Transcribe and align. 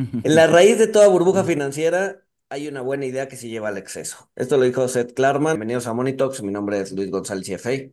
En 0.00 0.34
la 0.34 0.46
raíz 0.46 0.78
de 0.78 0.86
toda 0.86 1.08
burbuja 1.08 1.44
financiera 1.44 2.22
hay 2.48 2.68
una 2.68 2.80
buena 2.80 3.04
idea 3.04 3.28
que 3.28 3.36
se 3.36 3.48
lleva 3.48 3.68
al 3.68 3.76
exceso. 3.76 4.30
Esto 4.34 4.56
lo 4.56 4.64
dijo 4.64 4.88
Seth 4.88 5.12
Klarman. 5.12 5.52
Bienvenidos 5.52 5.86
a 5.86 5.92
Money 5.92 6.16
Talks. 6.16 6.42
Mi 6.42 6.52
nombre 6.52 6.80
es 6.80 6.92
Luis 6.92 7.10
González, 7.10 7.46
CFA. 7.46 7.92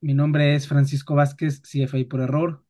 Mi 0.00 0.14
nombre 0.14 0.54
es 0.54 0.66
Francisco 0.66 1.14
Vázquez, 1.14 1.60
CFA 1.60 1.98
por 2.08 2.20
error. 2.20 2.64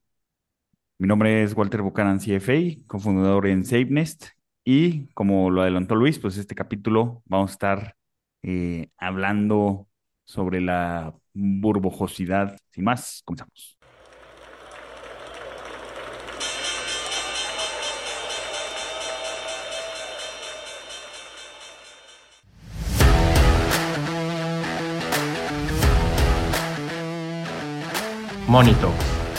Mi 0.99 1.07
nombre 1.07 1.45
es 1.45 1.57
Walter 1.57 1.83
Buchanan, 1.83 2.19
CFA, 2.19 2.85
cofundador 2.89 3.47
en 3.47 3.65
SafeNest. 3.65 4.27
Y 4.65 5.07
como 5.15 5.51
lo 5.51 5.63
adelantó 5.63 5.95
Luis, 5.95 6.19
pues 6.19 6.37
este 6.37 6.57
capítulo 6.57 7.23
vamos 7.27 7.51
a 7.51 7.53
estar 7.53 7.97
eh, 8.43 8.89
hablando 8.97 9.89
sobre 10.25 10.61
la 10.61 11.15
burbujosidad. 11.33 12.59
Sin 12.73 12.85
más, 12.85 13.23
comenzamos. 13.25 13.79
Monito, 28.53 28.93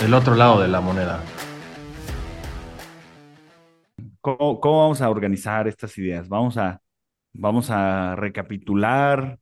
el 0.03 0.11
otro 0.15 0.33
lado 0.33 0.59
de 0.59 0.67
la 0.67 0.81
moneda. 0.81 1.23
¿Cómo, 4.21 4.59
cómo 4.59 4.79
vamos 4.79 5.01
a 5.03 5.09
organizar 5.11 5.67
estas 5.67 5.95
ideas? 5.99 6.27
Vamos 6.27 6.57
a, 6.57 6.81
vamos 7.31 7.69
a 7.69 8.15
recapitular 8.15 9.37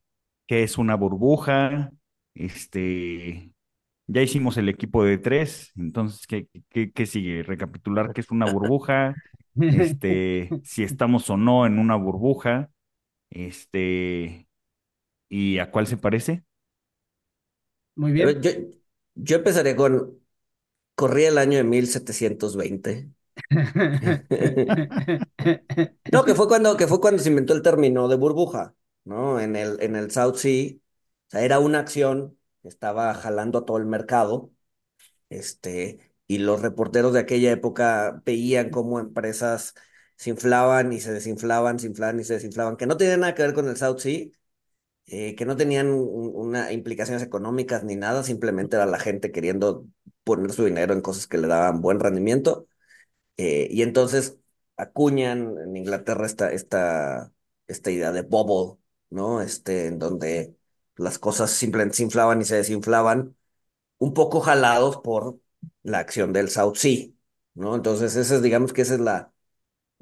qué 0.46 0.62
es 0.62 0.76
una 0.76 0.94
burbuja. 0.94 1.90
Este, 2.34 3.50
ya 4.06 4.20
hicimos 4.20 4.58
el 4.58 4.68
equipo 4.68 5.04
de 5.04 5.16
tres, 5.16 5.72
entonces, 5.74 6.26
¿qué, 6.26 6.48
qué, 6.68 6.92
qué 6.92 7.06
sigue? 7.06 7.42
Recapitular 7.42 8.12
qué 8.12 8.20
es 8.20 8.30
una 8.30 8.52
burbuja, 8.52 9.14
este, 9.58 10.50
si 10.64 10.82
estamos 10.82 11.30
o 11.30 11.38
no 11.38 11.64
en 11.64 11.78
una 11.78 11.96
burbuja, 11.96 12.68
este, 13.30 14.46
y 15.30 15.56
a 15.60 15.70
cuál 15.70 15.86
se 15.86 15.96
parece. 15.96 16.44
Muy 17.96 18.12
bien. 18.12 18.38
yo, 18.42 18.50
yo 19.14 19.36
empezaría 19.36 19.76
con, 19.76 20.20
corría 20.94 21.28
el 21.28 21.38
año 21.38 21.58
de 21.58 21.64
1720. 21.64 23.10
No, 26.12 26.24
que 26.24 26.34
fue 26.34 26.48
cuando, 26.48 26.76
que 26.76 26.86
fue 26.86 27.00
cuando 27.00 27.22
se 27.22 27.30
inventó 27.30 27.54
el 27.54 27.62
término 27.62 28.08
de 28.08 28.16
burbuja, 28.16 28.74
¿no? 29.04 29.40
En 29.40 29.56
el, 29.56 29.78
en 29.80 29.96
el 29.96 30.10
South 30.10 30.36
Sea. 30.36 30.72
O 30.74 31.30
sea, 31.30 31.42
era 31.42 31.58
una 31.58 31.80
acción 31.80 32.38
que 32.62 32.68
estaba 32.68 33.12
jalando 33.14 33.58
a 33.60 33.64
todo 33.64 33.78
el 33.78 33.86
mercado. 33.86 34.52
Este, 35.30 36.12
y 36.26 36.38
los 36.38 36.62
reporteros 36.62 37.12
de 37.12 37.20
aquella 37.20 37.52
época 37.52 38.22
veían 38.24 38.70
cómo 38.70 39.00
empresas 39.00 39.74
se 40.16 40.30
inflaban 40.30 40.92
y 40.92 41.00
se 41.00 41.12
desinflaban, 41.12 41.78
se 41.78 41.86
inflaban 41.88 42.20
y 42.20 42.24
se 42.24 42.34
desinflaban, 42.34 42.76
que 42.76 42.86
no 42.86 42.96
tenían 42.96 43.20
nada 43.20 43.34
que 43.34 43.42
ver 43.42 43.54
con 43.54 43.68
el 43.68 43.76
South 43.76 43.98
Sea, 44.00 44.26
eh, 45.06 45.34
que 45.36 45.44
no 45.46 45.56
tenían 45.56 45.88
un- 45.90 46.32
una 46.34 46.72
implicaciones 46.72 47.22
económicas 47.22 47.84
ni 47.84 47.96
nada, 47.96 48.22
simplemente 48.24 48.76
era 48.76 48.86
la 48.86 48.98
gente 48.98 49.32
queriendo 49.32 49.86
poner 50.24 50.52
su 50.52 50.64
dinero 50.64 50.94
en 50.94 51.00
cosas 51.02 51.26
que 51.26 51.38
le 51.38 51.48
daban 51.48 51.80
buen 51.82 52.00
rendimiento. 52.00 52.66
Eh, 53.36 53.68
y 53.70 53.82
entonces 53.82 54.38
acuñan 54.76 55.56
en 55.64 55.76
Inglaterra 55.76 56.26
esta, 56.26 56.52
esta, 56.52 57.32
esta 57.66 57.90
idea 57.90 58.12
de 58.12 58.22
bubble, 58.22 58.78
¿no? 59.10 59.40
Este, 59.42 59.86
en 59.88 59.98
donde 59.98 60.56
las 60.96 61.18
cosas 61.18 61.50
simplemente 61.50 61.96
se 61.96 62.02
inflaban 62.04 62.40
y 62.40 62.44
se 62.44 62.56
desinflaban 62.56 63.36
un 63.98 64.14
poco 64.14 64.40
jalados 64.40 64.98
por 64.98 65.40
la 65.82 65.98
acción 66.00 66.32
del 66.32 66.50
South 66.50 66.76
Sea, 66.76 67.08
¿no? 67.54 67.74
Entonces, 67.76 68.16
esa 68.16 68.36
es, 68.36 68.42
digamos 68.42 68.72
que 68.72 68.82
esa 68.82 68.94
es 68.94 69.00
la, 69.00 69.32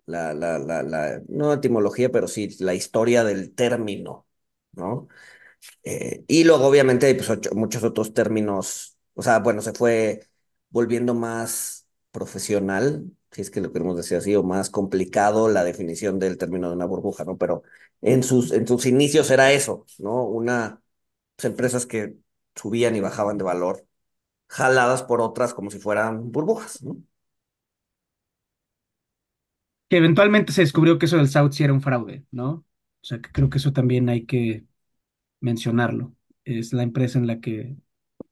la, 0.06 0.34
la, 0.34 0.58
la, 0.58 0.82
la, 0.82 1.54
etimología, 1.54 2.10
pero 2.10 2.28
sí 2.28 2.48
la 2.60 2.74
historia 2.74 3.24
del 3.24 3.54
término, 3.54 4.26
¿no? 4.72 5.08
Eh, 5.84 6.24
y 6.28 6.44
luego, 6.44 6.66
obviamente, 6.66 7.14
pues, 7.14 7.30
muchos 7.54 7.82
otros 7.84 8.14
términos, 8.14 8.98
o 9.14 9.22
sea, 9.22 9.38
bueno, 9.40 9.62
se 9.62 9.72
fue 9.72 10.28
volviendo 10.70 11.14
más 11.14 11.88
profesional, 12.12 13.06
si 13.32 13.42
es 13.42 13.50
que 13.50 13.60
lo 13.60 13.72
queremos 13.72 13.96
decir 13.96 14.18
así, 14.18 14.34
o 14.36 14.42
más 14.42 14.70
complicado 14.70 15.48
la 15.48 15.64
definición 15.64 16.18
del 16.18 16.38
término 16.38 16.68
de 16.70 16.76
una 16.76 16.86
burbuja, 16.86 17.24
¿no? 17.24 17.38
Pero 17.38 17.62
en 18.02 18.22
sus, 18.22 18.52
en 18.52 18.66
sus 18.66 18.86
inicios 18.86 19.30
era 19.30 19.52
eso, 19.52 19.86
¿no? 19.98 20.24
Una, 20.24 20.82
pues, 21.36 21.46
empresas 21.46 21.86
que 21.86 22.16
subían 22.56 22.96
y 22.96 23.00
bajaban 23.00 23.38
de 23.38 23.44
valor 23.44 23.86
jaladas 24.48 25.02
por 25.04 25.20
otras 25.22 25.54
como 25.54 25.70
si 25.70 25.78
fueran 25.80 26.32
burbujas, 26.32 26.82
¿no? 26.82 26.98
Que 29.88 29.96
eventualmente 29.98 30.52
se 30.52 30.62
descubrió 30.62 30.98
que 30.98 31.06
eso 31.06 31.16
del 31.16 31.28
South 31.28 31.52
sí 31.52 31.64
era 31.64 31.72
un 31.72 31.80
fraude, 31.82 32.24
¿no? 32.30 32.64
O 33.02 33.06
sea, 33.06 33.20
que 33.20 33.30
creo 33.32 33.50
que 33.50 33.58
eso 33.58 33.72
también 33.72 34.08
hay 34.08 34.26
que 34.26 34.66
mencionarlo. 35.40 36.14
Es 36.44 36.72
la 36.74 36.82
empresa 36.84 37.18
en 37.18 37.26
la 37.28 37.40
que 37.40 37.76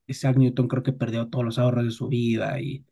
Isaac 0.06 0.36
Newton 0.38 0.68
creo 0.68 0.82
que 0.84 0.92
perdió 0.94 1.28
todos 1.28 1.44
los 1.46 1.58
ahorros 1.58 1.84
de 1.86 1.90
su 1.92 2.08
vida 2.08 2.60
y 2.60 2.86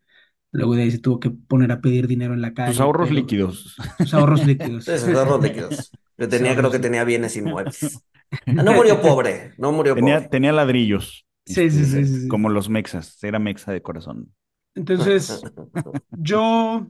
luego 0.51 0.75
de 0.75 0.83
ahí 0.83 0.91
se 0.91 0.99
tuvo 0.99 1.19
que 1.21 1.31
poner 1.31 1.71
a 1.73 1.81
pedir 1.81 2.07
dinero 2.07 2.33
en 2.35 2.41
la 2.41 2.53
calle, 2.55 2.81
ahorros 2.81 2.99
pero 2.99 3.11
líquidos. 3.11 3.75
sus 3.95 4.13
ahorros 4.13 4.45
líquidos. 4.45 4.87
Esos 4.89 5.15
ahorros 5.15 5.41
líquidos. 5.43 5.91
Yo 6.17 6.29
Sus 6.29 6.29
tenía, 6.29 6.55
creo 6.55 6.71
ahorros 6.71 6.71
que 6.71 6.79
tenía 6.79 7.03
bienes 7.03 7.35
inmuebles. 7.37 8.03
No 8.45 8.73
murió 8.73 9.01
pobre, 9.01 9.53
no 9.57 9.71
murió 9.71 9.95
Tenía, 9.95 10.21
pobre. 10.21 10.29
tenía 10.29 10.51
ladrillos, 10.51 11.25
Sí, 11.45 11.69
sí, 11.71 11.85
sí, 11.85 12.05
este, 12.05 12.05
sí, 12.05 12.21
sí. 12.27 12.27
como 12.27 12.49
los 12.49 12.69
mexas. 12.69 13.23
Era 13.23 13.39
mexa 13.39 13.71
de 13.71 13.81
corazón. 13.81 14.33
Entonces, 14.75 15.47
yo 16.11 16.87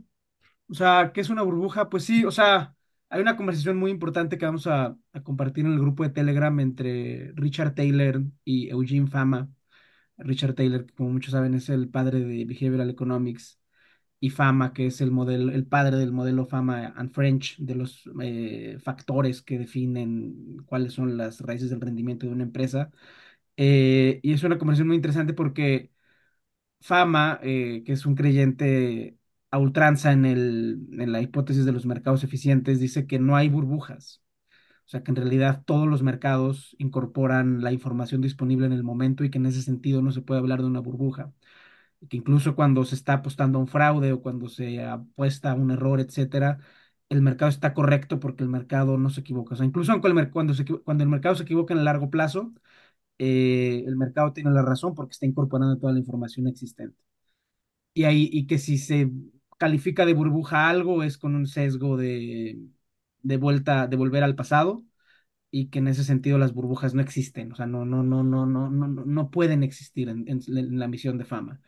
O 0.70 0.76
sea, 0.76 1.12
¿qué 1.14 1.22
es 1.22 1.32
una 1.32 1.44
burbuja? 1.44 1.90
Pues 1.90 2.06
sí, 2.06 2.26
o 2.26 2.32
sea, 2.32 2.76
hay 3.10 3.22
una 3.22 3.38
conversación 3.38 3.78
muy 3.78 3.92
importante 3.92 4.38
que 4.38 4.46
vamos 4.46 4.68
a, 4.68 4.98
compartir 5.24 5.66
en 5.66 5.74
el 5.74 5.80
grupo 5.80 6.04
de 6.04 6.10
Telegram 6.10 6.60
entre 6.60 7.32
Richard 7.36 7.74
Taylor 7.76 8.24
y 8.44 8.70
Eugene 8.70 9.08
Fama. 9.08 9.50
Richard 10.18 10.56
Taylor, 10.56 10.86
como 10.96 11.12
muchos 11.12 11.32
saben, 11.34 11.54
es 11.56 11.70
el 11.70 11.90
padre 11.90 12.20
de 12.22 12.46
Behavioral 12.46 12.90
Economics, 12.90 13.60
y 14.20 14.30
Fama, 14.32 14.74
que 14.74 14.88
es 14.88 15.02
el 15.02 15.12
modelo, 15.12 15.52
el 15.52 15.68
padre 15.68 15.98
del 15.98 16.12
modelo 16.12 16.46
Fama 16.48 16.88
and 16.96 17.12
French, 17.14 17.58
de 17.60 17.76
los 17.76 18.04
eh, 18.22 18.78
factores 18.84 19.42
que 19.42 19.60
definen 19.60 20.58
cuáles 20.66 20.94
son 20.94 21.18
las 21.18 21.42
raíces 21.42 21.70
del 21.70 21.82
rendimiento 21.82 22.26
de 22.26 22.34
una 22.34 22.44
empresa. 22.44 22.92
Eh, 23.58 24.20
y 24.24 24.34
es 24.34 24.44
una 24.44 24.58
conversación 24.58 24.88
muy 24.88 24.98
interesante 24.98 25.34
porque 25.34 25.92
Fama, 26.82 27.40
eh, 27.44 27.84
que 27.86 27.94
es 27.94 28.06
un 28.06 28.16
creyente 28.16 29.18
a 29.52 29.58
ultranza 29.60 30.12
en 30.12 30.26
el, 30.26 30.88
en 31.00 31.12
la 31.12 31.22
hipótesis 31.22 31.66
de 31.66 31.72
los 31.72 31.86
mercados 31.86 32.24
eficientes, 32.24 32.80
dice 32.80 33.08
que 33.08 33.20
no 33.20 33.36
hay 33.36 33.50
burbujas. 33.50 34.22
O 34.86 34.90
sea, 34.90 35.04
que 35.04 35.12
en 35.12 35.18
realidad 35.18 35.64
todos 35.66 35.88
los 35.88 36.04
mercados 36.04 36.76
incorporan 36.80 37.62
la 37.62 37.72
información 37.74 38.22
disponible 38.22 38.66
en 38.68 38.74
el 38.74 38.84
momento 38.84 39.24
y 39.24 39.30
que 39.30 39.38
en 39.38 39.46
ese 39.48 39.62
sentido 39.62 40.02
no 40.02 40.12
se 40.12 40.22
puede 40.22 40.40
hablar 40.40 40.62
de 40.62 40.68
una 40.68 40.80
burbuja. 40.82 41.34
Y 42.02 42.08
que 42.08 42.18
incluso 42.18 42.56
cuando 42.56 42.86
se 42.86 42.96
está 42.96 43.14
apostando 43.14 43.58
a 43.60 43.62
un 43.62 43.68
fraude 43.68 44.14
o 44.14 44.22
cuando 44.22 44.50
se 44.50 44.84
apuesta 44.84 45.52
a 45.52 45.56
un 45.56 45.72
error, 45.72 46.00
etcétera, 46.00 46.60
el 47.10 47.22
mercado 47.22 47.50
está 47.50 47.74
correcto 47.74 48.20
porque 48.20 48.44
el 48.44 48.50
mercado 48.50 48.98
no 48.98 49.10
se 49.10 49.22
equivoca. 49.22 49.56
O 49.56 49.58
sea, 49.58 49.66
incluso 49.66 50.00
cuando, 50.32 50.54
se 50.54 50.66
cuando 50.66 51.04
el 51.04 51.10
mercado 51.10 51.36
se 51.36 51.44
equivoca 51.44 51.74
en 51.74 51.80
el 51.80 51.86
largo 51.86 52.10
plazo, 52.10 52.54
eh, 53.20 53.84
el 53.88 53.98
mercado 53.98 54.34
tiene 54.34 54.52
la 54.52 54.62
razón 54.64 54.96
porque 54.96 55.14
está 55.14 55.26
incorporando 55.26 55.78
toda 55.78 55.94
la 55.94 56.00
información 56.00 56.48
existente 56.48 56.98
y, 57.94 58.04
ahí, 58.06 58.30
y 58.32 58.48
que 58.48 58.58
si 58.60 58.78
se 58.78 59.12
califica 59.58 60.06
de 60.06 60.14
burbuja 60.14 60.70
algo 60.70 61.04
es 61.04 61.18
con 61.18 61.36
un 61.36 61.48
sesgo 61.48 61.98
de, 61.98 62.60
de 63.24 63.38
vuelta, 63.38 63.88
de 63.88 63.98
volver 63.98 64.24
al 64.24 64.36
pasado 64.36 64.84
y 65.52 65.70
que 65.70 65.80
en 65.80 65.88
ese 65.88 66.04
sentido 66.04 66.38
las 66.38 66.54
burbujas 66.54 66.94
no 66.94 67.02
existen, 67.02 67.52
o 67.54 67.56
sea, 67.56 67.68
no, 67.68 67.86
no, 67.86 68.04
no, 68.04 68.24
no, 68.24 68.46
no, 68.46 68.70
no, 68.70 68.88
no 69.06 69.32
pueden 69.32 69.64
existir 69.64 70.10
en, 70.10 70.26
la 70.48 70.88
misión 70.88 71.18
de 71.18 71.26
fama. 71.26 71.62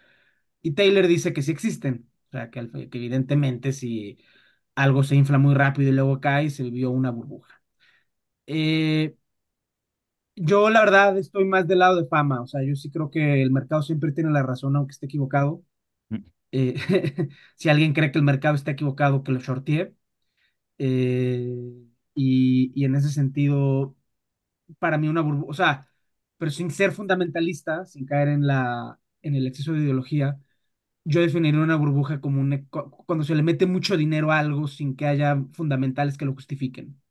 Y 0.62 0.72
Taylor 0.74 1.08
dice 1.08 1.34
que 1.34 1.42
sí 1.42 1.52
existen, 1.52 2.10
o 2.30 2.32
sea, 2.32 2.50
que 2.52 2.60
evidentemente 2.62 3.74
si 3.74 4.20
algo 4.76 5.04
se 5.04 5.16
infla 5.16 5.38
muy 5.40 5.56
rápido 5.56 5.90
y 5.92 5.94
luego 5.94 6.22
cae, 6.22 6.50
se 6.50 6.64
vivió 6.64 6.92
una 6.92 7.12
burbuja. 7.12 7.62
Eh, 8.48 9.16
yo 10.36 10.70
la 10.70 10.82
verdad 10.82 11.18
estoy 11.18 11.46
más 11.46 11.68
del 11.68 11.80
lado 11.80 11.98
de 12.02 12.08
fama, 12.08 12.42
o 12.42 12.48
sea, 12.48 12.64
yo 12.64 12.76
sí 12.76 12.90
creo 12.92 13.12
que 13.12 13.42
el 13.42 13.52
mercado 13.52 13.82
siempre 13.82 14.12
tiene 14.12 14.32
la 14.32 14.44
razón, 14.44 14.76
aunque 14.76 14.92
esté 14.94 15.06
equivocado. 15.08 15.64
Eh, 16.52 16.76
si 17.56 17.70
alguien 17.70 17.94
cree 17.94 18.12
que 18.12 18.20
el 18.20 18.26
mercado 18.26 18.56
está 18.56 18.72
equivocado, 18.72 19.24
que 19.24 19.32
lo 19.32 19.40
shortee. 19.40 19.94
Eh, 20.80 21.56
y, 22.16 22.86
en 22.86 22.96
ese 22.96 23.10
sentido, 23.12 23.96
para 24.80 24.98
mí 24.98 25.08
una 25.08 25.22
burbuja, 25.22 25.52
o 25.52 25.54
sea, 25.54 25.90
pero 26.38 26.52
sin 26.52 26.72
ser 26.72 26.92
fundamentalista, 26.94 27.86
sin 27.86 28.06
caer 28.06 28.30
en 28.30 28.48
la, 28.48 29.00
en 29.22 29.36
el 29.36 29.48
exceso 29.48 29.74
de 29.74 29.82
ideología, 29.82 30.40
yo 31.06 31.22
definiría 31.22 31.62
una 31.62 31.76
burbuja 31.78 32.22
como 32.22 32.42
un, 32.42 32.68
cu- 32.70 32.92
cuando 33.08 33.26
se 33.26 33.36
le 33.36 33.44
mete 33.44 33.66
mucho 33.68 33.98
dinero 33.98 34.32
a 34.32 34.40
algo 34.40 34.68
sin 34.68 34.96
que 34.96 35.08
haya 35.08 35.38
fundamentales 35.54 36.18
que 36.18 36.26
lo 36.26 36.34
justifiquen. 36.36 37.02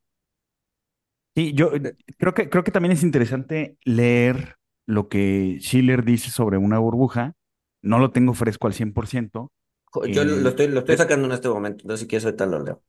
Sí, 1.35 1.53
yo 1.53 1.73
eh, 1.75 1.95
creo 2.17 2.33
que, 2.33 2.49
creo 2.49 2.63
que 2.63 2.71
también 2.71 2.91
es 2.91 3.03
interesante 3.03 3.77
leer 3.83 4.55
lo 4.85 5.07
que 5.09 5.57
Schiller 5.61 6.03
dice 6.03 6.31
sobre 6.31 6.57
una 6.57 6.79
burbuja. 6.79 7.33
No 7.81 7.99
lo 7.99 8.11
tengo 8.11 8.33
fresco 8.33 8.67
al 8.67 8.73
100%, 8.73 9.51
Jo- 9.91 10.05
Yo 10.07 10.23
lo 10.23 10.49
Eh, 10.49 10.49
estoy, 10.49 10.67
lo 10.67 10.79
estoy 10.79 10.97
pe- 10.97 10.97
sacando 10.97 11.25
en 11.27 11.31
este 11.33 11.49
momento, 11.49 11.81
entonces 11.83 12.01
si 12.01 12.07
quieres 12.07 12.25
ahorita 12.25 12.45
lo 12.47 12.59
leo. 12.63 12.83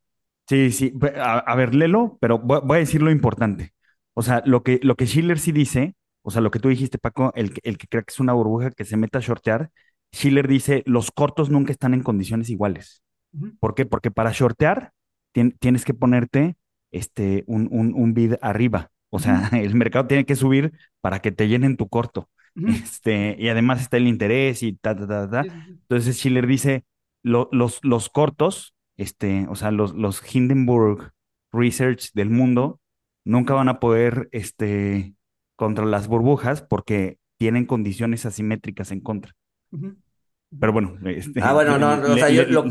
sí, 0.48 0.72
sí, 0.72 0.92
a, 1.16 1.38
a 1.38 1.54
ver, 1.54 1.74
léelo, 1.74 2.18
pero 2.20 2.38
voy, 2.38 2.60
voy 2.64 2.76
a 2.76 2.80
decir 2.80 3.02
lo 3.02 3.10
importante. 3.10 3.72
O 4.14 4.22
sea, 4.22 4.42
lo 4.46 4.62
que, 4.62 4.80
lo 4.82 4.96
que 4.96 5.06
Schiller 5.06 5.38
sí 5.38 5.52
dice, 5.52 5.94
o 6.22 6.30
sea, 6.30 6.40
lo 6.42 6.50
que 6.50 6.58
tú 6.58 6.68
dijiste, 6.68 6.98
Paco, 6.98 7.32
el, 7.34 7.52
que- 7.54 7.60
el 7.64 7.78
que 7.78 7.86
cree 7.86 8.02
que 8.04 8.12
es 8.12 8.20
una 8.20 8.32
burbuja 8.32 8.70
que 8.70 8.84
se 8.84 8.96
meta 8.96 9.18
a 9.18 9.20
shortear, 9.22 9.70
Schiller 10.14 10.48
dice, 10.48 10.82
los 10.86 11.10
cortos 11.12 11.50
nunca 11.50 11.72
están 11.72 11.94
en 11.94 12.02
condiciones 12.02 12.50
iguales. 12.50 13.02
¿Por 13.60 13.74
qué? 13.74 13.86
Porque 13.86 14.10
para 14.10 14.32
shortear 14.32 14.92
tien- 15.34 15.56
tienes 15.60 15.84
que 15.84 15.94
ponerte 15.94 16.56
este, 16.92 17.44
un, 17.46 17.68
un, 17.72 17.94
un 17.94 18.14
bid 18.14 18.34
arriba. 18.42 18.90
O 19.10 19.18
sea, 19.20 19.50
el 19.54 19.74
mercado 19.76 20.06
tiene 20.08 20.26
que 20.26 20.36
subir 20.36 20.72
para 21.00 21.20
que 21.20 21.32
te 21.32 21.48
llenen 21.48 21.76
tu 21.76 21.88
corto. 21.88 22.30
Este, 22.64 23.36
y 23.38 23.48
además 23.48 23.80
está 23.80 23.96
el 23.96 24.06
interés 24.08 24.62
y 24.62 24.74
ta, 24.74 24.94
ta, 24.96 25.06
ta, 25.06 25.30
ta. 25.30 25.48
Entonces 25.88 26.16
Schiller 26.18 26.46
dice, 26.46 26.84
lo- 27.22 27.48
los, 27.52 27.80
los 27.84 28.08
cortos, 28.10 28.74
este, 28.96 29.46
o 29.48 29.54
sea, 29.56 29.70
los, 29.70 29.94
los 29.94 30.22
Hindenburg 30.34 31.12
Research 31.52 32.10
del 32.14 32.30
mundo, 32.30 32.80
nunca 33.24 33.54
van 33.54 33.68
a 33.68 33.80
poder, 33.80 34.28
este, 34.32 35.14
contra 35.56 35.84
las 35.86 36.06
burbujas 36.08 36.62
porque 36.62 37.18
tienen 37.38 37.66
condiciones 37.66 38.26
asimétricas 38.26 38.90
en 38.92 39.00
contra. 39.00 39.34
Pero 40.58 40.72
bueno, 40.72 40.96
este, 41.08 41.40
Ah, 41.40 41.52
bueno, 41.54 41.78
no, 41.78 41.96
no, 41.96 42.12
o 42.14 42.16
le- 42.16 42.18
sea, 42.18 42.30
yo 42.30 42.44
le- 42.44 42.48
lo, 42.48 42.64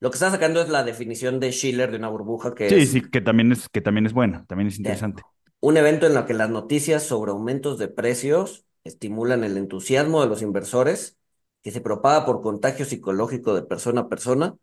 lo 0.00 0.10
que 0.10 0.14
está 0.16 0.30
sacando 0.30 0.60
es 0.60 0.68
la 0.68 0.82
definición 0.84 1.40
de 1.40 1.52
Schiller 1.52 1.90
de 1.90 1.96
una 1.98 2.08
burbuja 2.08 2.54
que 2.54 2.68
Sí, 2.68 2.76
es 2.76 2.86
sí, 2.86 3.00
que 3.02 3.20
también 3.20 3.50
es, 3.52 3.68
que 3.68 3.80
también 3.80 4.06
es 4.06 4.12
buena, 4.12 4.44
también 4.46 4.68
es 4.68 4.78
interesante. 4.78 5.22
un 5.60 5.76
evento 5.76 6.06
en 6.06 6.16
el 6.16 6.26
que 6.26 6.34
las 6.34 6.50
noticias 6.50 7.02
sobre 7.04 7.30
aumentos 7.32 7.78
de 7.78 7.88
precios 7.88 8.66
estimulan 8.88 9.44
el 9.44 9.56
entusiasmo 9.56 10.20
de 10.22 10.28
los 10.28 10.42
inversores, 10.42 11.16
que 11.62 11.70
se 11.70 11.80
propaga 11.80 12.26
por 12.26 12.42
contagio 12.42 12.84
psicológico 12.84 13.54
de 13.54 13.62
persona 13.62 14.02
a 14.02 14.08
persona, 14.08 14.56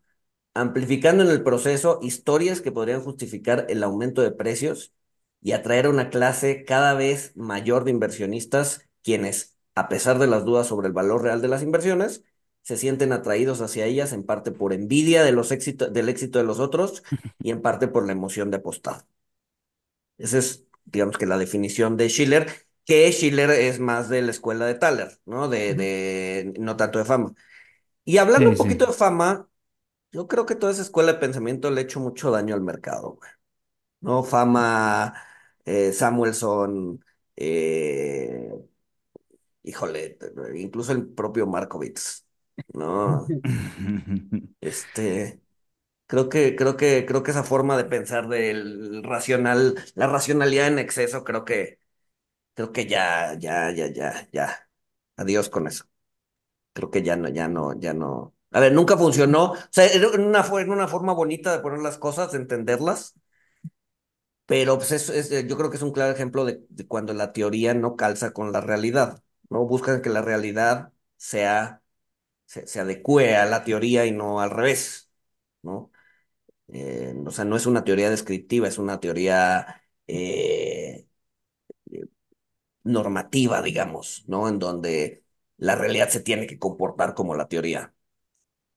amplificando 0.54 1.22
en 1.24 1.30
el 1.30 1.42
proceso 1.42 2.00
historias 2.02 2.60
que 2.60 2.72
podrían 2.72 3.02
justificar 3.02 3.66
el 3.68 3.82
aumento 3.82 4.22
de 4.22 4.32
precios 4.32 4.92
y 5.42 5.52
atraer 5.52 5.86
a 5.86 5.90
una 5.90 6.10
clase 6.10 6.64
cada 6.64 6.94
vez 6.94 7.32
mayor 7.36 7.84
de 7.84 7.90
inversionistas, 7.92 8.88
quienes, 9.02 9.56
a 9.74 9.88
pesar 9.88 10.18
de 10.18 10.26
las 10.26 10.44
dudas 10.44 10.66
sobre 10.66 10.88
el 10.88 10.94
valor 10.94 11.22
real 11.22 11.42
de 11.42 11.48
las 11.48 11.62
inversiones, 11.62 12.24
se 12.62 12.76
sienten 12.76 13.12
atraídos 13.12 13.60
hacia 13.60 13.86
ellas 13.86 14.12
en 14.12 14.24
parte 14.24 14.50
por 14.50 14.72
envidia 14.72 15.22
de 15.22 15.32
los 15.32 15.52
éxitos, 15.52 15.92
del 15.92 16.08
éxito 16.08 16.38
de 16.38 16.44
los 16.44 16.58
otros 16.58 17.02
y 17.38 17.50
en 17.50 17.62
parte 17.62 17.86
por 17.88 18.06
la 18.06 18.12
emoción 18.12 18.50
de 18.50 18.56
apostar. 18.56 19.06
Esa 20.18 20.38
es, 20.38 20.64
digamos 20.84 21.18
que 21.18 21.26
la 21.26 21.38
definición 21.38 21.96
de 21.96 22.08
Schiller, 22.08 22.65
que 22.86 23.12
Schiller 23.12 23.50
es 23.52 23.80
más 23.80 24.10
de 24.10 24.22
la 24.22 24.32
escuela 24.32 24.66
de 24.66 24.76
Thaler, 24.76 25.20
¿no? 25.26 25.48
De, 25.50 26.54
no 26.60 26.76
tanto 26.78 27.00
de 27.00 27.06
fama. 27.06 27.34
Y 28.04 28.18
hablando 28.18 28.48
Sí, 28.48 28.52
un 28.52 28.56
sí. 28.56 28.70
poquito 28.70 28.86
de 28.86 28.92
fama, 28.94 29.48
yo 30.12 30.28
creo 30.28 30.46
que 30.46 30.56
toda 30.56 30.72
esa 30.72 30.82
escuela 30.82 31.14
de 31.14 31.18
pensamiento 31.20 31.70
le 31.70 31.80
ha 31.82 31.84
hecho 31.84 32.00
mucho 32.00 32.30
daño 32.30 32.54
al 32.54 32.62
mercado, 32.62 33.14
güey. 33.16 33.30
¿No? 34.00 34.22
Fama, 34.24 35.14
eh, 35.64 35.92
Samuelson, 35.92 37.04
eh, 37.36 38.50
híjole, 39.62 40.18
incluso 40.54 40.92
el 40.92 41.08
propio 41.08 41.46
Markowitz, 41.46 42.26
¿no? 42.72 43.36
Este, 44.60 45.42
creo 46.06 46.28
que, 46.30 46.56
creo 46.56 46.76
que, 46.76 47.06
creo 47.06 47.22
que 47.22 47.32
esa 47.32 47.44
forma 47.44 47.76
de 47.78 47.84
pensar 47.84 48.28
del 48.28 49.02
racional, 49.04 49.76
la 49.94 50.08
racionalidad 50.08 50.68
en 50.68 50.78
exceso, 50.80 51.24
creo 51.24 51.44
que, 51.44 51.80
creo 52.56 52.72
que 52.72 52.86
ya, 52.88 53.34
ya, 53.38 53.72
ya, 53.72 53.88
ya, 53.92 54.28
ya. 54.32 54.70
Adiós 55.18 55.50
con 55.50 55.68
eso. 55.68 55.86
Creo 56.74 56.90
que 56.92 57.02
ya 57.04 57.16
no, 57.16 57.28
ya 57.30 57.48
no, 57.48 57.74
ya 57.80 57.94
no. 57.94 58.34
A 58.52 58.60
ver, 58.60 58.72
nunca 58.74 58.96
funcionó. 58.98 59.52
O 59.52 59.56
sea, 59.70 59.86
era 59.88 60.08
una, 60.10 60.44
fue 60.44 60.64
una 60.66 60.88
forma 60.88 61.14
bonita 61.14 61.52
de 61.52 61.60
poner 61.62 61.80
las 61.80 61.98
cosas, 61.98 62.32
de 62.32 62.38
entenderlas, 62.40 63.14
pero 64.46 64.76
pues 64.78 64.92
es, 64.92 65.08
es- 65.10 65.46
yo 65.48 65.56
creo 65.56 65.70
que 65.70 65.76
es 65.76 65.82
un 65.82 65.92
claro 65.92 66.12
ejemplo 66.14 66.44
de, 66.44 66.64
cuando 66.88 67.12
la 67.14 67.32
teoría 67.32 67.74
no 67.74 67.96
calza 67.96 68.32
con 68.32 68.52
la 68.52 68.60
realidad, 68.60 69.22
¿no? 69.50 69.64
Buscan 69.66 70.02
que 70.02 70.10
la 70.10 70.22
realidad 70.22 70.92
sea, 71.16 71.82
se, 72.46 72.66
se 72.66 72.80
adecue 72.80 73.36
a 73.36 73.46
la 73.46 73.64
teoría 73.64 74.06
y 74.06 74.12
no 74.12 74.40
al 74.40 74.50
revés, 74.50 75.10
¿no? 75.62 75.92
Eh, 76.68 77.14
o 77.26 77.30
sea, 77.32 77.44
no 77.46 77.56
es 77.56 77.66
una 77.66 77.84
teoría 77.84 78.10
descriptiva, 78.10 78.68
es 78.68 78.78
una 78.78 79.00
teoría 79.00 79.82
eh, 80.08 81.05
normativa, 82.86 83.62
digamos, 83.62 84.24
¿no? 84.28 84.48
En 84.48 84.58
donde 84.58 85.24
la 85.58 85.76
realidad 85.76 86.08
se 86.10 86.20
tiene 86.20 86.46
que 86.46 86.58
comportar 86.58 87.14
como 87.14 87.34
la 87.36 87.48
teoría. 87.48 87.94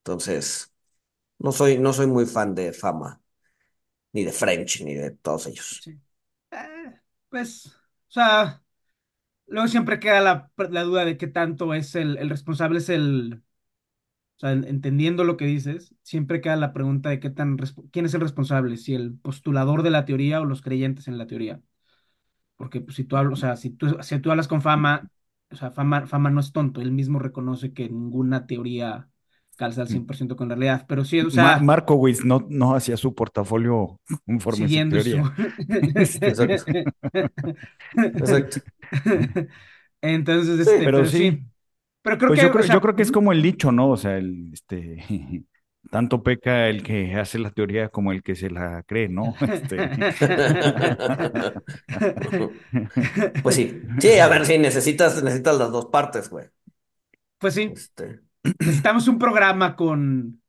Entonces, 0.00 0.72
no 1.38 1.52
soy, 1.52 1.78
no 1.78 1.92
soy 1.94 2.06
muy 2.08 2.26
fan 2.26 2.54
de 2.54 2.72
Fama, 2.72 3.22
ni 4.12 4.24
de 4.24 4.32
French, 4.32 4.82
ni 4.84 4.94
de 4.94 5.12
todos 5.12 5.46
ellos. 5.48 5.86
Eh, 6.50 7.00
pues, 7.28 7.66
o 7.66 7.70
sea, 8.12 8.62
luego 9.46 9.68
siempre 9.68 10.00
queda 10.00 10.20
la, 10.20 10.52
duda 10.84 11.04
de 11.04 11.16
qué 11.18 11.26
tanto 11.28 11.74
es 11.74 11.94
el, 11.96 12.16
el 12.18 12.30
responsable, 12.30 12.78
es 12.78 12.88
el, 12.90 13.42
o 14.38 14.40
sea, 14.40 14.52
en- 14.52 14.64
entendiendo 14.66 15.24
lo 15.24 15.36
que 15.36 15.46
dices, 15.46 15.94
siempre 16.02 16.40
queda 16.40 16.56
la 16.56 16.72
pregunta 16.72 17.10
de 17.10 17.20
qué 17.20 17.30
tan, 17.30 17.58
quién 17.92 18.06
es 18.06 18.14
el 18.14 18.20
responsable, 18.22 18.76
si 18.76 18.94
el 18.94 19.14
postulador 19.18 19.82
de 19.82 19.90
la 19.90 20.04
teoría 20.06 20.40
o 20.40 20.44
los 20.46 20.62
creyentes 20.62 21.08
en 21.08 21.18
la 21.18 21.26
teoría. 21.26 21.62
Porque 22.60 22.82
pues, 22.82 22.94
si 22.94 23.04
tú 23.04 23.16
hablas, 23.16 23.32
o 23.32 23.40
sea, 23.40 23.56
si 23.56 23.70
tú, 23.70 23.96
si 24.02 24.18
tú 24.18 24.30
hablas 24.30 24.46
con 24.46 24.60
Fama, 24.60 25.08
o 25.50 25.56
sea, 25.56 25.70
Fama, 25.70 26.06
Fama 26.06 26.28
no 26.28 26.40
es 26.40 26.52
tonto, 26.52 26.82
él 26.82 26.92
mismo 26.92 27.18
reconoce 27.18 27.72
que 27.72 27.88
ninguna 27.88 28.46
teoría 28.46 29.08
calza 29.56 29.80
al 29.80 29.88
100% 29.88 30.36
con 30.36 30.50
la 30.50 30.56
realidad, 30.56 30.84
pero 30.86 31.06
sí, 31.06 31.20
o 31.20 31.30
sea, 31.30 31.58
Markowitz 31.58 32.22
no, 32.22 32.46
no 32.50 32.74
hacía 32.74 32.98
su 32.98 33.14
portafolio 33.14 33.98
conforme 34.26 34.68
siguiendo 34.68 34.98
su... 35.00 35.04
teoría. 35.04 35.34
Exacto. 35.94 36.44
Exacto. 37.96 38.60
Entonces, 40.02 40.56
Sí, 40.56 40.60
este, 40.60 40.84
pero 40.84 40.98
pero 40.98 41.06
sí, 41.06 41.18
sí, 41.18 41.42
pero 42.02 42.18
creo 42.18 42.28
pues 42.28 42.40
que, 42.40 42.44
yo 42.44 42.50
o 42.50 42.52
creo, 42.52 42.66
yo 42.66 42.80
creo 42.82 42.94
que 42.94 43.02
es 43.02 43.10
como 43.10 43.32
el 43.32 43.40
dicho, 43.40 43.72
¿no? 43.72 43.88
O 43.88 43.96
sea, 43.96 44.18
el, 44.18 44.50
este, 44.52 45.02
tanto 45.90 46.22
peca 46.22 46.68
el 46.68 46.82
que 46.82 47.14
hace 47.14 47.38
la 47.38 47.50
teoría 47.52 47.88
como 47.88 48.12
el 48.12 48.22
que 48.22 48.34
se 48.36 48.50
la 48.50 48.82
cree, 48.84 49.08
¿no? 49.08 49.34
Este, 49.48 49.90
Pues 53.42 53.54
sí. 53.56 53.80
Sí, 54.00 54.18
a 54.18 54.28
ver, 54.28 54.46
sí, 54.46 54.58
necesitas, 54.58 55.22
necesitas 55.22 55.56
las 55.58 55.70
dos 55.72 55.86
partes, 55.86 56.30
güey. 56.30 56.46
pues 57.38 57.54
sí, 57.54 57.74
Este, 57.74 58.20
necesitamos 58.58 59.08
un 59.08 59.18
programa 59.18 59.76
con 59.76 60.42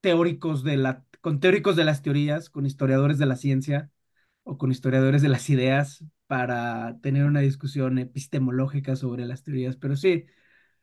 teóricos 0.00 0.64
de 0.64 0.76
la, 0.78 1.04
con 1.20 1.40
teóricos 1.40 1.76
de 1.76 1.84
las 1.84 2.02
teorías, 2.02 2.50
con 2.50 2.66
historiadores 2.66 3.18
de 3.18 3.26
la 3.26 3.36
ciencia 3.36 3.90
o 4.44 4.58
con 4.58 4.72
historiadores 4.72 5.22
de 5.22 5.28
las 5.30 5.50
ideas 5.50 6.04
para 6.26 6.98
tener 7.02 7.26
una 7.26 7.40
discusión 7.40 7.98
epistemológica 7.98 8.96
sobre 8.96 9.26
las 9.26 9.44
teorías, 9.44 9.76
pero 9.76 9.96
sí, 9.96 10.26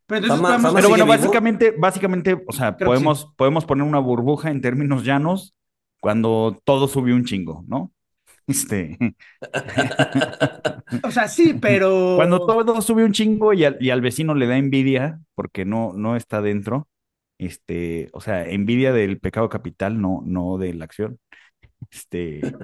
pero 0.07 0.19
entonces 0.19 0.41
Fama, 0.41 0.43
podemos, 0.43 0.61
Fama 0.61 0.73
Pero 0.73 0.81
sigue 0.81 0.89
bueno, 0.89 1.03
vivo. 1.03 1.07
básicamente, 1.07 1.71
básicamente, 1.77 2.43
o 2.47 2.51
sea, 2.53 2.75
creo 2.77 2.91
que 2.91 2.97
sí. 2.97 3.01
podemos, 3.01 3.33
podemos 3.37 3.65
poner 3.65 3.85
una 3.87 3.99
burbuja 3.99 4.51
en 4.51 4.61
términos 4.61 5.03
llanos 5.05 5.55
cuando 5.99 6.61
todo 6.65 6.87
subió 6.87 7.15
un 7.15 7.25
chingo, 7.25 7.63
¿no? 7.67 7.91
Este, 8.47 8.97
O 11.01 11.11
sea, 11.11 11.27
sí, 11.27 11.53
cuando 12.15 12.45
pero 12.45 12.45
todo 12.45 12.81
sube 12.81 13.03
un 13.03 13.11
chingo 13.13 13.53
y 13.53 13.63
al, 13.65 13.77
y 13.79 13.89
al 13.91 14.01
vecino 14.01 14.33
le 14.35 14.47
da 14.47 14.57
envidia 14.57 15.19
porque 15.35 15.65
no, 15.65 15.93
no 15.93 16.15
está 16.15 16.41
dentro, 16.41 16.87
este, 17.37 18.09
o 18.13 18.21
sea, 18.21 18.43
envidia 18.49 18.93
del 18.93 19.19
pecado 19.19 19.49
capital, 19.49 20.01
no, 20.01 20.23
no 20.25 20.57
de 20.57 20.73
la 20.73 20.85
acción. 20.85 21.19
Este, 21.91 22.41
o 22.43 22.57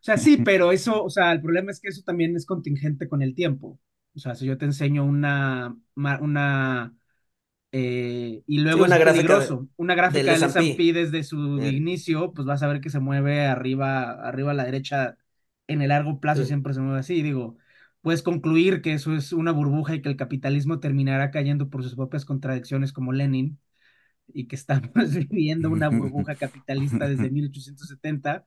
sea, 0.00 0.16
sí, 0.18 0.38
pero 0.38 0.72
eso, 0.72 1.02
o 1.04 1.10
sea, 1.10 1.32
el 1.32 1.40
problema 1.42 1.70
es 1.70 1.80
que 1.80 1.88
eso 1.88 2.02
también 2.04 2.34
es 2.36 2.46
contingente 2.46 3.08
con 3.08 3.22
el 3.22 3.34
tiempo. 3.34 3.78
O 4.16 4.18
sea, 4.20 4.34
si 4.34 4.46
yo 4.46 4.56
te 4.58 4.64
enseño 4.66 5.04
una, 5.04 5.76
una, 5.96 6.94
eh, 7.72 8.42
y 8.46 8.58
Sí, 8.66 8.80
luego 8.80 8.84
una 8.84 8.96
es 8.96 8.98
gráfica 8.98 9.36
de- 9.38 9.56
peligroso, 9.56 9.68
una 9.76 9.94
del 10.08 10.28
gráfica 10.28 10.32
del 10.32 10.44
S&P. 10.44 10.92
Desde 10.92 11.22
su 11.24 11.38
Eh, 11.56 11.72
inicio, 11.72 12.32
pues 12.32 12.46
vas 12.46 12.62
a 12.62 12.68
ver 12.68 12.80
que 12.80 12.90
se 12.90 13.00
mueve 13.00 13.46
arriba, 13.46 14.12
arriba 14.26 14.52
a 14.52 14.54
la 14.54 14.64
derecha, 14.64 15.16
en 15.66 15.82
el 15.82 15.88
largo 15.90 16.20
plazo 16.20 16.44
siempre 16.44 16.74
se 16.74 16.80
mueve 16.80 17.00
así. 17.00 17.22
Digo, 17.22 17.56
puedes 18.00 18.22
concluir 18.22 18.82
que 18.82 18.94
eso 18.94 19.14
es 19.14 19.32
una 19.32 19.52
burbuja 19.52 19.94
y 19.94 20.02
que 20.02 20.08
el 20.08 20.16
capitalismo 20.16 20.80
terminará 20.80 21.30
cayendo 21.30 21.70
por 21.70 21.82
sus 21.82 21.94
propias 21.94 22.24
contradicciones 22.24 22.92
como 22.92 23.12
Lenin 23.12 23.58
y 24.28 24.46
que 24.48 24.56
estamos 24.56 24.90
viviendo 25.30 25.70
una 25.70 25.88
burbuja 25.90 26.36
capitalista 26.36 27.08
desde 27.08 27.30
1870 27.30 28.46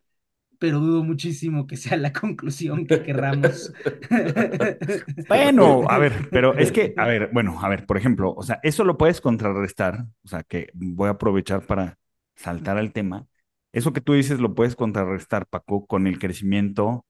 pero 0.59 0.79
dudo 0.79 1.03
muchísimo 1.03 1.67
que 1.67 1.77
sea 1.77 1.97
la 1.97 2.13
conclusión 2.13 2.85
que 2.85 3.03
querramos. 3.03 3.73
Bueno, 5.27 5.83
a 5.89 5.97
ver, 5.97 6.29
pero 6.31 6.53
es 6.57 6.71
que, 6.71 6.93
a 6.97 7.05
ver, 7.05 7.29
bueno, 7.33 7.59
a 7.61 7.69
ver, 7.69 7.85
por 7.85 7.97
ejemplo, 7.97 8.33
o 8.33 8.43
sea, 8.43 8.59
eso 8.63 8.83
lo 8.83 8.97
puedes 8.97 9.21
contrarrestar, 9.21 10.05
o 10.23 10.27
sea, 10.27 10.43
que 10.43 10.69
voy 10.73 11.07
a 11.07 11.11
aprovechar 11.11 11.65
para 11.65 11.97
saltar 12.35 12.77
al 12.77 12.93
tema. 12.93 13.25
Eso 13.73 13.93
que 13.93 14.01
tú 14.01 14.13
dices 14.13 14.39
lo 14.39 14.55
puedes 14.55 14.75
contrarrestar, 14.75 15.47
Paco, 15.47 15.85
con 15.85 16.07
el 16.07 16.19
crecimiento 16.19 17.05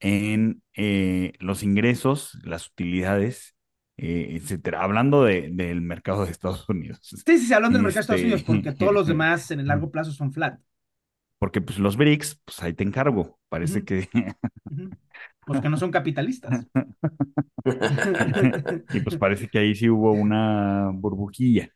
en 0.00 0.62
eh, 0.74 1.32
los 1.40 1.62
ingresos, 1.62 2.38
las 2.44 2.68
utilidades 2.68 3.54
eh, 4.00 4.36
etcétera. 4.36 4.84
Hablando 4.84 5.24
de, 5.24 5.50
del 5.52 5.80
mercado 5.80 6.24
de 6.24 6.30
Estados 6.30 6.68
Unidos. 6.68 7.00
Sí, 7.02 7.16
sí, 7.16 7.38
sí, 7.46 7.52
hablando 7.52 7.78
del 7.78 7.84
mercado 7.84 7.98
de 7.98 8.00
Estados 8.00 8.22
Unidos, 8.22 8.40
Este, 8.40 8.52
porque 8.52 8.72
todos 8.72 8.94
los 8.94 9.06
demás 9.08 9.50
en 9.50 9.58
el 9.58 9.66
largo 9.66 9.90
plazo 9.90 10.12
son 10.12 10.32
flat. 10.32 10.60
Porque 11.38 11.60
pues 11.60 11.78
los 11.78 11.96
BRICS, 11.96 12.40
pues 12.44 12.62
ahí 12.62 12.72
te 12.74 12.84
encargo. 12.84 13.38
Parece 13.48 13.80
Ujú. 13.80 13.84
que 13.84 14.08
Ujú. 14.70 14.96
Porque 15.44 15.68
no 15.68 15.76
son 15.78 15.90
capitalistas. 15.90 16.66
y 18.92 19.00
pues 19.00 19.16
parece 19.16 19.48
que 19.48 19.58
ahí 19.58 19.74
sí 19.74 19.88
hubo 19.90 20.12
una 20.12 20.90
burbujilla, 20.92 21.70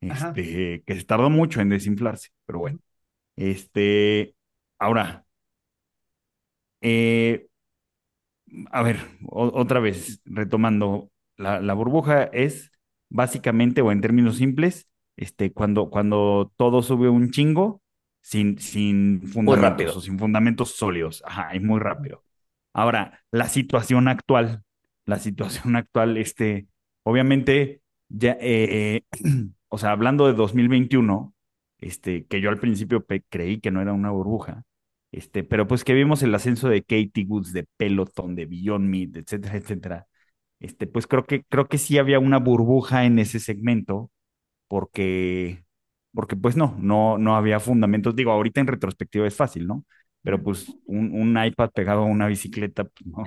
este, 0.00 0.82
que 0.86 0.96
se 0.96 1.04
tardó 1.04 1.30
mucho 1.30 1.60
en 1.60 1.68
desinflarse, 1.70 2.30
pero 2.46 2.60
bueno. 2.60 2.80
Este, 3.36 4.36
ahora, 4.78 5.26
eh, 6.80 7.46
a 8.70 8.82
ver, 8.82 8.98
o- 9.28 9.50
otra 9.58 9.80
vez, 9.80 10.20
retomando, 10.24 11.10
la, 11.36 11.60
la 11.60 11.74
burbuja 11.74 12.24
es 12.24 12.70
básicamente, 13.08 13.82
o 13.82 13.92
en 13.92 14.00
términos 14.00 14.36
simples, 14.36 14.88
este, 15.16 15.52
cuando, 15.52 15.90
cuando 15.90 16.52
todo 16.56 16.82
sube 16.82 17.08
un 17.08 17.30
chingo 17.30 17.82
sin, 18.26 18.58
sin 18.58 19.22
fundamentos 19.22 19.96
o 19.96 20.00
sin 20.00 20.18
fundamentos 20.18 20.72
sólidos, 20.74 21.22
ajá, 21.24 21.54
y 21.54 21.60
muy 21.60 21.78
rápido. 21.78 22.24
Ahora, 22.72 23.22
la 23.30 23.48
situación 23.48 24.08
actual, 24.08 24.64
la 25.04 25.20
situación 25.20 25.76
actual, 25.76 26.16
este, 26.16 26.66
obviamente, 27.04 27.82
ya, 28.08 28.32
eh, 28.40 28.96
eh, 28.96 29.02
o 29.68 29.78
sea, 29.78 29.92
hablando 29.92 30.26
de 30.26 30.32
2021, 30.32 31.34
este, 31.78 32.26
que 32.26 32.40
yo 32.40 32.50
al 32.50 32.58
principio 32.58 33.06
creí 33.28 33.60
que 33.60 33.70
no 33.70 33.80
era 33.80 33.92
una 33.92 34.10
burbuja, 34.10 34.64
este, 35.12 35.44
pero 35.44 35.68
pues 35.68 35.84
que 35.84 35.94
vimos 35.94 36.20
el 36.24 36.34
ascenso 36.34 36.68
de 36.68 36.82
Katie 36.82 37.26
Woods, 37.28 37.52
de 37.52 37.68
Peloton, 37.76 38.34
de 38.34 38.46
Beyond 38.46 38.88
Meat, 38.88 39.16
etcétera, 39.18 39.56
etcétera. 39.56 40.06
Este, 40.58 40.88
pues 40.88 41.06
creo 41.06 41.26
que, 41.26 41.44
creo 41.44 41.68
que 41.68 41.78
sí 41.78 41.96
había 41.96 42.18
una 42.18 42.38
burbuja 42.40 43.04
en 43.04 43.20
ese 43.20 43.38
segmento, 43.38 44.10
porque, 44.66 45.65
porque 46.16 46.36
pues 46.36 46.56
no, 46.56 46.76
no, 46.80 47.18
no 47.18 47.36
había 47.36 47.60
fundamentos. 47.60 48.16
Digo, 48.16 48.32
ahorita 48.32 48.62
en 48.62 48.68
retrospectiva 48.68 49.28
es 49.28 49.36
fácil, 49.36 49.68
¿no? 49.68 49.86
Pero 50.24 50.42
pues 50.42 50.68
un, 50.86 51.12
un 51.14 51.44
iPad 51.44 51.70
pegado 51.72 52.02
a 52.02 52.06
una 52.06 52.28
bicicleta, 52.28 52.84
pues 52.86 53.06
no, 53.06 53.24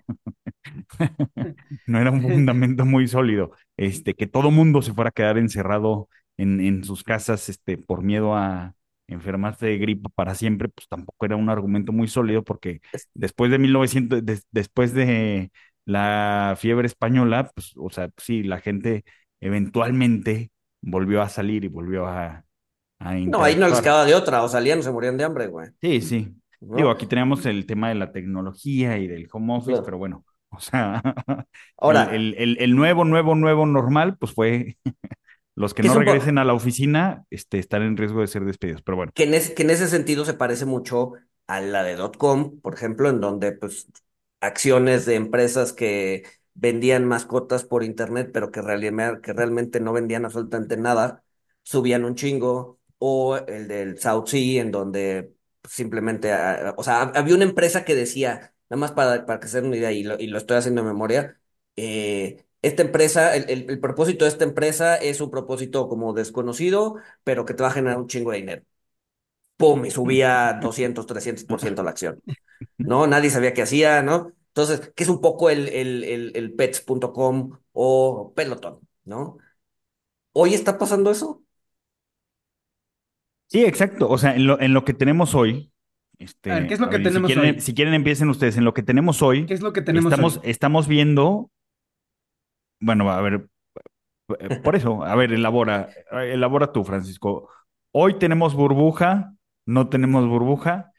no 1.85 1.99
era 1.99 2.11
un 2.11 2.21
fundamento 2.21 2.85
muy 2.85 3.07
sólido. 3.07 3.51
Este, 3.77 4.13
que 4.15 4.27
todo 4.27 4.51
mundo 4.51 4.81
se 4.81 4.93
fuera 4.93 5.09
a 5.09 5.11
quedar 5.13 5.37
encerrado 5.37 6.09
en, 6.37 6.59
en 6.61 6.83
sus 6.83 7.03
casas, 7.03 7.49
este, 7.49 7.77
por 7.77 8.03
miedo 8.03 8.35
a 8.35 8.75
enfermarse 9.07 9.65
de 9.65 9.77
gripe 9.77 10.09
para 10.13 10.35
siempre, 10.35 10.69
pues 10.69 10.87
tampoco 10.87 11.25
era 11.25 11.35
un 11.35 11.49
argumento 11.49 11.91
muy 11.91 12.07
sólido 12.07 12.43
porque 12.43 12.79
después 13.13 13.49
de 13.51 13.57
1900, 13.59 14.23
des- 14.25 14.45
después 14.51 14.93
de 14.93 15.51
la 15.85 16.55
fiebre 16.59 16.85
española, 16.87 17.49
pues, 17.55 17.73
o 17.75 17.89
sea, 17.89 18.09
sí, 18.17 18.43
la 18.43 18.59
gente 18.59 19.03
eventualmente 19.41 20.51
volvió 20.81 21.21
a 21.23 21.29
salir 21.29 21.63
y 21.65 21.67
volvió 21.69 22.05
a 22.07 22.45
No, 22.99 23.43
ahí 23.43 23.55
no 23.55 23.67
les 23.67 23.81
quedaba 23.81 24.05
de 24.05 24.13
otra, 24.13 24.43
o 24.43 24.49
salían 24.49 24.79
o 24.79 24.83
se 24.83 24.91
morían 24.91 25.17
de 25.17 25.23
hambre, 25.23 25.47
güey. 25.47 25.69
Sí, 25.81 26.01
sí. 26.01 26.35
¿no? 26.61 26.75
Digo, 26.75 26.89
aquí 26.89 27.05
teníamos 27.05 27.45
el 27.45 27.65
tema 27.65 27.89
de 27.89 27.95
la 27.95 28.11
tecnología 28.11 28.97
y 28.97 29.07
del 29.07 29.27
home 29.31 29.55
office, 29.55 29.71
Claro. 29.71 29.85
pero 29.85 29.97
bueno, 29.97 30.25
o 30.49 30.59
sea, 30.59 31.01
Ahora, 31.77 32.13
el, 32.13 32.35
el, 32.37 32.57
el, 32.59 32.75
nuevo, 32.75 33.05
nuevo, 33.05 33.35
nuevo 33.35 33.65
normal, 33.65 34.17
pues 34.17 34.33
fue 34.33 34.77
los 35.55 35.73
que 35.73 35.83
no 35.83 35.91
es 35.91 35.97
regresen 35.97 36.37
a 36.37 36.43
la 36.43 36.53
oficina, 36.53 37.23
este, 37.29 37.59
están 37.59 37.83
en 37.83 37.95
riesgo 37.97 38.21
de 38.21 38.27
ser 38.27 38.43
despedidos, 38.43 38.81
pero 38.81 38.97
bueno. 38.97 39.11
que 39.15 39.23
en, 39.23 39.33
ese, 39.33 39.53
que 39.53 39.63
en 39.63 39.69
ese 39.69 39.87
sentido 39.87 40.25
se 40.25 40.33
parece 40.33 40.65
mucho 40.65 41.13
a 41.47 41.61
la 41.61 41.83
de 41.83 41.97
.com, 42.17 42.59
por 42.61 42.73
ejemplo, 42.73 43.09
en 43.09 43.21
donde 43.21 43.53
pues 43.53 43.87
acciones 44.41 45.05
de 45.05 45.15
empresas 45.15 45.73
que 45.73 46.23
vendían 46.53 47.05
mascotas 47.05 47.63
por 47.63 47.83
internet, 47.83 48.31
pero 48.33 48.51
que, 48.51 48.61
realmente 48.61 49.21
que 49.21 49.33
realmente 49.33 49.79
no 49.79 49.93
vendían 49.93 50.25
absolutamente 50.25 50.77
nada, 50.77 51.23
subían 51.63 52.05
un 52.05 52.15
chingo, 52.15 52.78
o 52.99 53.37
el 53.37 53.67
del 53.67 53.99
South 53.99 54.27
Sea, 54.27 54.61
en 54.61 54.71
donde 54.71 55.33
simplemente, 55.69 56.31
ah, 56.33 56.73
o 56.77 56.83
sea, 56.83 57.01
había 57.03 57.35
una 57.35 57.43
empresa 57.45 57.85
que 57.85 57.95
decía, 57.95 58.53
nada 58.69 58.79
más 58.79 58.91
para, 58.91 59.25
para 59.25 59.39
que 59.39 59.47
se 59.47 59.57
den 59.57 59.67
una 59.67 59.77
idea, 59.77 59.91
y 59.91 60.03
lo, 60.03 60.19
y 60.19 60.27
lo 60.27 60.37
estoy 60.37 60.57
haciendo 60.57 60.81
de 60.83 60.87
memoria, 60.87 61.39
eh, 61.75 62.45
esta 62.61 62.81
empresa, 62.83 63.35
el, 63.35 63.49
el, 63.49 63.69
el 63.69 63.79
propósito 63.79 64.25
de 64.25 64.29
esta 64.31 64.43
empresa 64.43 64.95
es 64.97 65.21
un 65.21 65.31
propósito 65.31 65.87
como 65.89 66.13
desconocido, 66.13 66.95
pero 67.23 67.45
que 67.45 67.53
te 67.53 67.63
va 67.63 67.69
a 67.69 67.71
generar 67.71 67.97
un 67.99 68.07
chingo 68.07 68.31
de 68.31 68.37
dinero. 68.37 68.63
¡Pum! 69.57 69.85
Y 69.85 69.91
subía 69.91 70.53
200, 70.61 71.05
300% 71.05 71.83
la 71.83 71.91
acción. 71.91 72.23
¿No? 72.83 73.07
Nadie 73.07 73.29
sabía 73.31 73.53
qué 73.53 73.63
hacía, 73.63 74.01
¿no? 74.03 74.33
Entonces, 74.49 74.91
que 74.95 75.03
es 75.03 75.09
un 75.09 75.21
poco 75.21 75.49
el, 75.49 75.69
el 75.69 76.53
pets.com 76.55 77.59
o 77.73 78.33
Peloton, 78.35 78.81
¿no? 79.05 79.37
¿Hoy 80.33 80.53
está 80.53 80.77
pasando 80.77 81.11
eso? 81.11 81.43
Sí, 83.49 83.65
exacto. 83.65 84.07
O 84.09 84.17
sea, 84.17 84.35
en 84.35 84.45
lo, 84.45 84.59
en 84.61 84.73
lo 84.73 84.85
que 84.85 84.93
tenemos 84.93 85.33
hoy, 85.33 85.71
este, 86.19 86.51
A 86.51 86.55
ver, 86.55 86.67
¿qué 86.67 86.73
es 86.75 86.79
lo 86.79 86.89
que 86.89 86.97
ver, 86.97 87.01
y 87.01 87.05
si 87.05 87.09
tenemos 87.09 87.31
quieren, 87.31 87.55
hoy? 87.55 87.61
si 87.61 87.73
quieren 87.73 87.93
empiecen 87.93 88.29
ustedes, 88.29 88.57
en 88.57 88.65
lo 88.65 88.73
que 88.73 88.83
tenemos 88.83 89.21
hoy, 89.21 89.45
¿Qué 89.45 89.53
es 89.53 89.61
lo 89.61 89.73
que 89.73 89.81
tenemos 89.81 90.11
estamos, 90.11 90.37
hoy? 90.37 90.43
estamos 90.45 90.87
viendo, 90.87 91.49
bueno, 92.81 93.09
a 93.09 93.21
ver, 93.21 93.47
por 94.63 94.75
eso, 94.75 95.03
a 95.03 95.15
ver, 95.15 95.33
elabora, 95.33 95.89
elabora 96.11 96.71
tú, 96.71 96.83
Francisco. 96.83 97.49
Hoy 97.91 98.19
tenemos 98.19 98.53
burbuja, 98.53 99.33
no 99.65 99.89
tenemos 99.89 100.27
burbuja, 100.27 100.91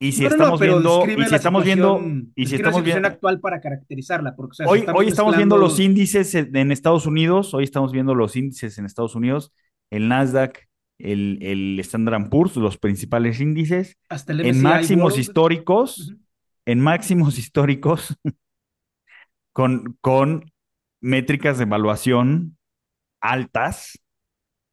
y 0.00 0.12
si 0.12 0.22
no, 0.22 0.28
estamos 0.28 0.58
viendo, 0.58 1.04
y 1.06 1.24
si 1.26 1.34
estamos 1.34 1.64
viendo, 1.64 2.00
y 2.34 2.46
si 2.46 2.54
estamos 2.54 2.82
viendo, 2.82 3.08
actual 3.08 3.40
para 3.40 3.60
caracterizarla, 3.60 4.34
porque 4.34 4.52
o 4.52 4.54
sea, 4.54 4.66
si 4.66 4.72
hoy, 4.72 4.86
hoy 4.94 5.08
estamos 5.08 5.36
viendo 5.36 5.58
los 5.58 5.78
índices 5.78 6.34
en 6.34 6.56
en 6.56 6.72
Estados 6.72 7.04
Unidos, 7.04 7.52
hoy 7.52 7.64
estamos 7.64 7.92
viendo 7.92 8.14
los 8.14 8.36
índices 8.36 8.78
en 8.78 8.86
Estados 8.86 9.14
Unidos, 9.14 9.52
el 9.90 10.08
Nasdaq, 10.08 10.69
el, 11.02 11.38
el 11.42 11.80
Standard 11.80 12.28
Poor's, 12.30 12.56
los 12.56 12.78
principales 12.78 13.40
índices, 13.40 13.96
hasta 14.08 14.32
el 14.32 14.40
en 14.40 14.62
máximos 14.62 15.12
World. 15.12 15.20
históricos, 15.20 16.14
en 16.66 16.80
máximos 16.80 17.38
históricos, 17.38 18.16
con, 19.52 19.96
con 20.00 20.52
métricas 21.00 21.58
de 21.58 21.64
evaluación 21.64 22.58
altas. 23.20 23.98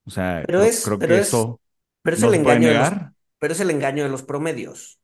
O 0.06 0.10
sea, 0.12 0.44
Pero 0.46 0.60
creo, 0.60 0.70
es- 0.70 0.86
creo 0.86 1.00
pero 1.00 1.14
que 1.16 1.20
es- 1.22 1.28
eso 1.28 1.62
Pero 2.04 2.16
es 2.16 2.22
no 2.22 2.28
el 2.30 2.36
se 2.36 2.44
puede 2.44 2.56
engaño 2.58 2.68
de 2.70 2.80
los, 2.80 2.92
negar. 2.92 3.14
pero 3.40 3.54
es 3.54 3.60
el 3.60 3.72
engaño 3.72 4.04
de 4.04 4.10
los 4.10 4.24
promedios, 4.24 5.00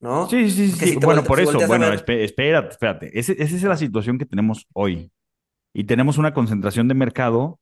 ¿no? 0.00 0.28
Sí, 0.28 0.50
sí, 0.50 0.70
sí. 0.70 0.86
si 0.86 0.96
Bueno, 0.96 1.24
por 1.24 1.38
si 1.38 1.44
eso, 1.44 1.58
bueno, 1.66 1.86
ver- 1.88 2.20
espérate, 2.20 2.68
espérate. 2.70 3.18
Ese- 3.18 3.42
esa 3.42 3.56
es 3.56 3.62
la 3.62 3.76
situación 3.76 4.18
que 4.18 4.26
tenemos 4.26 4.66
hoy. 4.74 5.10
Y 5.74 5.84
tenemos 5.84 6.18
una 6.18 6.34
concentración 6.34 6.88
de 6.88 6.94
mercado 6.94 7.60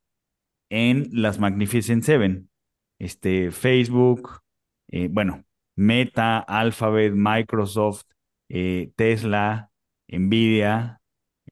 en 0.70 1.08
las 1.12 1.38
Magnificent 1.38 2.04
Seven. 2.04 2.48
Este, 2.98 3.50
Facebook, 3.50 4.40
eh, 4.88 5.08
bueno, 5.10 5.44
Meta, 5.76 6.38
Alphabet, 6.38 7.12
Microsoft, 7.14 8.04
eh, 8.48 8.92
Tesla, 8.96 9.70
Nvidia, 10.08 11.00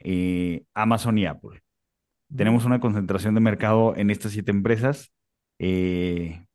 eh, 0.01 0.65
Amazon 0.75 1.19
y 1.19 1.27
Apple. 1.27 1.63
Tenemos 2.35 2.65
una 2.65 2.81
concentración 2.81 3.35
de 3.35 3.41
mercado 3.41 3.95
en 3.97 4.11
estas 4.11 4.33
siete 4.33 4.51
empresas, 4.53 5.13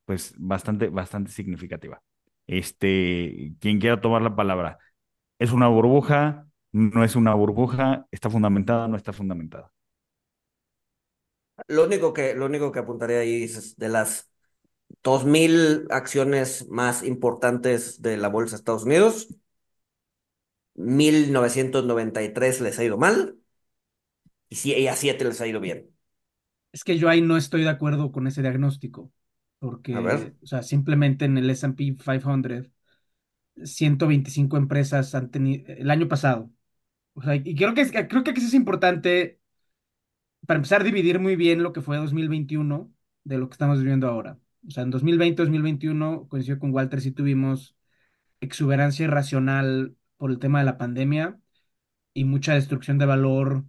pues 0.06 0.34
bastante, 0.38 0.90
bastante 0.90 1.32
significativa. 1.32 2.02
Este, 2.48 3.54
quien 3.60 3.80
quiera 3.80 4.02
tomar 4.02 4.22
la 4.22 4.36
palabra, 4.36 4.80
¿es 5.40 5.52
una 5.52 5.68
burbuja? 5.68 6.48
¿No 6.72 7.04
es 7.04 7.16
una 7.16 7.34
burbuja? 7.34 8.08
¿Está 8.12 8.30
fundamentada? 8.30 8.88
¿No 8.88 8.98
está 8.98 9.14
fundamentada? 9.14 9.72
Lo 11.68 11.86
único 11.86 12.14
que, 12.14 12.36
lo 12.36 12.46
único 12.46 12.72
que 12.72 12.80
apuntaría 12.80 13.20
ahí 13.20 13.44
es 13.44 13.76
de 13.78 13.90
las 13.90 14.32
2.000 15.04 15.86
acciones 15.90 16.68
más 16.70 17.04
importantes 17.04 18.02
de 18.02 18.18
la 18.18 18.30
bolsa 18.30 18.56
de 18.56 18.60
Estados 18.62 18.84
Unidos, 18.84 19.28
1993 20.76 22.62
les 22.62 22.80
ha 22.80 22.84
ido 22.86 22.98
mal 22.98 23.38
y, 24.50 24.74
y 24.74 24.88
a 24.88 24.96
7 24.96 25.26
les 25.26 25.42
ha 25.42 25.48
ido 25.48 25.60
bien. 25.60 25.92
Es 26.72 26.84
que 26.84 26.98
yo 26.98 27.10
ahí 27.10 27.22
no 27.22 27.38
estoy 27.38 27.64
de 27.64 27.70
acuerdo 27.70 28.12
con 28.12 28.28
ese 28.28 28.42
diagnóstico, 28.42 29.12
porque, 29.60 30.36
o 30.42 30.46
sea, 30.48 30.62
simplemente 30.64 31.26
en 31.26 31.38
el 31.38 31.50
S&P 31.50 31.96
500, 31.98 32.70
125 33.66 34.58
empresas 34.58 35.16
han 35.16 35.32
tenido 35.32 35.66
el 35.74 35.92
año 35.92 36.08
pasado. 36.08 36.52
O 37.16 37.22
sea, 37.24 37.36
y 37.36 37.56
creo 37.56 37.74
que, 37.76 37.82
es- 37.82 37.92
creo 37.92 38.24
que 38.26 38.32
eso 38.32 38.48
es 38.48 38.54
importante 38.56 39.40
para 40.46 40.58
empezar 40.58 40.82
a 40.82 40.84
dividir 40.84 41.20
muy 41.20 41.36
bien 41.36 41.62
lo 41.64 41.74
que 41.74 41.82
fue 41.82 41.98
2021 41.98 42.92
de 43.24 43.38
lo 43.38 43.50
que 43.50 43.54
estamos 43.54 43.80
viviendo 43.80 44.08
ahora. 44.08 44.40
O 44.68 44.72
sea, 44.72 44.84
en 44.84 44.90
2020, 44.92 45.42
2021, 45.42 46.28
coincido 46.28 46.60
con 46.60 46.74
Walter, 46.74 47.02
sí 47.02 47.12
tuvimos 47.12 47.76
exuberancia 48.42 49.06
irracional 49.06 49.96
por 50.18 50.32
el 50.32 50.40
tema 50.40 50.60
de 50.60 50.66
la 50.66 50.78
pandemia 50.78 51.40
y 52.14 52.26
mucha 52.26 52.54
destrucción 52.56 52.98
de 52.98 53.06
valor 53.06 53.66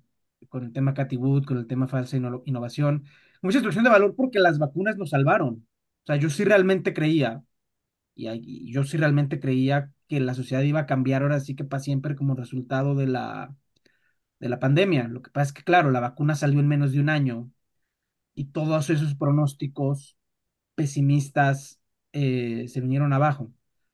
con 0.49 0.64
el 0.64 0.73
tema 0.73 0.95
Cathy 0.95 1.17
Wood, 1.17 1.45
con 1.47 1.59
el 1.59 1.67
tema 1.67 1.88
falsa 1.88 2.17
inno- 2.19 2.43
innovación. 2.47 3.05
Mucha 3.43 3.59
destrucción 3.59 3.85
de 3.85 3.90
valor 3.90 4.14
porque 4.17 4.38
las 4.40 4.59
vacunas 4.59 4.97
nos 4.97 5.11
salvaron. 5.11 5.67
O 6.05 6.07
sea, 6.07 6.17
yo 6.17 6.31
sí 6.31 6.45
realmente 6.45 6.95
creía, 6.95 7.43
y, 8.14 8.28
y 8.31 8.73
yo 8.73 8.85
sí 8.85 8.97
realmente 8.99 9.40
creía 9.40 9.93
que 10.09 10.21
la 10.21 10.35
sociedad 10.35 10.62
iba 10.62 10.81
a 10.81 10.87
cambiar 10.87 11.23
ahora 11.23 11.40
sí 11.40 11.57
que 11.57 11.64
para 11.64 11.83
siempre 11.83 12.17
como 12.17 12.35
resultado 12.37 12.95
de 12.97 13.07
la, 13.09 13.55
de 14.40 14.49
la 14.49 14.59
pandemia. 14.61 15.09
Lo 15.09 15.23
que 15.23 15.31
pasa 15.31 15.49
es 15.49 15.52
que, 15.55 15.64
claro, 15.64 15.90
la 15.90 16.00
vacuna 16.00 16.35
salió 16.37 16.61
en 16.61 16.69
menos 16.69 16.93
de 16.93 17.00
un 17.00 17.09
año 17.11 17.50
y 18.37 18.47
todos 18.47 18.90
esos 18.90 19.17
pronósticos 19.17 20.17
pesimistas 20.78 21.80
eh, 22.12 22.66
se 22.68 22.80
vinieron 22.80 23.12
abajo. 23.12 23.52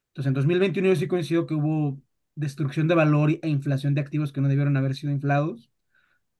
Entonces, 0.08 0.28
en 0.28 0.34
2021 0.34 0.88
yo 0.90 0.96
sí 0.96 1.08
coincido 1.08 1.46
que 1.46 1.54
hubo 1.54 2.00
destrucción 2.34 2.88
de 2.88 2.94
valor 2.94 3.30
e 3.42 3.48
inflación 3.48 3.94
de 3.94 4.02
activos 4.02 4.32
que 4.32 4.42
no 4.42 4.48
debieron 4.48 4.76
haber 4.76 4.94
sido 4.94 5.12
inflados 5.12 5.70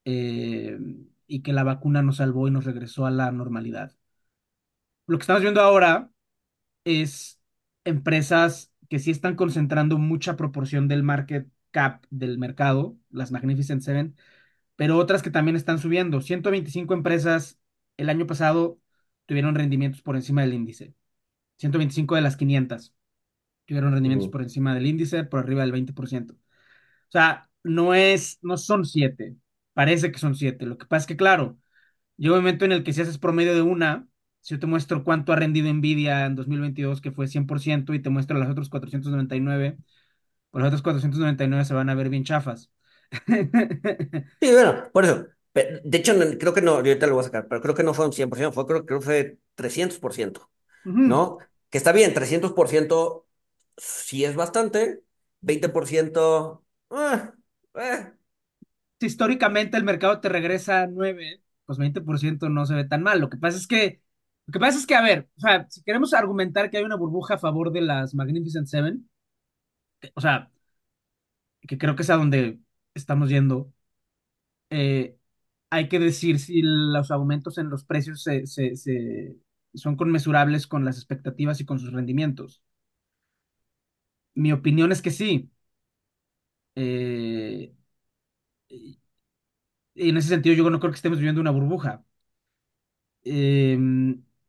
eh, 0.04 0.78
y 1.26 1.42
que 1.42 1.54
la 1.54 1.64
vacuna 1.64 2.02
nos 2.02 2.18
salvó 2.18 2.48
y 2.48 2.50
nos 2.52 2.66
regresó 2.66 3.06
a 3.06 3.10
la 3.10 3.32
normalidad. 3.32 3.92
Lo 5.06 5.18
que 5.18 5.22
estamos 5.22 5.42
viendo 5.42 5.60
ahora 5.62 6.10
es 6.84 7.40
empresas 7.84 8.72
que 8.90 8.98
sí 8.98 9.10
están 9.10 9.36
concentrando 9.36 9.98
mucha 9.98 10.36
proporción 10.36 10.88
del 10.88 11.02
market 11.04 11.48
cap 11.70 12.04
del 12.10 12.38
mercado, 12.38 12.98
las 13.10 13.32
Magnificent 13.32 13.82
Seven, 13.82 14.16
pero 14.76 14.98
otras 14.98 15.22
que 15.22 15.30
también 15.30 15.56
están 15.56 15.78
subiendo. 15.78 16.20
125 16.22 16.94
empresas 16.94 17.58
el 17.96 18.10
año 18.10 18.26
pasado 18.26 18.80
tuvieron 19.26 19.54
rendimientos 19.54 20.02
por 20.02 20.16
encima 20.16 20.42
del 20.42 20.54
índice. 20.54 20.94
125 21.58 22.14
de 22.16 22.22
las 22.22 22.36
500 22.36 22.94
tuvieron 23.66 23.92
rendimientos 23.92 24.28
por 24.28 24.42
encima 24.42 24.74
del 24.74 24.86
índice, 24.86 25.24
por 25.24 25.40
arriba 25.40 25.62
del 25.62 25.72
20%. 25.72 26.34
O 26.34 26.38
sea, 27.12 27.50
no 27.62 27.94
es, 27.94 28.38
no 28.42 28.56
son 28.56 28.84
siete, 28.86 29.36
parece 29.72 30.12
que 30.12 30.18
son 30.18 30.34
siete. 30.34 30.66
Lo 30.66 30.78
que 30.78 30.86
pasa 30.86 31.02
es 31.02 31.06
que, 31.06 31.16
claro, 31.16 31.58
llega 32.16 32.34
un 32.36 32.40
momento 32.42 32.64
en 32.64 32.72
el 32.72 32.84
que 32.84 32.92
si 32.92 33.02
haces 33.02 33.18
promedio 33.18 33.54
de 33.54 33.62
una, 33.62 34.08
si 34.40 34.54
yo 34.54 34.60
te 34.60 34.66
muestro 34.66 35.04
cuánto 35.04 35.32
ha 35.32 35.36
rendido 35.36 35.72
Nvidia 35.72 36.26
en 36.26 36.36
2022, 36.36 37.00
que 37.00 37.12
fue 37.12 37.28
100%, 37.28 37.94
y 37.94 38.00
te 38.02 38.10
muestro 38.10 38.38
las 38.38 38.50
otras 38.50 38.68
499, 38.68 39.78
pues 40.50 40.62
las 40.62 40.68
otras 40.68 40.82
499 40.82 41.64
se 41.64 41.74
van 41.74 41.90
a 41.90 41.94
ver 41.94 42.08
bien 42.10 42.24
chafas. 42.24 42.70
Sí, 44.40 44.52
bueno, 44.52 44.90
por 44.92 45.04
eso. 45.04 45.26
De 45.54 45.98
hecho, 45.98 46.14
no- 46.14 46.26
creo 46.38 46.52
que 46.54 46.62
no, 46.62 46.72
ahorita 46.72 47.06
lo 47.06 47.14
voy 47.14 47.20
a 47.22 47.24
sacar, 47.24 47.46
pero 47.48 47.60
creo 47.62 47.74
que 47.74 47.82
no 47.84 47.94
fue 47.94 48.06
un 48.06 48.12
100%, 48.12 48.52
fue, 48.52 48.66
creo, 48.66 48.84
creo 48.86 48.98
que 49.00 49.04
fue 49.06 49.38
300%, 49.54 50.50
Ujú. 50.84 51.04
¿no? 51.04 51.38
Que 51.70 51.78
está 51.78 51.92
bien, 51.92 52.12
300% 52.14 53.26
sí 53.76 54.24
es 54.24 54.34
bastante, 54.36 55.02
20%, 55.40 56.64
eh, 56.90 57.30
eh, 57.74 58.12
Si 59.00 59.06
históricamente 59.06 59.76
el 59.76 59.84
mercado 59.84 60.20
te 60.20 60.28
regresa 60.28 60.82
a 60.82 60.86
9, 60.86 61.42
pues 61.66 61.78
20% 61.78 62.48
no 62.48 62.64
se 62.66 62.74
ve 62.74 62.84
tan 62.84 63.02
mal. 63.02 63.20
Lo 63.20 63.28
que 63.28 63.36
pasa 63.36 63.58
es 63.58 63.66
que, 63.66 64.02
lo 64.46 64.52
que 64.52 64.60
pasa 64.60 64.78
es 64.78 64.86
que, 64.86 64.94
a 64.94 65.02
ver, 65.02 65.28
o 65.36 65.40
sea, 65.40 65.66
si 65.70 65.82
queremos 65.82 66.14
argumentar 66.14 66.70
que 66.70 66.78
hay 66.78 66.84
una 66.84 66.96
burbuja 66.96 67.34
a 67.34 67.38
favor 67.38 67.72
de 67.72 67.80
las 67.82 68.14
Magnificent 68.14 68.66
Seven, 68.68 69.08
que- 70.00 70.12
o 70.16 70.22
sea, 70.22 70.50
que 71.68 71.78
creo 71.78 71.96
que 71.96 72.02
es 72.02 72.10
a 72.10 72.16
donde 72.16 72.60
estamos 72.94 73.28
yendo, 73.30 73.72
eh, 74.70 75.16
hay 75.74 75.88
que 75.88 75.98
decir 75.98 76.38
si 76.38 76.62
los 76.62 77.10
aumentos 77.10 77.58
en 77.58 77.70
los 77.70 77.84
precios 77.84 78.22
se, 78.22 78.44
son 79.74 79.96
conmesurables 79.96 80.66
con 80.66 80.84
las 80.84 80.96
expectativas 80.96 81.60
y 81.60 81.64
con 81.66 81.78
sus 81.78 81.92
rendimientos. 81.92 82.62
Mi 84.34 84.52
opinión 84.52 84.92
es 84.92 85.02
que 85.02 85.10
sí. 85.10 85.50
Eh, 86.76 87.74
en 89.96 90.16
ese 90.16 90.28
sentido, 90.28 90.54
yo 90.56 90.70
no 90.70 90.78
creo 90.80 90.92
que 90.92 90.96
estemos 90.96 91.18
viviendo 91.18 91.40
una 91.40 91.50
burbuja. 91.50 92.04
Eh, 93.24 93.78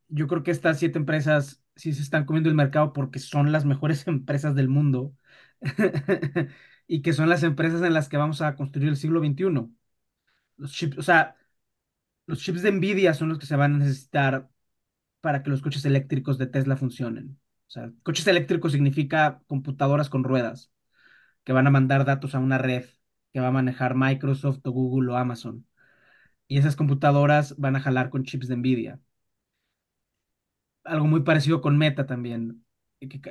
yo 0.10 0.27
creo 0.27 0.44
que 0.44 0.51
estas 0.51 0.79
siete 0.79 0.98
empresas 1.00 1.63
sí 1.75 1.94
se 1.94 2.01
están 2.01 2.25
comiendo 2.25 2.50
el 2.50 2.55
mercado 2.55 2.94
porque 2.94 3.20
son 3.20 3.51
las 3.51 3.65
mejores 3.65 4.05
empresas 4.08 4.55
del 4.55 4.67
mundo 4.70 5.15
y 6.88 7.01
que 7.01 7.13
son 7.13 7.29
las 7.29 7.44
empresas 7.44 7.82
en 7.84 7.94
las 7.94 8.10
que 8.10 8.17
vamos 8.17 8.41
a 8.41 8.55
construir 8.55 8.89
el 8.89 8.98
siglo 8.98 9.20
XXI. 9.20 9.75
Los 10.57 10.71
chips, 10.74 10.97
o 10.97 11.03
sea, 11.03 11.35
los 12.27 12.39
chips 12.41 12.62
de 12.63 12.71
Nvidia 12.71 13.13
son 13.13 13.29
los 13.29 13.39
que 13.39 13.45
se 13.45 13.55
van 13.55 13.75
a 13.75 13.77
necesitar 13.79 14.50
para 15.21 15.43
que 15.43 15.50
los 15.50 15.62
coches 15.62 15.85
eléctricos 15.85 16.38
de 16.38 16.47
Tesla 16.47 16.77
funcionen. 16.77 17.39
O 17.67 17.71
sea, 17.71 17.91
coches 18.03 18.27
eléctricos 18.27 18.74
significa 18.74 19.41
computadoras 19.47 20.09
con 20.09 20.24
ruedas 20.24 20.71
que 21.43 21.53
van 21.53 21.67
a 21.67 21.71
mandar 21.71 22.05
datos 22.05 22.35
a 22.35 22.39
una 22.39 22.57
red 22.59 22.85
que 23.33 23.39
va 23.41 23.48
a 23.50 23.51
manejar 23.51 23.96
Microsoft 23.96 24.61
o 24.65 24.72
Google 24.72 25.11
o 25.13 25.18
Amazon. 25.18 25.68
Y 26.48 26.59
esas 26.59 26.75
computadoras 26.75 27.55
van 27.57 27.75
a 27.77 27.81
jalar 27.81 28.09
con 28.09 28.24
chips 28.25 28.48
de 28.50 28.57
Nvidia. 28.57 29.00
Algo 30.83 31.07
muy 31.07 31.22
parecido 31.22 31.61
con 31.61 31.77
Meta 31.77 32.05
también, 32.05 32.63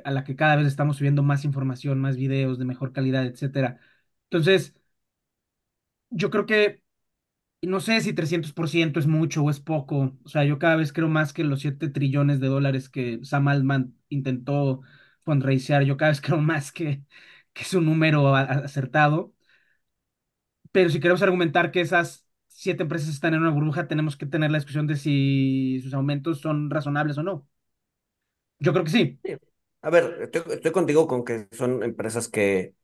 a 0.03 0.11
la 0.11 0.23
que 0.23 0.35
cada 0.35 0.55
vez 0.57 0.67
estamos 0.67 0.97
subiendo 0.97 1.23
más 1.23 1.45
información, 1.45 1.99
más 2.01 2.17
videos 2.17 2.59
de 2.59 2.65
mejor 2.65 2.91
calidad, 2.93 3.25
etcétera. 3.25 3.79
Entonces, 4.25 4.75
yo 6.09 6.29
creo 6.29 6.45
que 6.45 6.81
no 7.67 7.79
sé 7.79 8.01
si 8.01 8.13
300% 8.13 8.99
es 8.99 9.07
mucho 9.07 9.43
o 9.43 9.49
es 9.49 9.59
poco. 9.59 10.17
O 10.23 10.29
sea, 10.29 10.43
yo 10.45 10.59
cada 10.59 10.75
vez 10.75 10.93
creo 10.93 11.07
más 11.09 11.33
que 11.33 11.43
los 11.43 11.61
7 11.61 11.89
trillones 11.89 12.39
de 12.39 12.47
dólares 12.47 12.89
que 12.89 13.19
Sam 13.23 13.47
Altman 13.47 13.95
intentó 14.09 14.81
fundraisear. 15.23 15.83
Yo 15.83 15.97
cada 15.97 16.11
vez 16.11 16.21
creo 16.21 16.39
más 16.39 16.71
que, 16.71 17.03
que 17.53 17.63
es 17.63 17.73
un 17.73 17.85
número 17.85 18.35
acertado. 18.35 19.33
Pero 20.71 20.89
si 20.89 20.99
queremos 20.99 21.21
argumentar 21.21 21.71
que 21.71 21.81
esas 21.81 22.25
siete 22.47 22.83
empresas 22.83 23.09
están 23.09 23.33
en 23.33 23.41
una 23.41 23.49
burbuja, 23.51 23.87
tenemos 23.87 24.17
que 24.17 24.25
tener 24.25 24.51
la 24.51 24.57
discusión 24.57 24.87
de 24.87 24.95
si 24.97 25.79
sus 25.83 25.93
aumentos 25.93 26.41
son 26.41 26.69
razonables 26.69 27.17
o 27.17 27.23
no. 27.23 27.47
Yo 28.59 28.71
creo 28.73 28.83
que 28.85 28.91
sí. 28.91 29.19
A 29.81 29.89
ver, 29.89 30.17
estoy, 30.23 30.41
estoy 30.53 30.71
contigo 30.71 31.07
con 31.07 31.23
que 31.25 31.47
son 31.51 31.83
empresas 31.83 32.27
que 32.27 32.75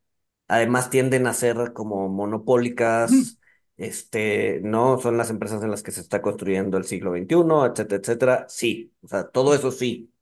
además 0.48 0.90
tienden 0.92 1.28
a 1.28 1.34
ser 1.34 1.74
como 1.74 2.10
monopólicas, 2.10 3.41
este, 3.82 4.62
¿no? 4.64 5.00
Son 5.00 5.18
las 5.18 5.30
empresas 5.30 5.64
en 5.64 5.72
las 5.72 5.84
que 5.84 5.92
se 5.92 6.02
está 6.02 6.22
construyendo 6.22 6.78
el 6.78 6.86
siglo 6.86 7.12
XXI, 7.12 7.66
etcétera, 7.68 8.00
etcétera. 8.02 8.46
Sí, 8.50 8.94
o 9.04 9.08
sea, 9.08 9.30
todo 9.30 9.54
eso 9.56 9.72
sí. 9.72 10.14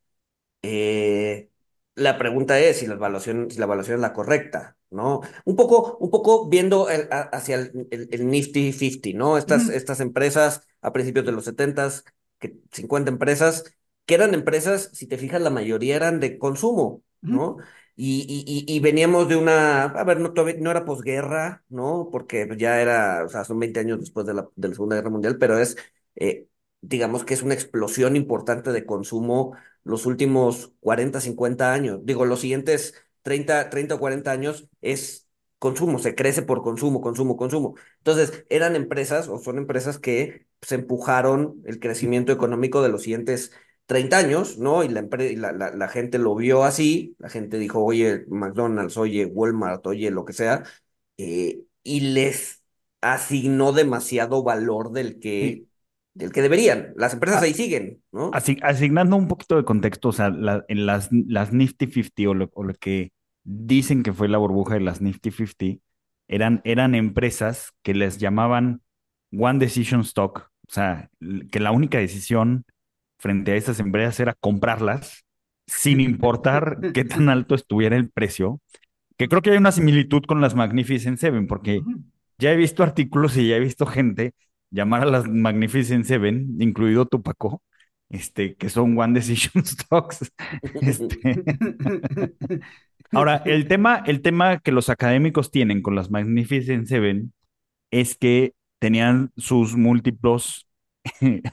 Eh, 0.62 1.50
la 1.96 2.18
pregunta 2.18 2.60
es 2.60 2.80
si 2.80 2.88
la 2.88 2.96
evaluación, 2.96 3.50
si 3.52 3.60
la 3.60 3.66
evaluación 3.66 3.96
es 3.96 4.02
la 4.02 4.14
correcta, 4.14 4.78
¿no? 4.90 5.22
Un 5.46 5.56
poco, 5.56 5.98
un 6.00 6.10
poco 6.12 6.50
viendo 6.50 6.90
el- 6.90 7.08
hacia 7.12 7.56
el, 7.58 7.88
el- 7.92 8.10
el 8.12 8.28
Nifty 8.30 8.74
50, 8.74 9.10
¿no? 9.18 9.38
Estas, 9.38 9.70
estas 9.70 10.00
empresas 10.00 10.68
a 10.82 10.94
principios 10.94 11.26
de 11.26 11.32
los 11.32 11.46
70 11.46 11.90
que 12.40 12.56
50 12.72 13.12
empresas, 13.12 13.64
que 14.06 14.16
eran 14.16 14.34
empresas, 14.34 14.90
si 14.94 15.08
te 15.08 15.18
fijas, 15.18 15.42
la 15.42 15.50
mayoría 15.50 15.96
eran 15.96 16.20
de 16.20 16.38
consumo, 16.40 17.04
¿no? 17.26 17.58
Y, 18.02 18.44
y, 18.68 18.76
y 18.76 18.80
veníamos 18.80 19.28
de 19.28 19.36
una, 19.36 19.86
a 19.86 20.04
ver, 20.04 20.20
no, 20.20 20.34
todavía 20.34 20.56
no 20.62 20.72
era 20.72 20.86
posguerra, 20.86 21.64
¿no? 21.70 22.10
Porque 22.12 22.48
ya 22.58 22.82
era, 22.82 23.24
o 23.26 23.30
sea, 23.30 23.44
son 23.44 23.60
20 23.60 23.80
años 23.82 24.00
después 24.00 24.26
de 24.26 24.34
la, 24.34 24.50
de 24.56 24.68
la 24.70 24.74
Segunda 24.74 24.96
Guerra 24.96 25.10
Mundial, 25.10 25.38
pero 25.38 25.58
es, 25.60 25.78
eh, 26.16 26.48
digamos 26.82 27.26
que 27.26 27.34
es 27.34 27.42
una 27.44 27.54
explosión 27.54 28.16
importante 28.16 28.72
de 28.72 28.86
consumo 28.86 29.56
los 29.84 30.06
últimos 30.06 30.74
40 30.80 31.20
50 31.22 31.74
años. 31.74 32.00
Digo, 32.04 32.26
los 32.26 32.40
siguientes 32.42 32.94
treinta 33.22 33.70
30 33.70 33.96
o 33.96 34.00
40 34.00 34.32
años 34.32 34.68
es 34.82 35.28
consumo, 35.60 36.00
se 36.00 36.16
crece 36.16 36.42
por 36.42 36.62
consumo, 36.62 37.02
consumo, 37.02 37.36
consumo. 37.38 37.76
Entonces, 37.98 38.46
eran 38.50 38.76
empresas 38.76 39.28
o 39.28 39.40
son 39.40 39.58
empresas 39.58 40.00
que 40.00 40.48
se 40.62 40.76
empujaron 40.76 41.62
el 41.66 41.80
crecimiento 41.80 42.32
económico 42.32 42.82
de 42.82 42.90
los 42.90 43.02
siguientes 43.04 43.52
30 43.90 44.20
años, 44.20 44.58
¿no? 44.60 44.84
Y 44.84 44.90
la, 44.90 45.08
y 45.20 45.36
la, 45.36 45.52
la, 45.52 45.72
la 45.76 45.88
gente 45.90 46.20
lo 46.20 46.36
vio 46.36 46.64
así, 46.64 47.16
la 47.18 47.30
gente 47.30 47.58
dijo, 47.58 47.84
oye, 47.84 48.26
McDonald's, 48.30 48.98
oye, 48.98 49.26
Walmart, 49.26 49.86
oye, 49.88 50.12
lo 50.12 50.26
que 50.26 50.34
sea, 50.34 50.64
eh, 51.18 51.62
y 51.84 52.00
les 52.02 52.62
asignó 53.02 53.72
demasiado 53.74 54.44
valor 54.44 54.92
del 54.92 55.18
Sí. 55.18 55.20
que, 55.20 55.66
del 56.14 56.32
que 56.32 56.42
deberían. 56.44 56.94
Las 56.98 57.14
empresas 57.14 57.42
ahí 57.42 57.54
siguen, 57.54 58.04
¿no? 58.12 58.30
Asi- 58.34 58.60
asignando 58.62 59.16
un 59.16 59.28
poquito 59.28 59.56
de 59.56 59.66
contexto, 59.66 60.10
o 60.10 60.12
sea, 60.14 60.30
la- 60.30 60.66
en 60.68 60.86
las, 60.86 61.10
las 61.12 61.52
Nifty 61.54 61.88
50 61.88 62.30
o 62.30 62.34
lo, 62.36 62.50
o 62.54 62.64
lo 62.64 62.74
que 62.76 63.12
dicen 63.44 64.04
que 64.04 64.14
fue 64.14 64.28
la 64.28 64.38
burbuja 64.38 64.76
de 64.76 64.82
las 64.82 65.02
Nifty 65.02 65.32
50, 65.32 65.82
eran, 66.28 66.62
eran 66.64 66.94
empresas 66.94 67.72
que 67.82 67.96
les 67.96 68.20
llamaban 68.20 68.82
One 69.32 69.60
Decision 69.60 70.02
Stock, 70.02 70.52
o 70.68 70.72
sea, 70.72 71.10
que 71.52 71.60
la 71.60 71.72
única 71.72 71.98
decisión 71.98 72.66
frente 73.20 73.52
a 73.52 73.56
esas 73.56 73.80
empresas 73.80 74.20
era 74.20 74.34
comprarlas 74.34 75.26
sin 75.68 76.02
importar 76.02 76.80
qué 76.94 77.06
tan 77.06 77.30
alto 77.30 77.56
estuviera 77.56 77.96
el 77.96 78.10
precio, 78.10 78.60
que 79.18 79.28
creo 79.28 79.42
que 79.42 79.52
hay 79.52 79.58
una 79.58 79.72
similitud 79.72 80.24
con 80.24 80.42
las 80.42 80.56
Magnificent 80.56 81.20
Seven, 81.20 81.46
porque 81.48 81.82
ya 82.40 82.52
he 82.52 82.56
visto 82.56 82.84
artículos 82.84 83.38
y 83.38 83.50
ya 83.50 83.58
he 83.58 83.60
visto 83.60 83.86
gente 83.86 84.34
llamar 84.72 85.04
a 85.04 85.06
las 85.06 85.28
Magnificent 85.28 86.06
Seven, 86.06 86.56
incluido 86.60 87.06
tu 87.06 87.22
Paco, 87.22 87.62
este, 88.10 88.56
que 88.56 88.70
son 88.70 88.98
One 88.98 89.14
Decision 89.14 89.64
Stocks. 89.66 90.32
Este, 90.82 91.44
ahora, 93.12 93.44
el 93.46 93.68
tema, 93.68 94.04
el 94.06 94.22
tema 94.22 94.60
que 94.60 94.72
los 94.72 94.90
académicos 94.90 95.52
tienen 95.52 95.82
con 95.82 95.96
las 95.96 96.10
Magnificent 96.10 96.88
Seven 96.88 97.34
es 97.92 98.16
que 98.16 98.54
tenían 98.80 99.32
sus 99.36 99.76
múltiplos 99.76 100.68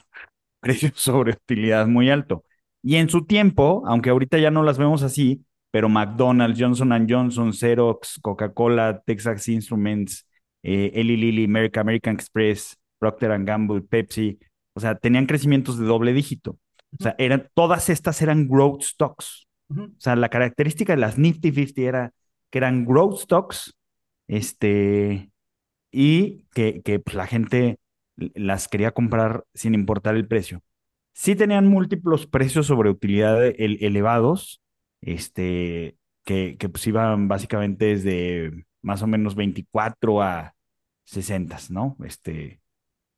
precios 0.67 0.93
sobre 0.97 1.33
utilidad 1.33 1.87
muy 1.87 2.11
alto. 2.11 2.45
Y 2.83 2.97
en 2.97 3.09
su 3.09 3.25
tiempo, 3.25 3.85
aunque 3.87 4.11
ahorita 4.11 4.39
ya 4.39 4.51
no 4.51 4.63
las 4.63 4.79
vemos 4.79 5.03
así, 5.03 5.45
pero 5.71 5.89
McDonald's, 5.89 6.61
Johnson 6.61 7.07
Johnson, 7.09 7.53
Xerox, 7.53 8.19
Coca-Cola, 8.21 9.03
Texas 9.05 9.49
Instruments, 9.49 10.27
eh, 10.63 10.91
Eli 10.95 11.17
Lilly, 11.17 11.45
America, 11.45 11.81
American 11.81 12.15
Express, 12.15 12.77
Procter 12.99 13.45
Gamble, 13.45 13.83
Pepsi, 13.83 14.39
o 14.75 14.81
sea, 14.81 14.95
tenían 14.97 15.27
crecimientos 15.27 15.79
de 15.79 15.87
doble 15.87 16.13
dígito. 16.13 16.59
O 16.99 17.03
sea, 17.03 17.15
eran, 17.19 17.49
todas 17.55 17.89
estas 17.91 18.21
eran 18.23 18.49
growth 18.49 18.83
stocks. 18.83 19.47
O 19.69 19.89
sea, 19.99 20.17
la 20.17 20.29
característica 20.29 20.95
de 20.95 21.01
las 21.01 21.19
Nifty 21.19 21.53
50 21.53 21.81
era 21.83 22.13
que 22.51 22.59
eran 22.59 22.85
growth 22.85 23.19
stocks, 23.19 23.75
este, 24.29 25.31
y 25.91 26.45
que, 26.55 26.83
que 26.83 26.99
pues, 27.01 27.17
la 27.17 27.27
gente 27.27 27.79
las 28.17 28.69
quería 28.69 28.93
comprar 28.93 29.45
sin 29.55 29.75
importar 29.75 30.17
el 30.17 30.27
precio. 30.27 30.63
Sí 31.13 31.35
tenían 31.37 31.67
múltiplos 31.67 32.27
precios 32.27 32.67
sobre 32.67 32.91
utilidad 32.91 33.45
elevados, 33.47 34.61
este, 35.01 35.97
que, 36.25 36.57
que 36.59 36.69
pues 36.69 36.87
iban 36.87 37.29
básicamente 37.29 37.87
desde 37.87 38.67
más 38.83 39.03
o 39.03 39.07
menos 39.07 39.35
24 39.35 40.23
a 40.23 40.55
60, 41.05 41.59
¿no? 41.71 41.97
Este, 42.05 42.61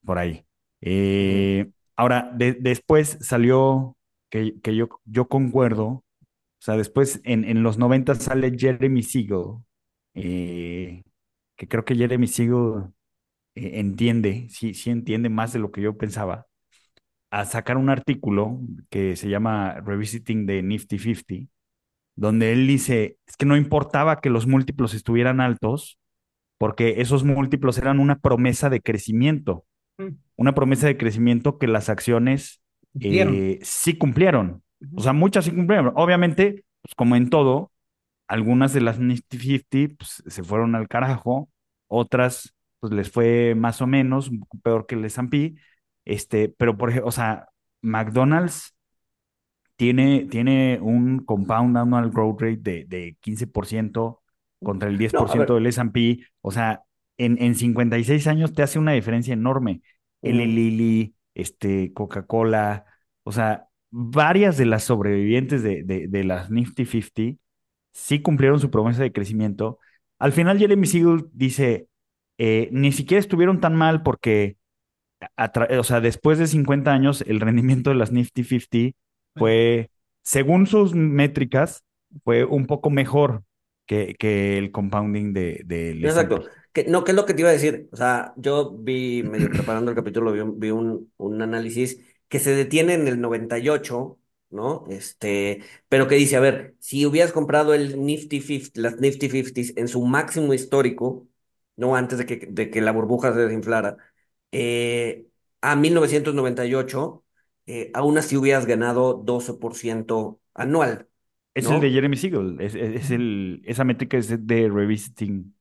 por 0.04 0.18
ahí. 0.18 0.44
Eh, 0.80 1.70
ahora, 1.96 2.30
después 2.34 3.18
salió, 3.20 3.96
que, 4.30 4.60
que, 4.60 4.76
yo, 4.76 4.88
yo 5.04 5.28
concuerdo, 5.28 5.86
o 5.86 6.04
sea, 6.60 6.76
después 6.76 7.20
en, 7.24 7.44
en 7.44 7.62
los 7.62 7.78
90 7.78 8.14
sale 8.16 8.54
Jeremy 8.56 9.02
Siegel, 9.02 9.58
eh, 10.14 11.02
que 11.56 11.68
creo 11.68 11.84
que 11.84 11.96
Jeremy 11.96 12.26
Siegel 12.26 12.92
eh, 13.58 13.80
entiende, 13.80 14.46
sí, 14.50 14.74
sí 14.74 14.90
entiende 14.90 15.28
más 15.28 15.52
de 15.52 15.58
lo 15.58 15.70
que 15.70 15.82
yo 15.82 15.96
pensaba, 15.96 16.46
a 17.30 17.44
sacar 17.44 17.76
un 17.76 17.90
artículo 17.90 18.60
que 18.90 19.16
se 19.16 19.28
llama 19.28 19.80
Revisiting 19.80 20.46
the 20.46 20.62
Nifty 20.62 20.98
50, 20.98 21.50
donde 22.16 22.52
él 22.52 22.66
dice, 22.66 23.18
es 23.26 23.36
que 23.36 23.46
no 23.46 23.56
importaba 23.56 24.20
que 24.20 24.30
los 24.30 24.46
múltiplos 24.46 24.94
estuvieran 24.94 25.40
altos, 25.40 25.98
porque 26.58 27.00
esos 27.00 27.24
múltiplos 27.24 27.78
eran 27.78 28.00
una 28.00 28.18
promesa 28.18 28.70
de 28.70 28.80
crecimiento, 28.80 29.64
mm. 29.98 30.08
una 30.36 30.54
promesa 30.54 30.86
de 30.86 30.96
crecimiento 30.96 31.58
que 31.58 31.68
las 31.68 31.88
acciones 31.88 32.60
eh, 33.00 33.60
sí 33.62 33.96
cumplieron. 33.96 34.62
O 34.94 35.00
sea, 35.00 35.12
muchas 35.12 35.44
sí 35.44 35.52
cumplieron. 35.52 35.92
Obviamente, 35.94 36.64
pues 36.82 36.94
como 36.96 37.16
en 37.16 37.30
todo, 37.30 37.72
algunas 38.26 38.72
de 38.72 38.80
las 38.80 38.98
Nifty 38.98 39.38
50 39.38 39.96
pues, 39.96 40.22
se 40.26 40.42
fueron 40.42 40.74
al 40.74 40.88
carajo, 40.88 41.48
otras 41.86 42.54
pues 42.80 42.92
les 42.92 43.10
fue 43.10 43.54
más 43.54 43.80
o 43.82 43.86
menos, 43.86 44.30
peor 44.62 44.86
que 44.86 44.94
el 44.94 45.04
S&P, 45.04 45.54
este, 46.04 46.48
pero 46.48 46.76
por 46.76 46.90
ejemplo, 46.90 47.08
o 47.08 47.12
sea, 47.12 47.48
McDonald's 47.82 48.74
tiene, 49.76 50.26
tiene 50.30 50.78
un 50.80 51.24
compound 51.24 51.76
annual 51.76 52.10
growth 52.10 52.40
rate 52.40 52.60
de, 52.60 52.84
de 52.86 53.16
15% 53.20 54.20
contra 54.62 54.88
el 54.88 54.98
10% 54.98 55.54
del 55.54 55.66
S&P, 55.66 56.20
o 56.40 56.50
sea, 56.50 56.82
en, 57.16 57.40
en 57.42 57.54
56 57.54 58.26
años 58.26 58.52
te 58.52 58.62
hace 58.62 58.78
una 58.78 58.92
diferencia 58.92 59.34
enorme. 59.34 59.82
El 60.22 60.38
Lilly, 60.38 61.14
este, 61.34 61.92
Coca-Cola, 61.92 62.86
o 63.22 63.32
sea, 63.32 63.68
varias 63.90 64.56
de 64.56 64.66
las 64.66 64.84
sobrevivientes 64.84 65.62
de, 65.62 65.82
de, 65.84 66.08
de, 66.08 66.24
las 66.24 66.50
Nifty 66.50 66.84
50 66.84 67.40
sí 67.92 68.20
cumplieron 68.20 68.60
su 68.60 68.70
promesa 68.70 69.02
de 69.02 69.12
crecimiento. 69.12 69.78
Al 70.18 70.32
final 70.32 70.58
Jeremy 70.58 70.86
Siegel 70.86 71.26
dice, 71.32 71.88
eh, 72.38 72.68
ni 72.72 72.92
siquiera 72.92 73.20
estuvieron 73.20 73.60
tan 73.60 73.74
mal 73.74 74.02
porque, 74.02 74.56
o 75.78 75.84
sea, 75.84 76.00
después 76.00 76.38
de 76.38 76.46
50 76.46 76.92
años, 76.92 77.22
el 77.26 77.40
rendimiento 77.40 77.90
de 77.90 77.96
las 77.96 78.12
Nifty 78.12 78.44
50 78.44 78.96
fue, 79.34 79.90
según 80.22 80.66
sus 80.66 80.94
métricas, 80.94 81.84
fue 82.24 82.44
un 82.44 82.66
poco 82.66 82.90
mejor 82.90 83.42
que, 83.86 84.14
que 84.18 84.58
el 84.58 84.70
compounding 84.70 85.32
de, 85.32 85.62
de 85.64 85.90
Exacto. 85.90 86.44
Que, 86.72 86.84
no, 86.84 87.02
¿qué 87.02 87.12
es 87.12 87.16
lo 87.16 87.24
que 87.26 87.34
te 87.34 87.40
iba 87.40 87.50
a 87.50 87.54
decir? 87.54 87.88
O 87.90 87.96
sea, 87.96 88.34
yo 88.36 88.70
vi, 88.78 89.22
medio 89.22 89.50
preparando 89.50 89.90
el 89.90 89.96
capítulo, 89.96 90.32
vi, 90.54 90.70
un, 90.70 91.10
un 91.16 91.42
análisis 91.42 91.98
que 92.28 92.38
se 92.38 92.54
detiene 92.54 92.94
en 92.94 93.08
el 93.08 93.20
98, 93.20 94.18
¿no? 94.50 94.84
Este, 94.90 95.62
pero 95.88 96.06
que 96.06 96.16
dice, 96.16 96.36
a 96.36 96.40
ver, 96.40 96.76
si 96.78 97.06
hubieras 97.06 97.32
comprado 97.32 97.74
el 97.74 98.04
Nifty 98.04 98.40
50, 98.40 98.80
las 98.80 99.00
Nifty 99.00 99.30
50 99.30 99.80
en 99.80 99.88
su 99.88 100.04
máximo 100.04 100.52
histórico, 100.52 101.26
¿no? 101.78 101.96
Antes 101.96 102.18
de 102.18 102.26
que, 102.26 102.46
de 102.50 102.70
que 102.70 102.82
la 102.82 102.92
burbuja 102.92 103.32
se 103.32 103.40
desinflara, 103.40 103.96
eh, 104.52 105.26
a 105.62 105.76
1998, 105.76 107.24
eh, 107.66 107.90
aún 107.94 108.18
así 108.18 108.36
hubieras 108.36 108.66
ganado 108.66 109.14
12% 109.14 110.40
anual. 110.54 111.08
Es 111.54 111.66
el 111.66 111.80
de 111.80 111.90
Jeremy 111.90 112.16
Siegel, 112.16 112.56
es, 112.60 112.74
el, 113.10 113.62
esa 113.64 113.84
métrica 113.84 114.16
es 114.16 114.46
de 114.46 114.68
Revisiting 114.68 115.54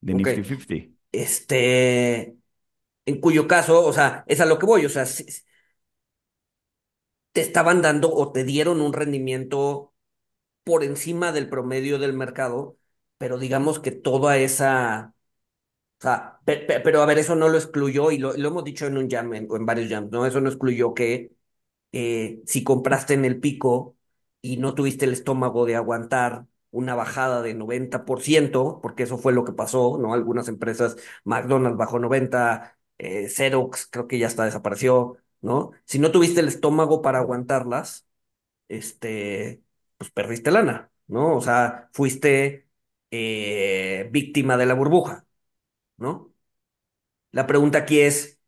de 0.00 0.14
Nifty 0.14 0.44
50. 0.44 0.96
Este, 1.12 2.36
en 3.06 3.20
cuyo 3.20 3.46
caso, 3.46 3.84
o 3.84 3.92
sea, 3.92 4.24
es 4.26 4.40
a 4.40 4.46
lo 4.46 4.58
que 4.58 4.66
voy, 4.66 4.86
o 4.86 4.88
sea, 4.88 5.04
te 7.32 7.40
estaban 7.40 7.82
dando 7.82 8.12
o 8.12 8.32
te 8.32 8.44
dieron 8.44 8.80
un 8.80 8.92
rendimiento 8.92 9.92
por 10.64 10.84
encima 10.84 11.32
del 11.32 11.48
promedio 11.48 11.98
del 11.98 12.12
mercado, 12.12 12.78
pero 13.18 13.38
digamos 13.38 13.78
que 13.78 13.92
toda 13.92 14.38
esa, 14.38 15.14
o 15.98 16.02
sea, 16.02 16.40
pero 16.44 17.02
a 17.02 17.06
ver, 17.06 17.18
eso 17.18 17.34
no 17.36 17.48
lo 17.48 17.56
excluyó 17.58 18.10
y 18.10 18.18
lo, 18.18 18.34
hemos 18.34 18.64
dicho 18.64 18.86
en 18.86 18.98
un 18.98 19.08
jam 19.10 19.32
en 19.34 19.66
varios 19.66 19.88
jams, 19.90 20.10
¿no? 20.10 20.26
Eso 20.26 20.40
no 20.40 20.48
excluyó 20.50 20.94
que 20.94 21.32
eh, 21.92 22.42
si 22.46 22.64
compraste 22.64 23.14
en 23.14 23.24
el 23.24 23.40
pico 23.40 23.96
y 24.42 24.58
no 24.58 24.74
tuviste 24.74 25.04
el 25.06 25.12
estómago 25.12 25.66
de 25.66 25.76
aguantar 25.76 26.46
una 26.70 26.94
bajada 26.94 27.42
de 27.42 27.54
90%, 27.54 28.80
porque 28.82 29.04
eso 29.04 29.18
fue 29.18 29.32
lo 29.32 29.44
que 29.44 29.52
pasó, 29.52 29.98
¿no? 29.98 30.12
Algunas 30.14 30.48
empresas, 30.48 30.96
McDonald's 31.24 31.78
bajó 31.78 31.98
90, 31.98 32.78
eh, 32.98 33.28
Xerox 33.28 33.88
creo 33.90 34.06
que 34.08 34.18
ya 34.18 34.26
está 34.26 34.44
desapareció, 34.44 35.16
¿no? 35.40 35.72
Si 35.84 35.98
no 35.98 36.12
tuviste 36.12 36.40
el 36.40 36.48
estómago 36.48 37.02
para 37.02 37.18
aguantarlas, 37.18 38.06
este, 38.68 39.62
pues 39.98 40.10
perdiste 40.10 40.50
lana, 40.50 40.90
¿no? 41.08 41.36
O 41.36 41.40
sea, 41.40 41.90
fuiste 41.92 42.68
eh, 43.10 44.08
víctima 44.12 44.56
de 44.56 44.66
la 44.66 44.74
burbuja, 44.74 45.25
¿no? 45.98 46.32
La 47.32 47.46
pregunta 47.46 47.78
aquí 47.78 48.00
es, 48.00 48.40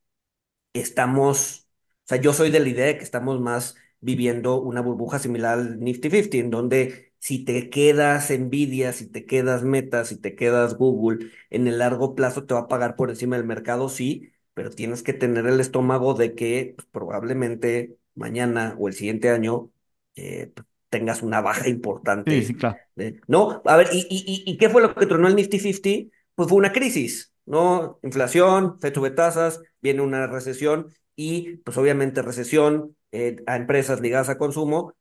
¿estamos, 0.73 1.69
o 2.05 2.09
sea, 2.09 2.19
yo 2.21 2.33
soy 2.33 2.51
de 2.51 2.61
la 2.61 2.69
idea 2.69 2.87
de 2.87 2.99
que 2.99 3.05
estamos 3.05 3.41
más 3.41 3.77
viviendo 4.01 4.61
una 4.61 4.81
burbuja 4.83 5.19
similar 5.19 5.59
al 5.59 5.81
Nifty 5.81 6.11
50, 6.11 6.39
en 6.39 6.51
donde 6.51 7.15
si 7.19 7.45
te 7.45 7.71
quedas 7.71 8.31
Nvidia, 8.31 8.93
si 8.93 9.07
te 9.09 9.27
quedas 9.27 9.65
Meta, 9.65 10.05
si 10.05 10.17
te 10.21 10.37
quedas 10.37 10.77
Google, 10.77 11.31
en 11.51 11.69
el 11.69 11.79
largo 11.79 12.15
plazo 12.15 12.47
te 12.47 12.55
va 12.55 12.61
a 12.63 12.69
pagar 12.69 12.97
por 12.97 13.11
encima 13.11 13.37
del 13.37 13.47
mercado, 13.47 13.89
sí, 13.89 14.33
pero 14.55 14.71
tienes 14.71 15.03
que 15.03 15.13
tener 15.15 15.47
el 15.47 15.61
estómago 15.61 16.15
de 16.15 16.35
que 16.35 16.75
pues, 16.77 16.89
probablemente 16.91 17.99
mañana 18.15 18.77
o 18.79 18.89
el 18.89 18.95
siguiente 18.95 19.31
año 19.31 19.71
eh, 20.17 20.53
tengas 20.91 21.23
una 21.23 21.41
baja 21.41 21.69
importante. 21.69 22.43
Sí, 22.43 22.45
sí, 22.45 22.55
claro. 22.55 22.79
¿No? 23.27 23.63
A 23.65 23.77
ver, 23.77 23.89
¿y, 23.93 24.01
y, 24.11 24.45
y 24.51 24.57
qué 24.59 24.69
fue 24.69 24.83
lo 24.83 24.95
que 24.95 25.07
tronó 25.07 25.29
el 25.29 25.37
Nifty 25.37 25.59
50? 25.59 26.17
Pues 26.35 26.49
fue 26.49 26.59
una 26.59 26.73
crisis, 26.73 27.33
¿no? 27.49 27.99
Inflación, 28.03 28.79
FED 28.81 28.95
sube 28.95 29.11
tasas, 29.11 29.61
viene 29.81 30.03
una 30.03 30.27
recesión 30.27 30.89
y 31.17 31.57
pues 31.59 31.77
obviamente 31.79 32.23
recesión 32.23 32.97
eh, 33.11 33.37
a 33.47 33.57
empresas 33.57 34.01
ligadas 34.01 34.29
a 34.29 34.39
consumo, 34.39 34.95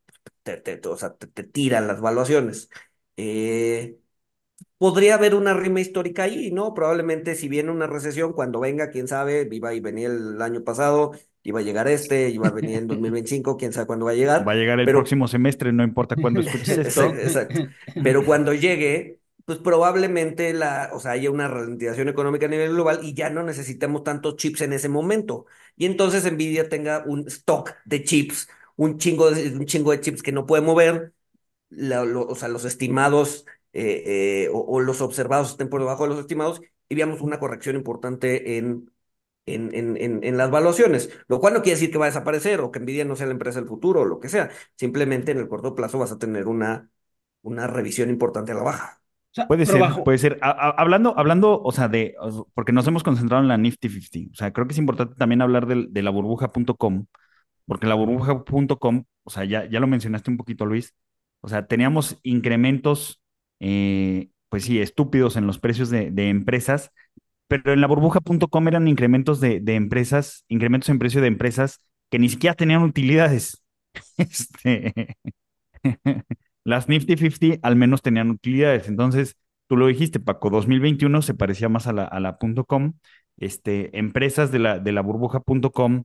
te, 0.43 0.57
te, 0.57 0.87
o 0.87 0.97
sea, 0.97 1.13
te, 1.13 1.43
tiran 1.43 1.87
las 1.87 2.01
valuaciones. 2.01 2.69
Eh, 3.17 3.97
podría 4.77 5.15
haber 5.15 5.35
una 5.35 5.53
rima 5.53 5.81
histórica 5.81 6.23
ahí, 6.23 6.51
¿no? 6.51 6.73
Probablemente 6.73 7.35
si 7.35 7.49
viene 7.49 7.69
una 7.69 7.87
recesión, 7.87 8.33
cuando 8.33 8.59
venga, 8.59 8.89
quién 8.91 9.07
sabe, 9.07 9.47
iba 9.51 9.73
y 9.73 9.79
venía 9.81 10.07
el 10.07 10.41
año 10.41 10.63
pasado, 10.63 11.11
iba 11.43 11.59
a 11.59 11.63
llegar 11.63 11.87
este, 11.87 12.29
iba 12.29 12.47
a 12.47 12.51
venir 12.51 12.77
en 12.77 12.87
2025, 12.87 13.57
quién 13.57 13.73
sabe 13.73 13.87
cuándo 13.87 14.05
va 14.05 14.11
a 14.11 14.15
llegar. 14.15 14.47
Va 14.47 14.53
a 14.53 14.55
llegar 14.55 14.79
el 14.79 14.85
próximo 14.85 15.27
semestre, 15.27 15.73
no 15.73 15.83
importa 15.83 16.15
cuándo 16.15 16.39
escuches 16.39 16.77
esto. 16.77 17.13
Exacto. 17.13 17.67
Pero 18.03 18.25
cuando 18.25 18.53
llegue, 18.53 19.16
pues 19.47 19.59
probablemente 19.59 20.51
la, 20.53 20.89
o 20.93 20.99
sea, 20.99 21.11
haya 21.13 21.31
una 21.31 21.47
ralentización 21.47 22.09
económica 22.09 22.47
a 22.47 22.49
nivel 22.49 22.71
global 22.73 22.99
y 23.01 23.13
ya 23.13 23.29
no 23.29 23.43
necesitemos 23.43 24.03
tantos 24.03 24.35
chips 24.35 24.59
en 24.61 24.73
ese 24.73 24.89
momento. 24.89 25.45
Y 25.77 25.85
entonces 25.85 26.29
Nvidia 26.29 26.67
tenga 26.67 27.03
un 27.05 27.27
stock 27.27 27.73
de 27.85 28.03
chips, 28.03 28.49
un 28.75 28.97
chingo 28.97 29.31
de, 29.31 29.55
un 29.57 29.65
chingo 29.65 29.91
de 29.91 30.01
chips 30.01 30.21
que 30.21 30.33
no 30.33 30.45
puede 30.45 30.63
mover, 30.63 31.13
o 31.71 32.35
sea, 32.35 32.49
los 32.49 32.65
estimados 32.65 33.45
eh, 33.73 34.45
eh, 34.45 34.49
o, 34.51 34.81
los 34.81 34.99
observados 35.01 35.51
estén 35.51 35.69
por 35.69 35.79
debajo 35.81 36.03
de 36.03 36.09
los 36.09 36.19
estimados 36.19 36.61
y 36.89 36.95
veamos 36.95 37.21
una 37.21 37.39
corrección 37.39 37.77
importante 37.77 38.57
en, 38.57 38.91
en, 39.45 39.73
en, 39.75 40.23
en, 40.23 40.37
las 40.37 40.51
valuaciones, 40.51 41.09
lo 41.29 41.39
cual 41.39 41.53
no 41.53 41.61
quiere 41.61 41.75
decir 41.77 41.91
que 41.91 41.97
va 41.99 42.05
a 42.05 42.09
desaparecer 42.09 42.61
o 42.61 42.71
que 42.71 42.79
Nvidia 42.81 43.05
no 43.05 43.15
sea 43.15 43.27
la 43.27 43.33
empresa 43.33 43.59
del 43.59 43.69
futuro 43.69 44.01
o 44.01 44.05
lo 44.05 44.19
que 44.19 44.29
sea, 44.29 44.51
simplemente 44.75 45.31
en 45.31 45.39
el 45.39 45.47
corto 45.49 45.75
plazo 45.75 45.99
vas 45.99 46.11
a 46.11 46.19
tener 46.19 46.47
una, 46.47 46.91
una 47.43 47.67
revisión 47.67 48.09
importante 48.09 48.51
a 48.51 48.55
la 48.55 48.63
baja. 48.63 49.01
Puede 49.47 49.65
ser, 49.65 49.81
puede 50.03 50.17
ser. 50.17 50.39
hablando, 50.41 51.13
hablando, 51.17 51.61
o 51.61 51.71
sea, 51.71 51.87
de, 51.87 52.15
porque 52.53 52.71
nos 52.71 52.87
hemos 52.87 53.03
concentrado 53.03 53.41
en 53.41 53.47
la 53.47 53.57
Nifty 53.57 53.89
50, 53.89 54.31
o 54.33 54.35
sea, 54.35 54.51
creo 54.53 54.67
que 54.67 54.73
es 54.73 54.79
importante 54.79 55.15
también 55.15 55.41
hablar 55.41 55.67
de, 55.67 55.87
de 55.89 56.01
la 56.01 56.09
burbuja.com, 56.09 57.05
porque 57.65 57.87
la 57.87 57.95
burbuja.com, 57.95 59.03
o 59.23 59.29
sea, 59.29 59.45
ya, 59.45 59.69
ya 59.69 59.79
lo 59.79 59.87
mencionaste 59.87 60.31
un 60.31 60.37
poquito, 60.37 60.65
Luis, 60.65 60.93
o 61.41 61.49
sea, 61.49 61.67
teníamos 61.67 62.19
incrementos 62.23 63.21
eh, 63.59 64.29
pues 64.49 64.65
sí, 64.65 64.79
estúpidos 64.79 65.35
en 65.35 65.47
los 65.47 65.59
precios 65.59 65.89
de, 65.89 66.11
empresas 66.29 66.91
pero 67.47 67.71
en 67.71 67.79
la 67.81 67.87
burbuja.com 67.87 68.67
eran 68.67 68.87
incrementos 68.89 69.39
de, 69.39 69.61
de 69.61 69.75
empresas, 69.75 70.43
incrementos 70.49 70.89
en 70.89 70.99
precio 70.99 71.21
de 71.21 71.27
empresas 71.27 71.81
que 72.09 72.19
ni 72.19 72.29
siquiera 72.29 72.55
tenían 72.55 72.83
utilidades. 72.83 73.63
Este, 74.17 75.15
las 76.67 76.89
Nifty 76.89 77.15
50 77.17 77.59
al 77.67 77.77
menos 77.77 78.01
tenían 78.01 78.29
utilidades. 78.29 78.89
Entonces, 78.89 79.37
tú 79.67 79.77
lo 79.77 79.87
dijiste, 79.87 80.19
Paco, 80.19 80.49
2021 80.49 81.21
se 81.21 81.33
parecía 81.33 81.69
más 81.69 81.87
a 81.87 81.93
la, 81.93 82.03
a 82.03 82.19
la 82.19 82.37
.com. 82.67 82.93
Este, 83.37 83.97
empresas 83.97 84.51
de 84.51 84.59
la, 84.59 84.79
de 84.79 84.91
la 84.91 85.01
burbuja.com 85.01 86.03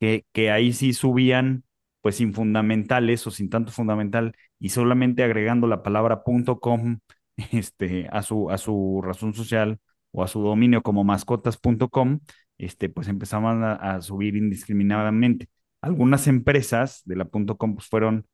que, 0.00 0.26
que 0.32 0.50
ahí 0.50 0.72
sí 0.74 0.92
subían 0.92 1.64
pues 2.02 2.16
sin 2.16 2.34
fundamentales 2.34 3.26
o 3.26 3.30
sin 3.30 3.48
tanto 3.48 3.72
fundamental 3.72 4.34
y 4.58 4.68
solamente 4.70 5.22
agregando 5.22 5.66
la 5.66 5.82
palabra 5.82 6.22
.com 6.60 6.98
este, 7.52 8.08
a, 8.12 8.22
su, 8.22 8.50
a 8.50 8.58
su 8.58 9.00
razón 9.02 9.32
social 9.32 9.78
o 10.10 10.22
a 10.22 10.28
su 10.28 10.42
dominio 10.42 10.82
como 10.82 11.04
mascotas.com, 11.04 12.20
este, 12.58 12.90
pues 12.90 13.08
empezaban 13.08 13.64
a, 13.64 14.02
subir 14.02 14.36
indiscriminadamente. 14.36 15.48
Algunas 15.80 16.26
empresas 16.26 17.02
de 17.06 17.16
la 17.16 17.24
.com 17.24 17.74
pues 17.74 17.86
fueron 17.88 18.26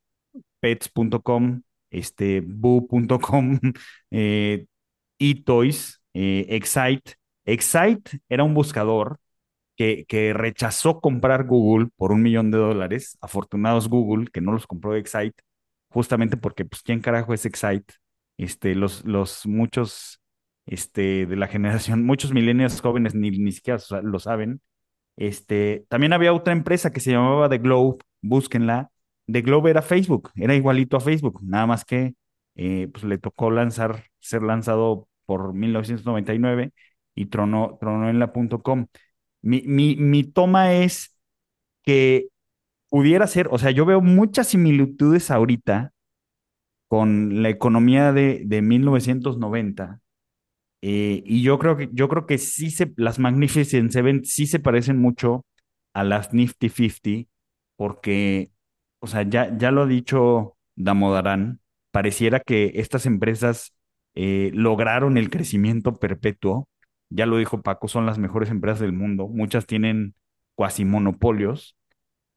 pets.com, 0.60 1.62
este, 1.90 2.42
boo.com, 2.46 3.58
eh, 4.10 4.66
eToys, 5.18 6.00
eh, 6.14 6.46
Excite. 6.50 7.14
Excite 7.44 8.20
era 8.28 8.44
un 8.44 8.54
buscador 8.54 9.18
que, 9.76 10.04
que, 10.08 10.32
rechazó 10.34 11.00
comprar 11.00 11.44
Google 11.46 11.88
por 11.96 12.12
un 12.12 12.22
millón 12.22 12.50
de 12.50 12.58
dólares. 12.58 13.18
Afortunados 13.20 13.88
Google, 13.88 14.26
que 14.32 14.40
no 14.40 14.52
los 14.52 14.66
compró 14.66 14.96
Excite, 14.96 15.42
justamente 15.90 16.36
porque, 16.36 16.64
pues, 16.64 16.82
¿quién 16.82 17.00
carajo 17.00 17.34
es 17.34 17.46
Excite? 17.46 17.94
Este, 18.38 18.74
los, 18.74 19.04
los 19.04 19.46
muchos 19.46 20.20
este, 20.66 21.26
de 21.26 21.36
la 21.36 21.48
generación, 21.48 22.04
muchos 22.06 22.32
millennials 22.32 22.80
jóvenes 22.80 23.14
ni, 23.14 23.30
ni 23.30 23.52
siquiera 23.52 23.80
lo 24.02 24.18
saben. 24.18 24.60
Este, 25.16 25.84
también 25.88 26.12
había 26.12 26.32
otra 26.32 26.52
empresa 26.52 26.92
que 26.92 27.00
se 27.00 27.12
llamaba 27.12 27.48
The 27.48 27.58
Globe, 27.58 27.98
búsquenla. 28.22 28.90
The 29.30 29.42
Globe 29.42 29.70
era 29.70 29.82
Facebook, 29.82 30.30
era 30.36 30.54
igualito 30.54 30.96
a 30.96 31.00
Facebook, 31.00 31.40
nada 31.42 31.66
más 31.66 31.84
que 31.84 32.14
eh, 32.56 32.88
pues 32.92 33.04
le 33.04 33.18
tocó 33.18 33.50
lanzar, 33.50 34.04
ser 34.20 34.42
lanzado 34.42 35.08
por 35.26 35.54
1999 35.54 36.72
y 37.14 37.26
tronó, 37.26 37.76
tronó 37.80 38.08
en 38.10 38.18
la. 38.18 38.32
Mi, 39.42 39.62
mi, 39.62 39.96
mi 39.96 40.24
toma 40.24 40.72
es 40.74 41.16
que 41.84 42.28
pudiera 42.90 43.26
ser, 43.26 43.48
o 43.52 43.58
sea, 43.58 43.70
yo 43.72 43.86
veo 43.86 44.00
muchas 44.02 44.48
similitudes 44.48 45.30
ahorita 45.30 45.92
con 46.88 47.42
la 47.42 47.50
economía 47.50 48.12
de, 48.12 48.42
de 48.46 48.62
1990 48.62 50.00
eh, 50.82 51.22
y 51.26 51.42
yo 51.42 51.58
creo 51.58 51.76
que, 51.76 51.90
yo 51.92 52.08
creo 52.08 52.26
que 52.26 52.38
sí 52.38 52.70
se, 52.70 52.92
las 52.96 53.18
Magnificent 53.18 53.90
Seven 53.92 54.24
sí 54.24 54.46
se 54.46 54.60
parecen 54.60 54.98
mucho 54.98 55.44
a 55.94 56.04
las 56.04 56.32
Nifty 56.34 56.68
50, 56.70 57.30
porque, 57.76 58.50
o 59.00 59.06
sea, 59.06 59.22
ya, 59.22 59.56
ya 59.56 59.70
lo 59.70 59.82
ha 59.82 59.86
dicho 59.86 60.56
Damodarán, 60.76 61.60
pareciera 61.90 62.40
que 62.40 62.72
estas 62.76 63.06
empresas 63.06 63.74
eh, 64.14 64.50
lograron 64.54 65.16
el 65.16 65.30
crecimiento 65.30 65.94
perpetuo. 65.94 66.68
Ya 67.10 67.26
lo 67.26 67.38
dijo 67.38 67.62
Paco, 67.62 67.88
son 67.88 68.06
las 68.06 68.18
mejores 68.18 68.50
empresas 68.50 68.80
del 68.80 68.92
mundo. 68.92 69.28
Muchas 69.28 69.66
tienen 69.66 70.14
cuasi 70.54 70.84
monopolios. 70.84 71.76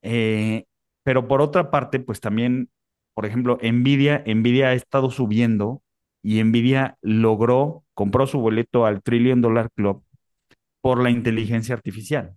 Eh, 0.02 0.66
pero 1.04 1.28
por 1.28 1.42
otra 1.42 1.72
parte, 1.72 2.00
pues 2.00 2.20
también, 2.20 2.70
por 3.14 3.26
ejemplo, 3.26 3.58
Nvidia, 3.62 4.24
Nvidia 4.26 4.70
ha 4.70 4.74
estado 4.74 5.12
subiendo 5.12 5.82
y 6.24 6.44
Nvidia 6.44 6.98
logró, 7.02 7.84
compró 7.94 8.28
su 8.28 8.40
boleto 8.40 8.86
al 8.86 9.02
Trillion 9.02 9.42
Dollar 9.42 9.72
Club 9.72 10.04
por 10.82 11.02
la 11.02 11.10
inteligencia 11.10 11.76
artificial. 11.76 12.36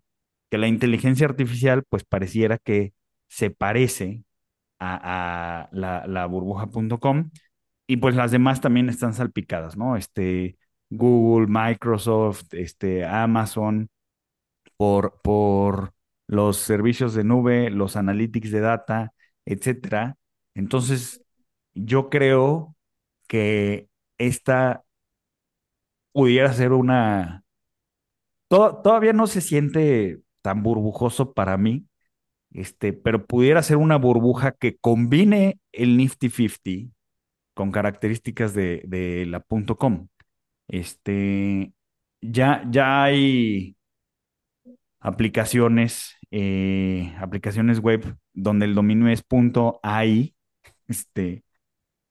Que 0.51 0.59
la 0.59 0.69
inteligencia 0.69 1.27
artificial, 1.27 1.85
pues 1.89 2.05
pareciera 2.05 2.59
que 2.59 2.93
se 3.29 3.51
parece 3.51 4.25
a, 4.81 5.69
la, 5.73 6.27
burbuja.com 6.27 7.31
y 7.87 7.99
pues 7.99 8.15
las 8.17 8.31
demás 8.33 8.61
también 8.61 8.89
están 8.89 9.15
salpicadas, 9.15 9.77
¿no? 9.77 9.97
Este, 9.97 10.59
Google, 10.91 11.47
Microsoft, 11.49 12.55
este, 12.55 13.05
Amazon, 13.07 13.91
por, 14.77 15.21
por 15.23 15.93
los 16.27 16.57
servicios 16.59 17.15
de 17.15 17.25
nube, 17.25 17.71
los 17.71 17.97
analytics 17.97 18.51
de 18.51 18.61
data, 18.61 19.13
etcétera. 19.47 20.17
Entonces, 20.55 21.23
yo 21.75 22.11
creo 22.11 22.77
que 23.29 23.89
esta 24.19 24.85
pudiera 26.13 26.53
ser 26.53 26.73
una... 26.73 27.45
To- 28.49 28.81
todavía 28.83 29.13
no 29.13 29.27
se 29.27 29.41
siente 29.41 30.21
tan 30.43 30.63
burbujoso 30.63 31.33
para 31.35 31.57
mí, 31.57 31.87
este, 32.55 32.93
pero 32.93 33.27
pudiera 33.27 33.63
ser 33.63 33.77
una 33.77 33.97
burbuja 33.97 34.53
que 34.53 34.77
combine 34.77 35.59
el 35.73 35.97
Nifty 35.97 36.31
50 36.31 36.95
con 37.53 37.73
características 37.73 38.55
de, 38.55 38.83
de 38.87 39.27
la 39.27 39.41
.com. 39.41 40.09
Este, 40.69 41.73
ya, 42.21 42.65
ya 42.71 43.05
hay 43.05 43.77
aplicaciones, 45.01 46.17
eh, 46.31 47.15
aplicaciones 47.21 47.81
web 47.81 48.17
donde 48.33 48.67
el 48.67 48.75
dominio 48.75 49.09
es 49.09 49.25
.ai, 49.83 50.35
este, 50.89 51.45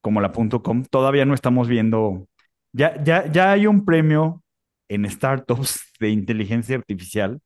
como 0.01 0.21
la 0.21 0.32
.com. 0.32 0.84
Todavía 0.86 1.25
no 1.25 1.34
estamos 1.34 1.67
viendo, 1.69 2.27
ya, 2.73 3.01
ya, 3.03 3.32
ya 3.32 3.51
hay 3.53 3.65
un 3.67 3.86
premio 3.86 4.43
en 4.89 5.10
startups 5.10 5.91
de 5.99 6.10
inteligencia 6.10 6.75
artificial, 6.75 7.41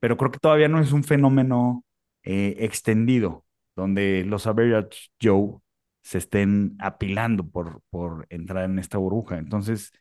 pero 0.00 0.16
creo 0.16 0.30
que 0.30 0.38
todavía 0.38 0.68
no 0.68 0.80
es 0.80 0.92
un 0.92 1.04
fenómeno 1.04 1.84
eh, 2.24 2.56
extendido, 2.60 3.44
donde 3.76 4.24
los 4.24 4.46
average 4.46 5.10
Joe 5.22 5.58
se 6.02 6.18
estén 6.18 6.76
apilando 6.80 7.48
por, 7.48 7.82
por 7.90 8.26
entrar 8.30 8.64
en 8.64 8.78
esta 8.78 8.98
burbuja. 8.98 9.38
Entonces, 9.38 9.92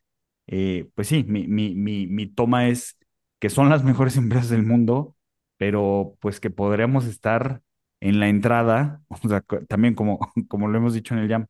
eh, 0.47 0.89
pues 0.95 1.08
sí, 1.08 1.23
mi, 1.27 1.47
mi, 1.47 1.75
mi, 1.75 2.08
mi 2.08 2.27
toma 2.27 2.67
es 2.69 2.97
que 3.39 3.49
son 3.49 3.69
las 3.69 3.84
mejores 3.84 4.17
empresas 4.17 4.49
del 4.49 4.63
mundo, 4.63 5.15
pero 5.58 6.15
pues 6.19 6.39
que 6.39 6.49
podríamos 6.49 7.05
estar 7.05 7.62
en 8.01 8.19
la 8.19 8.29
entrada, 8.29 9.01
o 9.10 9.17
sea, 9.27 9.41
también 9.67 9.93
como, 9.95 10.19
como 10.47 10.67
lo 10.67 10.77
hemos 10.77 10.93
dicho 10.93 11.13
en 11.13 11.21
el 11.21 11.29
Jam, 11.29 11.47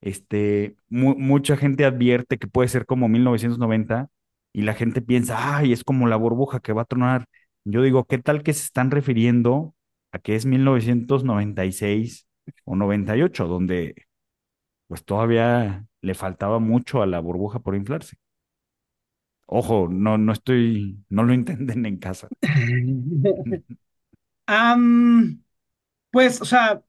este, 0.00 0.76
mu- 0.88 1.16
mucha 1.18 1.56
gente 1.56 1.84
advierte 1.84 2.38
que 2.38 2.46
puede 2.46 2.68
ser 2.68 2.86
como 2.86 3.08
1990 3.08 4.08
y 4.52 4.62
la 4.62 4.74
gente 4.74 5.02
piensa, 5.02 5.56
ay, 5.58 5.72
es 5.72 5.84
como 5.84 6.06
la 6.08 6.16
burbuja 6.16 6.60
que 6.60 6.72
va 6.72 6.82
a 6.82 6.84
tronar. 6.84 7.26
Yo 7.64 7.82
digo, 7.82 8.04
¿qué 8.06 8.18
tal 8.18 8.42
que 8.42 8.52
se 8.54 8.64
están 8.64 8.90
refiriendo 8.90 9.74
a 10.12 10.18
que 10.18 10.34
es 10.34 10.46
1996 10.46 12.26
o 12.64 12.76
98, 12.76 13.46
donde 13.46 13.94
pues 14.86 15.04
todavía 15.04 15.86
le 16.00 16.14
faltaba 16.14 16.58
mucho 16.58 17.02
a 17.02 17.06
la 17.06 17.20
burbuja 17.20 17.60
por 17.60 17.74
inflarse? 17.76 18.16
Ojo, 19.46 19.88
no, 19.90 20.18
no 20.18 20.32
estoy, 20.32 21.04
no 21.08 21.24
lo 21.24 21.32
intenten 21.34 21.86
en 21.86 21.98
casa. 21.98 22.28
Pues, 26.10 26.40
o 26.40 26.44
sea, 26.44 26.82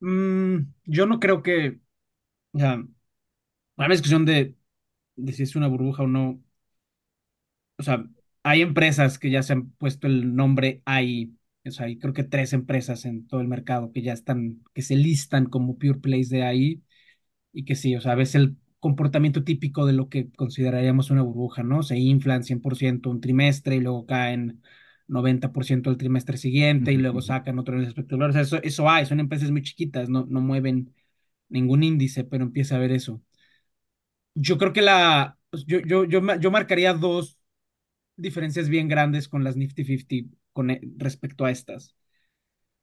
mm, 0.00 0.58
yo 0.84 1.06
no 1.06 1.20
creo 1.20 1.42
que, 1.42 1.80
o 2.52 2.58
sea, 2.58 2.82
la 3.76 3.88
discusión 3.88 4.24
de, 4.26 4.56
de 5.16 5.32
si 5.32 5.44
es 5.44 5.56
una 5.56 5.68
burbuja 5.68 6.04
o 6.04 6.06
no, 6.08 6.42
o 7.78 7.82
sea, 7.82 8.04
hay 8.42 8.62
empresas 8.62 9.18
que 9.18 9.30
ya 9.30 9.42
se 9.42 9.52
han 9.54 9.70
puesto 9.72 10.06
el 10.06 10.34
nombre 10.34 10.82
ahí, 10.84 11.34
o 11.66 11.70
sea, 11.70 11.86
hay 11.86 11.98
creo 11.98 12.14
que 12.14 12.24
tres 12.24 12.52
empresas 12.52 13.04
en 13.04 13.26
todo 13.26 13.40
el 13.40 13.48
mercado 13.48 13.92
que 13.92 14.02
ya 14.02 14.12
están, 14.12 14.62
que 14.74 14.82
se 14.82 14.96
listan 14.96 15.46
como 15.46 15.78
pure 15.78 15.98
plays 16.00 16.30
de 16.30 16.42
ahí 16.44 16.82
y 17.52 17.64
que 17.64 17.74
sí, 17.76 17.96
o 17.96 18.00
sea, 18.00 18.14
ves 18.14 18.34
el 18.34 18.56
comportamiento 18.80 19.44
típico 19.44 19.86
de 19.86 19.92
lo 19.94 20.08
que 20.08 20.30
consideraríamos 20.32 21.10
una 21.10 21.22
burbuja, 21.22 21.62
¿no? 21.62 21.82
Se 21.82 21.98
inflan 21.98 22.44
100% 22.44 23.10
un 23.10 23.20
trimestre 23.20 23.76
y 23.76 23.80
luego 23.80 24.06
caen 24.06 24.62
90% 25.08 25.90
el 25.90 25.96
trimestre 25.98 26.36
siguiente 26.38 26.92
y 26.92 26.96
Ujú, 26.96 27.02
luego 27.02 27.20
ujú. 27.20 27.26
sacan 27.26 27.58
otro 27.58 27.78
el 27.78 27.84
espectacular. 27.86 28.30
O 28.30 28.32
sea, 28.32 28.42
eso, 28.42 28.62
eso 28.62 28.88
hay, 28.88 29.06
son 29.06 29.20
empresas 29.20 29.50
muy 29.50 29.62
chiquitas, 29.62 30.08
no, 30.08 30.26
no 30.28 30.40
mueven 30.40 30.94
ningún 31.48 31.82
índice, 31.84 32.24
pero 32.24 32.44
empieza 32.44 32.76
a 32.76 32.78
ver 32.80 32.92
eso. 32.92 33.22
Yo 34.34 34.58
creo 34.58 34.72
que 34.72 34.82
la, 34.82 35.38
pues, 35.50 35.64
yo, 35.66 35.80
yo, 35.80 36.04
yo, 36.04 36.20
yo 36.36 36.50
marcaría 36.50 36.94
dos 36.94 37.38
diferencias 38.20 38.68
bien 38.68 38.88
grandes 38.88 39.28
con 39.28 39.44
las 39.44 39.56
Nifty 39.56 39.84
50 39.84 40.36
con, 40.52 40.70
e- 40.70 40.80
respecto 40.98 41.44
a 41.44 41.50
estas. 41.50 41.96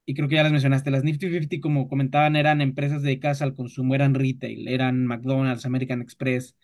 Y 0.06 0.14
creo 0.14 0.28
que 0.28 0.36
ya 0.36 0.42
las 0.42 0.52
mencionaste. 0.52 0.90
Las 0.90 1.04
Nifty 1.04 1.26
50, 1.30 1.60
como 1.60 1.88
comentaban, 1.88 2.36
eran 2.36 2.60
empresas 2.62 3.02
dedicadas 3.02 3.42
al 3.42 3.54
consumo, 3.54 3.94
eran 3.94 4.14
retail, 4.14 4.68
eran 4.68 5.06
McDonald's, 5.06 5.66
American 5.66 6.02
Express. 6.02 6.56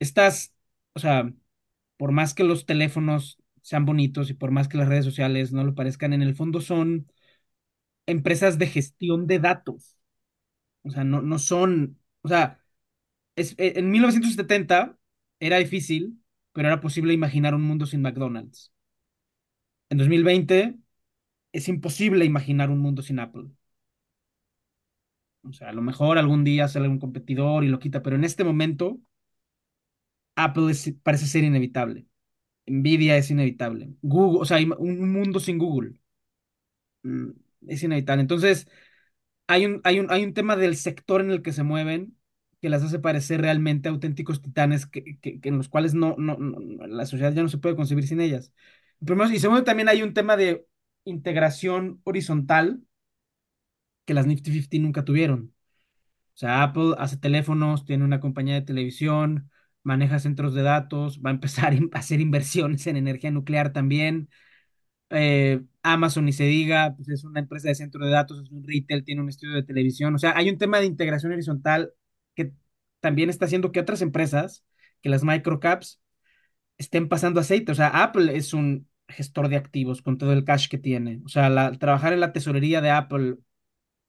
Estas, 0.00 0.54
o 0.94 1.00
sea, 1.00 1.32
por 1.98 2.12
más 2.12 2.34
que 2.34 2.44
los 2.44 2.66
teléfonos 2.66 3.38
sean 3.62 3.86
bonitos 3.86 4.30
y 4.30 4.34
por 4.34 4.50
más 4.52 4.68
que 4.68 4.78
las 4.78 4.88
redes 4.88 5.04
sociales 5.06 5.52
no 5.52 5.64
lo 5.64 5.74
parezcan, 5.74 6.12
en 6.14 6.22
el 6.22 6.36
fondo 6.36 6.60
son 6.60 7.10
empresas 8.06 8.58
de 8.58 8.66
gestión 8.66 9.26
de 9.26 9.38
datos. 9.38 9.96
O 10.82 10.90
sea, 10.90 11.04
no, 11.04 11.22
no 11.22 11.38
son, 11.38 12.00
o 12.22 12.28
sea, 12.28 12.60
es, 13.36 13.52
eh, 13.58 13.74
en 13.76 13.90
1970 13.90 14.98
era 15.40 15.58
difícil 15.58 16.20
pero 16.58 16.70
era 16.70 16.80
posible 16.80 17.12
imaginar 17.14 17.54
un 17.54 17.62
mundo 17.62 17.86
sin 17.86 18.02
McDonald's. 18.02 18.72
En 19.90 19.98
2020 19.98 20.76
es 21.52 21.68
imposible 21.68 22.24
imaginar 22.24 22.70
un 22.70 22.80
mundo 22.80 23.02
sin 23.02 23.20
Apple. 23.20 23.50
O 25.42 25.52
sea, 25.52 25.70
a 25.70 25.72
lo 25.72 25.82
mejor 25.82 26.16
algún 26.18 26.44
día 26.44 26.68
sale 26.68 26.88
un 26.88 26.98
competidor 27.00 27.64
y 27.64 27.68
lo 27.68 27.78
quita, 27.80 28.02
pero 28.02 28.16
en 28.16 28.24
este 28.24 28.44
momento 28.44 29.00
Apple 30.36 30.72
parece 31.02 31.26
ser 31.26 31.44
inevitable. 31.44 32.06
Nvidia 32.66 33.16
es 33.18 33.30
inevitable. 33.30 33.90
Google, 34.02 34.40
o 34.42 34.44
sea, 34.46 34.58
un 34.78 35.12
mundo 35.12 35.40
sin 35.40 35.58
Google 35.58 36.00
mm, 37.02 37.30
es 37.68 37.82
inevitable. 37.82 38.22
Entonces, 38.22 38.68
hay 39.48 39.66
un, 39.66 39.82
hay 39.84 40.00
un, 40.00 40.10
hay 40.12 40.24
un 40.24 40.34
tema 40.34 40.56
del 40.56 40.76
sector 40.76 41.22
en 41.22 41.32
el 41.32 41.42
que 41.42 41.54
se 41.54 41.64
mueven 41.64 42.17
que 42.60 42.68
las 42.68 42.82
hace 42.82 42.98
parecer 42.98 43.40
realmente 43.40 43.88
auténticos 43.88 44.42
titanes 44.42 44.86
que, 44.86 45.18
en 45.22 45.56
los 45.58 45.68
cuales 45.68 45.94
no, 45.94 46.16
no, 46.18 46.36
la 46.86 47.06
sociedad 47.06 47.32
ya 47.32 47.42
no 47.42 47.48
se 47.48 47.58
puede 47.58 47.76
concebir 47.76 48.06
sin 48.06 48.20
ellas. 48.20 48.52
Primero, 49.04 49.30
y 49.30 49.38
segundo, 49.38 49.64
también 49.64 49.88
hay 49.88 50.02
un 50.02 50.14
tema 50.14 50.36
de 50.36 50.66
integración 51.04 52.00
horizontal 52.04 52.82
que 54.04 54.14
las 54.14 54.26
Nifty 54.26 54.50
50 54.52 54.78
nunca 54.78 55.04
tuvieron. 55.04 55.54
O 56.34 56.38
sea, 56.38 56.62
Apple 56.62 56.94
hace 56.98 57.16
teléfonos, 57.16 57.84
tiene 57.84 58.04
una 58.04 58.20
compañía 58.20 58.54
de 58.54 58.62
televisión, 58.62 59.50
maneja 59.82 60.18
centros 60.20 60.54
de 60.54 60.62
datos, 60.62 61.20
va 61.24 61.30
a 61.30 61.34
empezar 61.34 61.74
a 61.94 61.98
hacer 61.98 62.20
inversiones 62.20 62.86
en 62.86 62.96
energía 62.96 63.30
nuclear 63.30 63.72
también. 63.72 64.30
Eh, 65.10 65.62
Amazon, 65.82 66.26
ni 66.26 66.32
se 66.32 66.44
diga, 66.44 66.94
pues 66.96 67.08
es 67.08 67.24
una 67.24 67.40
empresa 67.40 67.68
de 67.68 67.74
centro 67.74 68.04
de 68.04 68.12
datos, 68.12 68.40
es 68.42 68.50
un 68.50 68.64
retail, 68.66 69.04
tiene 69.04 69.22
un 69.22 69.28
estudio 69.30 69.54
de 69.54 69.62
televisión. 69.64 70.14
O 70.14 70.18
sea, 70.18 70.36
hay 70.36 70.50
un 70.50 70.58
tema 70.58 70.80
de 70.80 70.86
integración 70.86 71.32
horizontal 71.32 71.92
que 71.98 72.07
también 73.00 73.30
está 73.30 73.46
haciendo 73.46 73.72
que 73.72 73.80
otras 73.80 74.02
empresas, 74.02 74.64
que 75.02 75.08
las 75.08 75.24
microcaps, 75.24 76.00
estén 76.78 77.08
pasando 77.08 77.40
aceite. 77.40 77.72
O 77.72 77.74
sea, 77.74 77.88
Apple 77.88 78.36
es 78.36 78.54
un 78.54 78.88
gestor 79.08 79.48
de 79.48 79.56
activos 79.56 80.02
con 80.02 80.18
todo 80.18 80.32
el 80.32 80.44
cash 80.44 80.68
que 80.68 80.78
tiene. 80.78 81.20
O 81.24 81.28
sea, 81.28 81.72
trabajar 81.72 82.12
en 82.12 82.20
la 82.20 82.32
tesorería 82.32 82.80
de 82.80 82.90
Apple 82.90 83.36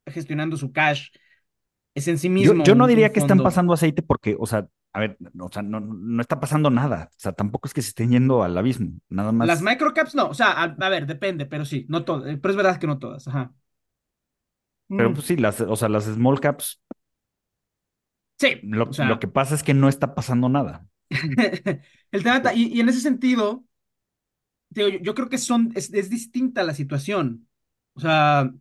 gestionando 0.06 0.58
su 0.58 0.71
cash 0.71 1.10
es 1.95 2.08
en 2.08 2.17
sí 2.17 2.30
mismo. 2.30 2.63
Yo, 2.63 2.75
no 2.75 2.88
diría 2.88 3.12
que 3.12 3.19
están 3.19 3.41
pasando 3.41 3.73
aceite 3.73 4.02
porque, 4.02 4.36
o 4.39 4.45
sea, 4.45 4.67
a 4.91 4.99
ver, 4.99 5.17
o 5.39 5.49
sea, 5.52 5.62
no, 5.62 5.80
no, 5.80 6.21
está 6.21 6.39
pasando 6.39 6.69
nada. 6.69 7.10
O 7.12 7.19
sea, 7.19 7.32
tampoco 7.32 7.67
es 7.67 7.73
que 7.73 7.82
se 7.82 7.89
estén 7.89 8.12
yendo 8.12 8.43
al 8.43 8.58
abismo, 8.58 8.99
nada 9.10 9.32
más. 9.32 9.47
Las 9.47 9.62
microcaps 9.62 10.15
no, 10.15 10.28
o 10.28 10.34
sea, 10.34 10.52
a, 10.52 10.89
ver, 10.89 11.06
depende, 11.06 11.45
pero 11.45 11.65
sí, 11.65 11.86
no 11.89 12.04
todas, 12.04 12.32
eh, 12.32 12.38
pero 12.38 12.52
es 12.52 12.58
verdad 12.58 12.80
que 12.80 12.88
no 12.88 12.99
todas, 12.99 13.28
ajá. 13.28 13.54
Pero 14.88 15.12
mm. 15.12 15.13
pues 15.13 15.25
sí, 15.25 15.38
las, 15.38 15.62
o 15.62 15.75
sea, 15.75 15.89
las 15.89 16.06
small 16.06 16.39
caps. 16.39 16.82
Sí. 18.39 18.60
Lo, 18.63 18.89
lo 19.06 19.19
que 19.19 19.28
pasa 19.28 19.56
es 19.56 19.63
que 19.63 19.73
no 19.73 19.89
está 19.89 20.15
pasando 20.15 20.49
nada. 20.49 20.88
el 22.12 22.23
tema, 22.23 22.41
y, 22.54 22.78
y, 22.78 22.80
en 22.80 22.89
ese 22.89 23.02
sentido, 23.02 23.65
yo, 24.69 24.88
yo 24.88 25.13
creo 25.15 25.30
que 25.30 25.38
son, 25.38 25.71
es, 25.75 25.93
es 25.93 26.10
distinta 26.10 26.63
la 26.63 26.73
situación. 26.73 27.47
O 27.93 27.99
sea, 27.99 28.52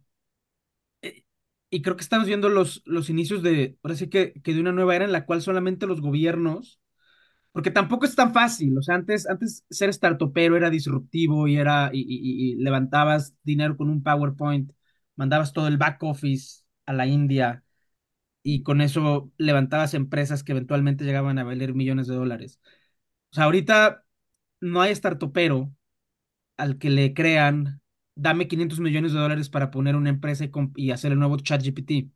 y 1.70 1.82
creo 1.82 1.96
que 1.96 2.02
estamos 2.02 2.26
viendo 2.26 2.48
los, 2.48 2.82
los 2.86 3.10
inicios 3.10 3.42
de, 3.42 3.76
ahora 3.82 3.96
sí 3.96 4.08
que, 4.08 4.32
que, 4.42 4.54
de 4.54 4.60
una 4.60 4.72
nueva 4.72 4.96
era 4.96 5.04
en 5.04 5.12
la 5.12 5.26
cual 5.26 5.42
solamente 5.42 5.86
los 5.86 6.00
gobiernos, 6.00 6.80
porque 7.52 7.70
tampoco 7.70 8.06
es 8.06 8.14
tan 8.16 8.32
fácil, 8.32 8.76
o 8.78 8.82
sea, 8.82 8.96
antes, 8.96 9.28
antes 9.28 9.64
ser 9.70 9.92
startupero 9.92 10.56
era 10.56 10.70
disruptivo 10.70 11.48
y 11.48 11.56
era, 11.56 11.90
y, 11.92 12.56
levantabas 12.56 13.34
dinero 13.42 13.76
con 13.76 13.90
un 13.90 14.02
PowerPoint, 14.02 14.72
mandabas 15.16 15.52
todo 15.52 15.68
el 15.68 15.78
back 15.78 16.02
office 16.02 16.62
a 16.86 16.92
la 16.92 17.06
India 17.06 17.64
y 18.48 18.62
con 18.62 18.80
eso 18.80 19.30
levantabas 19.38 19.94
empresas 19.94 20.42
que 20.42 20.52
eventualmente 20.52 21.04
llegaban 21.04 21.38
a 21.38 21.44
valer 21.44 21.74
millones 21.74 22.06
de 22.08 22.14
dólares. 22.14 22.60
O 23.32 23.34
sea, 23.34 23.44
ahorita 23.44 24.04
no 24.60 24.82
hay 24.82 24.94
startupero 24.94 25.72
al 26.56 26.78
que 26.78 26.90
le 26.90 27.14
crean 27.14 27.82
dame 28.14 28.48
500 28.48 28.80
millones 28.80 29.12
de 29.12 29.20
dólares 29.20 29.50
para 29.50 29.70
poner 29.70 29.96
una 29.96 30.10
empresa 30.10 30.46
y, 30.76 30.90
hacer 30.92 31.12
el 31.12 31.18
nuevo 31.20 31.38
ChatGPT. 31.38 32.10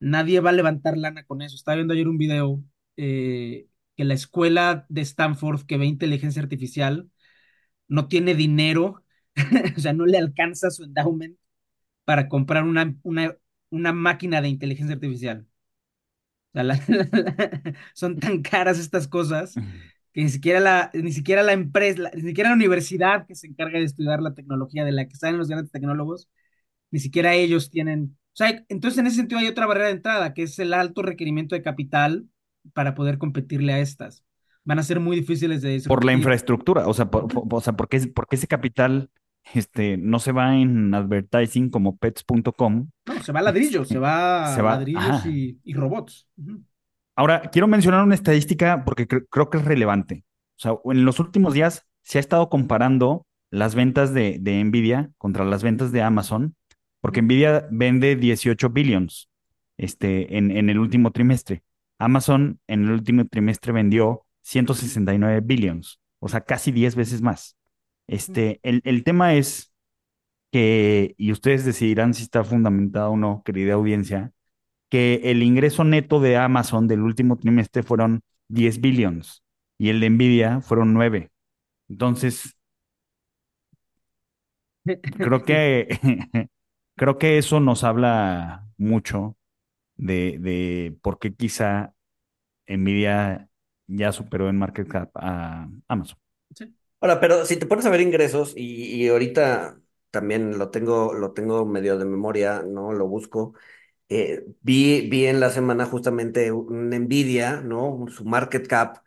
Nadie 0.00 0.40
va 0.40 0.50
a 0.50 0.52
levantar 0.52 0.96
lana 0.98 1.24
con 1.24 1.42
eso. 1.42 1.56
Estaba 1.56 1.76
viendo 1.76 1.94
ayer 1.94 2.08
un 2.08 2.18
video 2.18 2.62
eh, 2.96 3.68
que 3.96 4.04
la 4.04 4.14
escuela 4.14 4.86
de 4.88 5.00
Stanford 5.02 5.62
que 5.66 5.78
ve 5.78 5.86
inteligencia 5.86 6.42
artificial 6.42 7.10
no 7.88 8.08
tiene 8.08 8.34
dinero, 8.34 9.04
o 9.76 9.80
sea, 9.80 9.92
no 9.92 10.06
le 10.06 10.18
alcanza 10.18 10.70
su 10.70 10.84
endowment 10.84 11.38
para 12.04 12.28
comprar 12.28 12.64
una, 12.64 12.96
una, 13.02 13.36
una 13.76 13.92
máquina 13.92 14.40
de 14.40 14.48
inteligencia 14.48 14.94
artificial. 14.94 15.46
O 16.52 16.62
sea, 16.62 16.64
son 17.94 18.18
tan 18.18 18.42
caras 18.42 18.78
estas 18.78 19.06
cosas 19.06 19.54
que 20.12 20.22
ni 20.22 20.30
siquiera 20.30 20.60
la, 20.60 20.90
ni 20.94 21.12
siquiera 21.12 21.42
la 21.42 21.52
empresa, 21.52 22.10
ni 22.14 22.22
siquiera 22.22 22.50
la 22.50 22.56
universidad 22.56 23.26
que 23.26 23.34
se 23.34 23.46
encarga 23.46 23.78
de 23.78 23.84
estudiar 23.84 24.22
la 24.22 24.34
tecnología 24.34 24.84
de 24.84 24.92
la 24.92 25.06
que 25.06 25.16
salen 25.16 25.36
los 25.36 25.48
grandes 25.48 25.70
tecnólogos, 25.70 26.28
ni 26.90 27.00
siquiera 27.00 27.34
ellos 27.34 27.70
tienen. 27.70 28.16
O 28.32 28.36
sea, 28.36 28.64
entonces 28.68 28.98
en 28.98 29.06
ese 29.06 29.16
sentido 29.16 29.40
hay 29.40 29.48
otra 29.48 29.66
barrera 29.66 29.88
de 29.88 29.92
entrada, 29.92 30.32
que 30.32 30.44
es 30.44 30.58
el 30.58 30.72
alto 30.72 31.02
requerimiento 31.02 31.54
de 31.54 31.62
capital 31.62 32.26
para 32.72 32.94
poder 32.94 33.18
competirle 33.18 33.74
a 33.74 33.80
estas. 33.80 34.24
Van 34.64 34.78
a 34.78 34.82
ser 34.82 35.00
muy 35.00 35.16
difíciles 35.16 35.62
de 35.62 35.82
Por 35.86 36.04
la 36.04 36.12
infraestructura, 36.12 36.88
o 36.88 36.94
sea, 36.94 37.10
por, 37.10 37.28
o 37.32 37.60
sea 37.60 37.74
porque, 37.74 37.98
ese 38.30 38.46
capital 38.46 39.10
este, 39.54 39.96
no 39.96 40.18
se 40.18 40.32
va 40.32 40.56
en 40.56 40.94
advertising 40.94 41.70
como 41.70 41.96
pets.com. 41.96 42.88
No, 43.06 43.22
se 43.22 43.32
va 43.32 43.40
a 43.40 43.42
ladrillos, 43.42 43.88
se 43.88 43.98
va, 43.98 44.54
a 44.54 44.62
ladrillos 44.62 45.26
y, 45.26 45.74
robots. 45.74 46.28
Ahora, 47.14 47.42
quiero 47.50 47.66
mencionar 47.68 48.04
una 48.04 48.14
estadística 48.14 48.84
porque 48.84 49.06
creo 49.06 49.50
que 49.50 49.58
es 49.58 49.64
relevante. 49.64 50.24
O 50.58 50.60
sea, 50.60 50.72
en 50.92 51.04
los 51.04 51.20
últimos 51.20 51.54
días 51.54 51.86
se 52.02 52.18
ha 52.18 52.20
estado 52.20 52.48
comparando 52.48 53.26
las 53.50 53.74
ventas 53.74 54.12
de, 54.12 54.38
Nvidia 54.64 55.10
contra 55.18 55.44
las 55.44 55.62
ventas 55.62 55.92
de 55.92 56.02
Amazon, 56.02 56.56
porque 57.00 57.22
Nvidia 57.22 57.66
vende 57.70 58.16
18 58.16 58.70
billions 58.70 59.28
este, 59.76 60.36
en, 60.36 60.50
en 60.50 60.68
el 60.70 60.78
último 60.78 61.12
trimestre. 61.12 61.62
Amazon 61.98 62.60
en 62.66 62.84
el 62.84 62.90
último 62.90 63.26
trimestre 63.26 63.72
vendió 63.72 64.26
169 64.42 65.40
billions, 65.42 66.00
o 66.18 66.28
sea, 66.28 66.42
casi 66.42 66.70
10 66.72 66.96
veces 66.96 67.22
más. 67.22 67.55
Este, 68.06 68.60
el, 68.62 68.82
el 68.84 69.04
tema 69.04 69.34
es 69.34 69.72
que, 70.52 71.14
y 71.18 71.32
ustedes 71.32 71.64
decidirán 71.64 72.14
si 72.14 72.22
está 72.24 72.44
fundamentado 72.44 73.12
o 73.12 73.16
no, 73.16 73.42
querida 73.44 73.74
audiencia, 73.74 74.32
que 74.90 75.20
el 75.24 75.42
ingreso 75.42 75.84
neto 75.84 76.20
de 76.20 76.36
Amazon 76.38 76.88
del 76.88 77.02
último 77.02 77.38
trimestre 77.38 77.82
fueron 77.82 78.22
10 78.48 78.80
billions 78.80 79.44
y 79.78 79.90
el 79.90 80.00
de 80.00 80.10
Nvidia 80.10 80.60
fueron 80.62 80.94
9. 80.94 81.30
Entonces, 81.88 82.56
creo 85.18 85.44
que, 85.44 85.88
creo 86.96 87.18
que 87.18 87.38
eso 87.38 87.60
nos 87.60 87.84
habla 87.84 88.66
mucho 88.78 89.36
de, 89.96 90.38
de 90.40 90.98
por 91.02 91.18
qué 91.18 91.34
quizá 91.34 91.94
Nvidia 92.68 93.50
ya 93.88 94.12
superó 94.12 94.50
en 94.50 94.58
market 94.58 94.88
cap 94.88 95.10
a 95.16 95.68
Amazon. 95.88 96.18
Ahora, 97.06 97.20
pero 97.20 97.46
si 97.46 97.56
te 97.56 97.66
pones 97.66 97.86
a 97.86 97.90
ver 97.90 98.00
ingresos 98.00 98.52
y, 98.56 99.04
y 99.04 99.08
ahorita 99.08 99.80
también 100.10 100.58
lo 100.58 100.70
tengo, 100.70 101.14
lo 101.14 101.32
tengo 101.32 101.64
medio 101.64 101.98
de 101.98 102.04
memoria, 102.04 102.62
¿no? 102.66 102.92
Lo 102.92 103.06
busco. 103.06 103.54
Eh, 104.08 104.44
vi, 104.62 105.08
vi 105.10 105.26
en 105.26 105.40
la 105.40 105.50
semana 105.50 105.86
justamente 105.86 106.52
un 106.52 106.90
Nvidia, 106.90 107.60
¿no? 107.62 108.06
Su 108.08 108.24
market 108.24 108.66
cap 108.68 108.98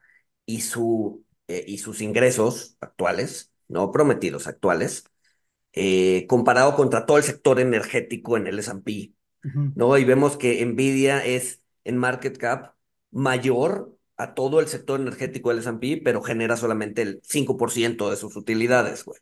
y, 0.45 0.61
su, 0.61 1.25
eh, 1.47 1.65
y 1.67 1.79
sus 1.79 2.01
ingresos 2.01 2.77
actuales, 2.81 3.53
no 3.67 3.91
prometidos, 3.91 4.47
actuales, 4.47 5.05
eh, 5.73 6.25
comparado 6.27 6.75
contra 6.75 7.05
todo 7.05 7.17
el 7.17 7.23
sector 7.23 7.59
energético 7.59 8.37
en 8.37 8.47
el 8.47 8.59
S&P, 8.59 9.13
¿no? 9.75 9.97
Y 9.97 10.05
vemos 10.05 10.37
que 10.37 10.65
Nvidia 10.65 11.25
es 11.25 11.63
en 11.83 11.97
market 11.97 12.37
cap 12.37 12.75
mayor 13.11 13.97
a 14.19 14.35
todo 14.35 14.59
el 14.59 14.67
sector 14.67 14.99
energético 15.01 15.49
del 15.49 15.59
S&P, 15.59 16.01
pero 16.03 16.21
genera 16.21 16.57
solamente 16.57 17.01
el 17.01 17.21
5% 17.23 18.09
de 18.11 18.17
sus 18.17 18.35
utilidades, 18.35 19.05
güey. 19.05 19.19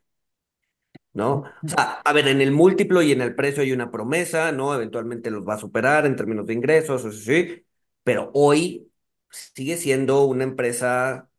¿no? 1.14 1.44
O 1.64 1.68
sea, 1.68 2.02
a 2.04 2.14
ver, 2.14 2.28
en 2.28 2.42
el 2.42 2.52
múltiplo 2.52 3.02
y 3.02 3.12
en 3.12 3.22
el 3.22 3.36
precio 3.36 3.64
hay 3.64 3.72
una 3.72 3.92
promesa, 3.92 4.52
¿no? 4.52 4.74
Eventualmente 4.76 5.32
los 5.32 5.48
va 5.48 5.56
a 5.56 5.58
superar 5.58 6.06
en 6.06 6.16
términos 6.16 6.46
de 6.46 6.54
ingresos, 6.54 7.24
sí, 7.24 7.66
pero 8.04 8.32
hoy 8.34 8.92
sigue 9.30 9.78
siendo 9.78 10.26
una 10.26 10.44
empresa 10.44 11.30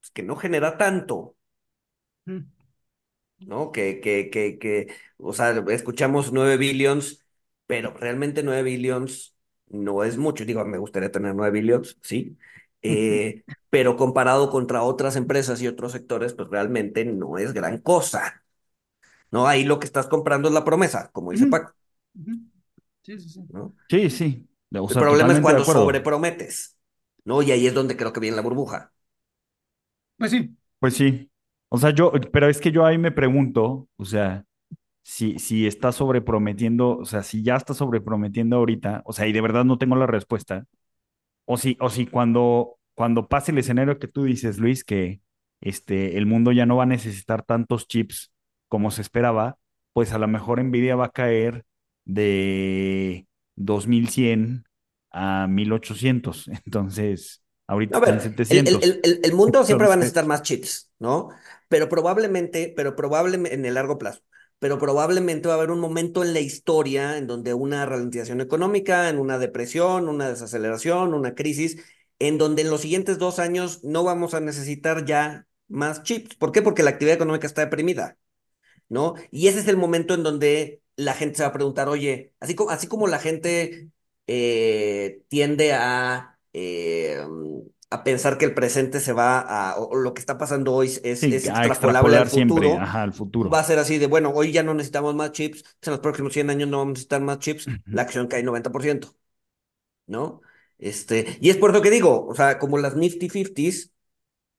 pues, 0.00 0.10
que 0.12 0.22
no 0.22 0.36
genera 0.36 0.78
tanto. 0.78 1.36
¿no? 3.38 3.72
Que, 3.72 4.00
que, 4.00 4.30
que, 4.30 4.58
que, 4.58 4.88
o 5.18 5.32
sea, 5.32 5.50
escuchamos 5.70 6.32
9 6.32 6.56
billions, 6.56 7.24
pero 7.66 7.92
realmente 7.94 8.42
9 8.42 8.62
billions 8.62 9.36
no 9.68 10.04
es 10.04 10.16
mucho. 10.16 10.44
Digo, 10.44 10.64
me 10.64 10.78
gustaría 10.78 11.10
tener 11.10 11.34
9 11.34 11.52
billions, 11.52 11.98
sí, 12.02 12.38
eh, 12.92 13.44
pero 13.70 13.96
comparado 13.96 14.50
contra 14.50 14.82
otras 14.82 15.16
empresas 15.16 15.60
y 15.62 15.68
otros 15.68 15.92
sectores, 15.92 16.34
pues 16.34 16.48
realmente 16.48 17.04
no 17.04 17.38
es 17.38 17.52
gran 17.52 17.78
cosa. 17.78 18.42
¿no? 19.30 19.46
Ahí 19.46 19.64
lo 19.64 19.78
que 19.78 19.86
estás 19.86 20.06
comprando 20.06 20.48
es 20.48 20.54
la 20.54 20.64
promesa, 20.64 21.10
como 21.12 21.32
dice 21.32 21.46
Paco. 21.46 21.72
Sí, 23.02 23.18
sí, 23.18 23.28
sí. 23.28 23.40
Sí, 23.88 24.10
sí. 24.10 24.48
el 24.70 24.86
problema 24.88 25.32
es 25.32 25.40
cuando 25.40 25.64
sobreprometes, 25.64 26.76
¿no? 27.24 27.42
Y 27.42 27.50
ahí 27.50 27.66
es 27.66 27.74
donde 27.74 27.96
creo 27.96 28.12
que 28.12 28.20
viene 28.20 28.36
la 28.36 28.42
burbuja. 28.42 28.92
Pues 30.16 30.30
sí. 30.30 30.56
Pues 30.78 30.94
sí. 30.94 31.30
O 31.68 31.78
sea, 31.78 31.90
yo, 31.90 32.12
pero 32.32 32.48
es 32.48 32.60
que 32.60 32.72
yo 32.72 32.84
ahí 32.84 32.96
me 32.96 33.12
pregunto, 33.12 33.88
o 33.96 34.04
sea, 34.04 34.44
si, 35.02 35.38
si 35.38 35.66
está 35.66 35.92
sobreprometiendo, 35.92 36.98
o 36.98 37.04
sea, 37.04 37.22
si 37.22 37.42
ya 37.42 37.56
está 37.56 37.74
sobreprometiendo 37.74 38.56
ahorita, 38.56 39.02
o 39.04 39.12
sea, 39.12 39.26
y 39.26 39.32
de 39.32 39.40
verdad 39.40 39.64
no 39.64 39.78
tengo 39.78 39.96
la 39.96 40.06
respuesta, 40.06 40.64
o 41.46 41.58
si, 41.58 41.78
o 41.80 41.90
si 41.90 42.06
cuando, 42.08 42.78
cuando 42.96 43.28
pase 43.28 43.52
el 43.52 43.58
escenario 43.58 43.98
que 44.00 44.08
tú 44.08 44.24
dices, 44.24 44.58
Luis, 44.58 44.84
que 44.84 45.22
este, 45.62 46.18
el 46.18 46.26
mundo 46.26 46.52
ya 46.52 46.66
no 46.66 46.76
va 46.76 46.84
a 46.84 46.86
necesitar 46.86 47.44
tantos 47.44 47.88
chips 47.88 48.32
como 48.68 48.90
se 48.92 49.02
esperaba, 49.02 49.58
pues 49.94 50.12
a 50.14 50.18
lo 50.18 50.28
mejor 50.28 50.62
Nvidia 50.64 50.96
va 50.96 51.06
a 51.06 51.10
caer 51.12 51.64
de 52.04 53.26
2100 53.56 54.66
a 55.12 55.46
1800. 55.48 56.48
Entonces, 56.66 57.42
ahorita 57.68 57.96
A 57.96 57.98
están 57.98 58.20
ver, 58.20 58.30
el, 58.48 58.68
el- 58.68 59.00
700. 59.00 59.00
el- 59.24 59.32
mundo 59.34 59.64
siempre 59.64 59.86
va 59.88 59.94
a 59.94 59.96
necesitar 59.96 60.26
más 60.26 60.42
chips, 60.42 60.90
¿no? 60.98 61.30
Pero 61.68 61.88
probablemente, 61.88 62.72
pero 62.76 62.96
probablemente 62.96 63.54
en 63.54 63.64
el 63.64 63.74
largo 63.74 63.98
plazo, 63.98 64.22
pero 64.58 64.78
probablemente 64.78 65.48
va 65.48 65.54
a 65.54 65.56
haber 65.58 65.70
un 65.70 65.80
momento 65.80 66.22
en 66.24 66.32
la 66.34 66.40
historia 66.40 67.18
en 67.18 67.26
donde 67.26 67.54
una 67.54 67.86
ralentización 67.86 68.40
económica, 68.40 69.08
en 69.08 69.18
una 69.18 69.38
depresión, 69.38 70.08
una 70.08 70.28
desaceleración, 70.28 71.14
una 71.14 71.34
crisis, 71.34 71.78
en 72.18 72.38
donde 72.38 72.62
en 72.62 72.70
los 72.70 72.80
siguientes 72.82 73.18
dos 73.18 73.38
años 73.38 73.84
no 73.84 74.04
vamos 74.04 74.34
a 74.34 74.40
necesitar 74.40 75.04
ya 75.04 75.46
más 75.68 76.02
chips. 76.02 76.36
¿Por 76.36 76.52
qué? 76.52 76.62
Porque 76.62 76.82
la 76.82 76.90
actividad 76.90 77.16
económica 77.16 77.46
está 77.46 77.62
deprimida. 77.62 78.16
¿no? 78.88 79.14
Y 79.30 79.48
ese 79.48 79.60
es 79.60 79.68
el 79.68 79.76
momento 79.76 80.14
en 80.14 80.22
donde 80.22 80.82
la 80.96 81.14
gente 81.14 81.36
se 81.36 81.42
va 81.42 81.48
a 81.50 81.52
preguntar, 81.52 81.88
oye, 81.88 82.32
así 82.40 82.54
como, 82.54 82.70
así 82.70 82.86
como 82.86 83.06
la 83.08 83.18
gente 83.18 83.90
eh, 84.26 85.22
tiende 85.28 85.72
a, 85.74 86.38
eh, 86.52 87.18
a 87.90 88.02
pensar 88.02 88.36
que 88.36 88.44
el 88.44 88.54
presente 88.54 89.00
se 89.00 89.12
va 89.12 89.40
a, 89.40 89.76
o, 89.78 89.94
lo 89.94 90.12
que 90.12 90.20
está 90.20 90.38
pasando 90.38 90.72
hoy 90.72 90.86
es, 90.86 91.20
sí, 91.20 91.34
es 91.34 91.46
extrapolable 91.46 92.16
al 92.16 92.28
siempre, 92.28 92.68
futuro, 92.68 92.82
ajá, 92.82 93.02
al 93.02 93.10
va 93.10 93.14
futuro. 93.14 93.56
a 93.56 93.64
ser 93.64 93.78
así 93.78 93.98
de, 93.98 94.06
bueno, 94.06 94.30
hoy 94.30 94.52
ya 94.52 94.62
no 94.62 94.74
necesitamos 94.74 95.14
más 95.14 95.32
chips, 95.32 95.64
en 95.82 95.92
los 95.92 96.00
próximos 96.00 96.32
100 96.32 96.50
años 96.50 96.68
no 96.68 96.78
vamos 96.78 96.90
a 96.90 96.94
necesitar 96.94 97.20
más 97.20 97.38
chips, 97.38 97.66
la 97.86 98.02
acción 98.02 98.26
cae 98.26 98.42
90%, 98.42 99.14
¿no? 100.06 100.40
Este, 100.78 101.38
y 101.40 101.50
es 101.50 101.56
por 101.56 101.70
eso 101.70 101.80
que 101.80 101.90
digo, 101.90 102.26
o 102.26 102.34
sea, 102.34 102.58
como 102.58 102.78
las 102.78 102.96
Nifty 102.96 103.28
Fifties 103.28 103.92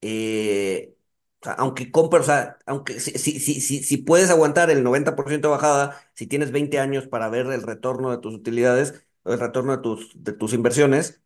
eh, 0.01 0.95
o 1.41 1.45
sea, 1.45 1.53
aunque 1.53 1.91
compras, 1.91 2.23
o 2.23 2.25
sea, 2.25 2.57
aunque 2.65 2.99
si, 2.99 3.11
si, 3.19 3.39
si, 3.39 3.84
si, 3.84 3.97
puedes 3.97 4.30
aguantar 4.30 4.69
el 4.69 4.84
90% 4.84 5.47
de 5.49 5.51
bajada, 5.51 6.01
si 6.13 6.28
tienes 6.28 6.51
20 6.51 6.80
años 6.80 7.07
para 7.07 7.30
ver 7.30 7.47
el 7.47 7.63
retorno 7.63 8.11
de 8.11 8.17
tus 8.17 8.34
utilidades, 8.36 9.05
el 9.25 9.39
retorno 9.39 9.75
de 9.75 9.84
tus, 9.84 10.11
de 10.23 10.34
tus 10.34 10.53
inversiones, 10.53 11.21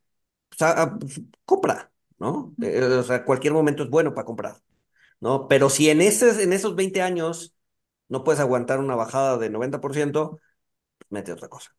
o 0.52 0.56
sea, 0.56 0.98
pues, 1.00 1.22
compra, 1.46 1.91
¿no? 2.22 2.56
Eh, 2.64 2.84
o 2.86 3.04
sea, 3.04 3.26
cualquier 3.26 3.54
momento 3.54 3.84
es 3.84 3.92
bueno 3.92 4.16
para 4.16 4.26
comprar, 4.26 4.58
¿no? 5.22 5.48
Pero 5.50 5.70
si 5.70 5.90
en, 5.90 6.02
ese, 6.02 6.44
en 6.44 6.54
esos 6.54 6.76
20 6.76 7.02
años 7.04 7.56
no 8.10 8.24
puedes 8.26 8.42
aguantar 8.42 8.80
una 8.80 8.96
bajada 8.96 9.38
de 9.40 9.50
90%, 9.52 10.40
pues 11.00 11.12
mete 11.12 11.34
otra 11.34 11.50
cosa, 11.50 11.76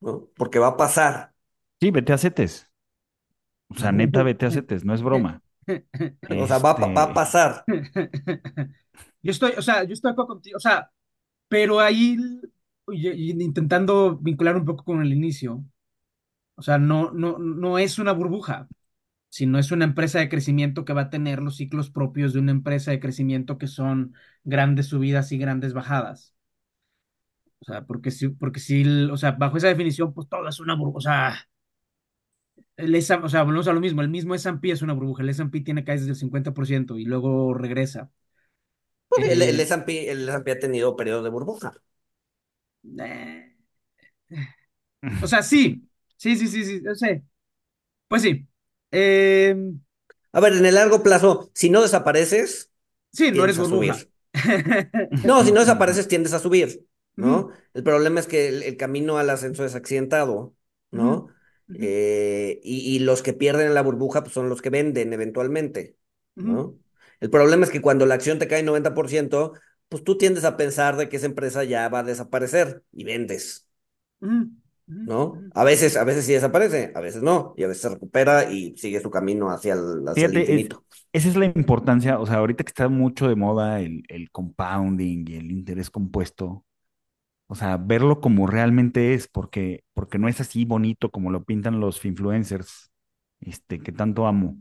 ¿no? 0.00 0.28
Porque 0.36 0.58
va 0.58 0.68
a 0.68 0.76
pasar. 0.76 1.34
Sí, 1.80 1.90
vete 1.92 2.12
a 2.12 2.18
CETES. 2.18 2.68
O 3.68 3.74
sea, 3.80 3.92
neta, 3.92 4.22
vete 4.22 4.46
a 4.46 4.50
CETES, 4.50 4.84
no 4.84 4.94
es 4.94 5.02
broma. 5.02 5.42
O 6.42 6.46
sea, 6.46 6.58
va, 6.58 6.74
va 6.98 7.02
a 7.04 7.12
Este, 7.12 7.20
pasar. 7.20 7.52
Yo 9.22 9.30
estoy, 9.32 9.52
o 9.56 9.62
sea, 9.62 9.84
yo 9.84 9.92
estoy 9.94 10.12
acuerdo 10.12 10.28
contigo, 10.28 10.56
o 10.56 10.60
sea, 10.60 10.90
pero 11.48 11.80
ahí 11.80 12.16
intentando 12.88 14.16
vincular 14.18 14.56
un 14.56 14.64
poco 14.66 14.84
con 14.84 15.02
el 15.02 15.12
inicio, 15.12 15.64
o 16.56 16.62
sea, 16.62 16.78
no, 16.78 17.12
no, 17.12 17.38
no 17.38 17.78
es 17.78 17.98
una 17.98 18.12
burbuja, 18.12 18.68
sino 19.34 19.58
es 19.58 19.70
una 19.72 19.84
empresa 19.84 20.18
de 20.20 20.28
crecimiento 20.28 20.84
que 20.84 20.92
va 20.92 21.02
a 21.02 21.10
tener 21.10 21.42
los 21.42 21.56
ciclos 21.56 21.90
propios 21.90 22.32
de 22.32 22.38
una 22.40 22.52
empresa 22.52 22.90
de 22.92 23.00
crecimiento 23.00 23.58
que 23.58 23.66
son 23.66 24.14
grandes 24.44 24.86
subidas 24.88 25.32
y 25.32 25.38
grandes 25.38 25.72
bajadas. 25.74 26.34
O 27.60 27.64
sea, 27.66 27.82
porque 27.86 28.10
si, 28.10 28.28
porque 28.28 28.60
si, 28.60 28.84
o 29.10 29.16
sea, 29.16 29.32
bajo 29.32 29.56
esa 29.56 29.68
definición, 29.68 30.12
pues 30.14 30.28
todo 30.28 30.48
es 30.48 30.60
una 30.60 30.74
burbuja, 30.76 30.98
o 30.98 31.00
sea, 31.00 31.48
el 32.76 32.94
S- 32.94 33.14
o 33.14 33.28
sea, 33.28 33.42
volvemos 33.42 33.68
a 33.68 33.72
lo 33.72 33.80
mismo, 33.80 34.02
el 34.02 34.08
mismo 34.08 34.34
S&P 34.34 34.70
es 34.70 34.82
una 34.82 34.92
burbuja, 34.94 35.22
el 35.22 35.28
S&P 35.30 35.60
tiene 35.60 35.84
caídas 35.84 36.06
del 36.06 36.16
50% 36.16 36.98
y 36.98 37.04
luego 37.04 37.54
regresa. 37.54 38.10
Pues 39.08 39.26
el, 39.28 39.40
el 39.42 39.58
Eh, 39.58 39.60
S&P, 39.60 40.10
el 40.10 40.28
S&P 40.28 40.50
ha 40.52 40.58
tenido 40.58 40.94
periodos 40.96 41.24
de 41.24 41.30
burbuja. 41.30 41.72
eh, 42.98 43.54
o 45.20 45.26
sea, 45.26 45.42
sí, 45.42 45.88
sí, 46.16 46.36
sí, 46.36 46.48
sí, 46.48 46.64
sí, 46.64 46.82
yo 46.84 46.94
sé. 46.94 47.24
Pues 48.08 48.22
sí. 48.22 48.48
Eh, 48.96 49.56
A 50.32 50.40
ver, 50.40 50.54
en 50.54 50.66
el 50.66 50.74
largo 50.76 51.02
plazo, 51.02 51.50
si 51.54 51.70
no 51.70 51.82
desapareces, 51.82 52.70
sí, 53.12 53.30
no 53.32 53.44
eres 53.44 53.56
tiendes 53.56 53.58
a 53.58 53.64
burbuja. 53.64 54.04
subir. 54.04 54.12
No, 55.22 55.44
si 55.44 55.52
no 55.52 55.60
desapareces, 55.60 56.08
tiendes 56.08 56.32
a 56.34 56.38
subir, 56.38 56.86
¿no? 57.16 57.50
El 57.74 57.82
problema 57.82 58.20
es 58.20 58.26
que 58.26 58.48
el, 58.48 58.62
el 58.62 58.76
camino 58.76 59.18
al 59.18 59.30
ascenso 59.30 59.64
es 59.64 59.74
accidentado, 59.74 60.54
¿no? 60.90 61.28
Eh, 61.72 62.60
y, 62.62 62.96
y 62.96 62.98
los 63.00 63.22
que 63.22 63.32
pierden 63.32 63.66
en 63.68 63.74
la 63.74 63.82
burbuja 63.82 64.22
pues, 64.22 64.34
son 64.34 64.48
los 64.48 64.62
que 64.62 64.70
venden 64.70 65.12
eventualmente, 65.12 65.98
¿no? 66.42 66.78
El 67.20 67.30
problema 67.30 67.64
es 67.64 67.70
que 67.70 67.80
cuando 67.80 68.06
la 68.06 68.14
acción 68.14 68.38
te 68.38 68.48
cae 68.48 68.62
90%, 68.62 69.54
pues 69.88 70.04
tú 70.04 70.18
tiendes 70.18 70.44
a 70.44 70.56
pensar 70.56 70.96
de 70.96 71.08
que 71.08 71.16
esa 71.16 71.26
empresa 71.26 71.64
ya 71.64 71.88
va 71.88 72.00
a 72.00 72.02
desaparecer 72.04 72.84
y 72.92 73.04
vendes, 73.04 73.66
¿no? 75.04 75.40
A 75.54 75.64
veces, 75.64 75.96
a 75.96 76.04
veces 76.04 76.24
sí 76.26 76.32
desaparece, 76.32 76.92
a 76.94 77.00
veces 77.00 77.22
no, 77.22 77.54
y 77.56 77.64
a 77.64 77.68
veces 77.68 77.82
se 77.82 77.88
recupera 77.90 78.50
y 78.50 78.76
sigue 78.76 79.00
su 79.00 79.10
camino 79.10 79.50
hacia 79.50 79.74
el, 79.74 80.04
hacia 80.08 80.26
el 80.26 80.32
Fíjate, 80.32 80.54
es, 80.54 80.64
infinito. 80.64 80.84
esa 81.12 81.28
es 81.28 81.36
la 81.36 81.46
importancia, 81.46 82.18
o 82.20 82.26
sea, 82.26 82.36
ahorita 82.36 82.62
que 82.64 82.68
está 82.70 82.88
mucho 82.88 83.28
de 83.28 83.34
moda 83.36 83.80
el, 83.80 84.04
el 84.08 84.30
compounding 84.30 85.24
y 85.28 85.34
el 85.36 85.50
interés 85.50 85.90
compuesto, 85.90 86.64
o 87.48 87.54
sea, 87.56 87.76
verlo 87.78 88.20
como 88.20 88.46
realmente 88.46 89.14
es, 89.14 89.28
porque, 89.28 89.84
porque 89.94 90.18
no 90.18 90.28
es 90.28 90.40
así 90.40 90.64
bonito 90.64 91.10
como 91.10 91.30
lo 91.30 91.44
pintan 91.44 91.80
los 91.80 92.04
influencers, 92.04 92.90
este, 93.40 93.80
que 93.80 93.92
tanto 93.92 94.26
amo. 94.26 94.58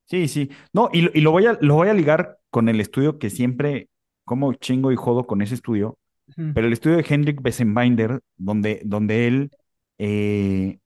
Sí, 0.07 0.29
sí. 0.29 0.51
No, 0.73 0.91
y, 0.93 1.03
lo- 1.03 1.11
y 1.15 1.21
lo 1.21 1.31
voy 1.31 1.47
a, 1.47 1.59
lo 1.61 1.75
voy 1.77 1.89
a 1.89 1.95
ligar 1.95 2.39
con 2.51 2.69
el 2.69 2.81
estudio 2.81 3.19
que 3.19 3.31
siempre, 3.31 3.89
como 4.25 4.53
chingo 4.55 4.93
y 4.93 4.97
jodo 4.97 5.27
con 5.27 5.41
ese 5.43 5.55
estudio, 5.55 5.99
pero 6.53 6.67
el 6.67 6.73
estudio 6.73 6.97
de 6.99 7.07
Hendrik 7.09 7.41
Bessenbinder, 7.43 8.21
donde, 8.37 8.81
donde 8.85 9.27
él, 9.29 9.51
eh, 9.99 10.79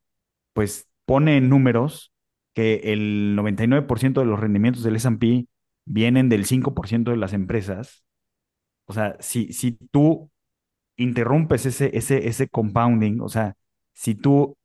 pues, 0.58 0.88
pone 1.04 1.36
en 1.36 1.48
números 1.48 2.12
que 2.52 2.80
el 2.92 3.36
99% 3.36 4.18
de 4.22 4.26
los 4.26 4.40
rendimientos 4.40 4.82
del 4.82 4.96
S&P 4.96 5.46
vienen 5.84 6.28
del 6.28 6.46
5% 6.46 7.12
de 7.12 7.16
las 7.16 7.32
empresas, 7.32 8.02
o 8.86 8.94
sea, 8.94 9.16
si, 9.20 9.52
si 9.52 9.72
tú 9.92 10.30
interrumpes 10.96 11.66
ese, 11.66 11.96
ese, 11.96 12.28
ese 12.28 12.48
compounding, 12.48 13.20
o 13.20 13.28
sea, 13.28 13.56
si 13.94 14.14
tú 14.16 14.56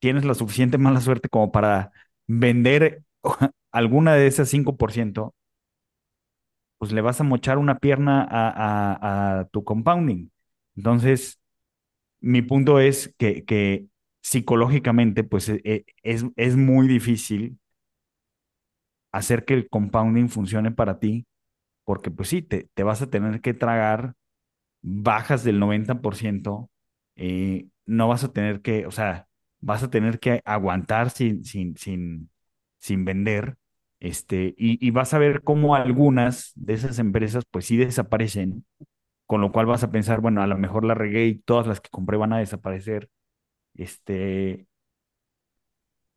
tienes 0.00 0.24
la 0.24 0.34
suficiente 0.34 0.78
mala 0.78 1.00
suerte 1.00 1.28
como 1.28 1.52
para 1.52 1.92
vender 2.28 3.02
alguna 3.72 4.14
de 4.14 4.26
esas 4.28 4.48
5%, 4.50 5.34
pues 6.78 6.92
le 6.92 7.00
vas 7.00 7.20
a 7.20 7.24
mochar 7.24 7.58
una 7.58 7.78
pierna 7.78 8.22
a, 8.22 9.38
a, 9.38 9.40
a 9.40 9.44
tu 9.46 9.64
compounding. 9.64 10.30
Entonces, 10.76 11.40
mi 12.20 12.42
punto 12.42 12.80
es 12.80 13.14
que, 13.18 13.44
que 13.44 13.86
psicológicamente, 14.28 15.24
pues 15.24 15.48
e, 15.48 15.60
e, 15.64 15.84
es, 16.02 16.24
es 16.36 16.56
muy 16.56 16.86
difícil 16.88 17.58
hacer 19.12 19.44
que 19.44 19.54
el 19.54 19.68
compounding 19.68 20.28
funcione 20.28 20.70
para 20.70 20.98
ti, 20.98 21.26
porque 21.84 22.10
pues 22.10 22.28
sí, 22.30 22.42
te, 22.42 22.68
te 22.74 22.82
vas 22.82 23.02
a 23.02 23.10
tener 23.10 23.40
que 23.40 23.54
tragar 23.54 24.14
bajas 24.82 25.44
del 25.44 25.60
90%, 25.60 26.70
eh, 27.16 27.68
no 27.86 28.08
vas 28.08 28.24
a 28.24 28.32
tener 28.32 28.62
que, 28.62 28.86
o 28.86 28.90
sea, 28.92 29.28
vas 29.60 29.82
a 29.82 29.90
tener 29.90 30.20
que 30.20 30.42
aguantar 30.44 31.10
sin, 31.10 31.44
sin, 31.44 31.76
sin, 31.76 32.30
sin 32.80 33.04
vender, 33.04 33.56
este, 34.00 34.54
y, 34.58 34.84
y 34.86 34.90
vas 34.92 35.14
a 35.14 35.18
ver 35.18 35.42
cómo 35.44 35.76
algunas 35.76 36.52
de 36.56 36.74
esas 36.74 36.98
empresas 36.98 37.44
pues 37.50 37.66
sí 37.66 37.76
desaparecen, 37.76 38.66
con 39.26 39.40
lo 39.40 39.52
cual 39.52 39.66
vas 39.66 39.84
a 39.84 39.90
pensar, 39.92 40.20
bueno, 40.20 40.42
a 40.42 40.46
lo 40.48 40.58
mejor 40.58 40.84
la 40.84 40.94
regué 40.94 41.26
y 41.26 41.36
todas 41.40 41.66
las 41.66 41.80
que 41.80 41.90
compré 41.90 42.16
van 42.18 42.32
a 42.34 42.38
desaparecer, 42.38 43.10
este, 43.78 44.68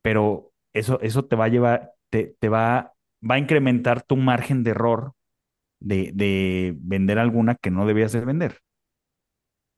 pero 0.02 0.54
eso, 0.74 1.00
eso 1.02 1.26
te 1.26 1.36
va 1.36 1.46
a 1.46 1.48
llevar, 1.50 1.94
te, 2.10 2.36
te 2.40 2.50
va, 2.50 2.94
va 3.30 3.36
a 3.36 3.40
incrementar 3.40 4.02
tu 4.04 4.18
margen 4.18 4.64
de 4.64 4.72
error 4.72 5.14
de, 5.80 6.12
de 6.14 6.76
vender 6.80 7.20
alguna 7.20 7.56
que 7.56 7.72
no 7.72 7.88
debías 7.88 8.12
de 8.14 8.22
vender. 8.26 8.60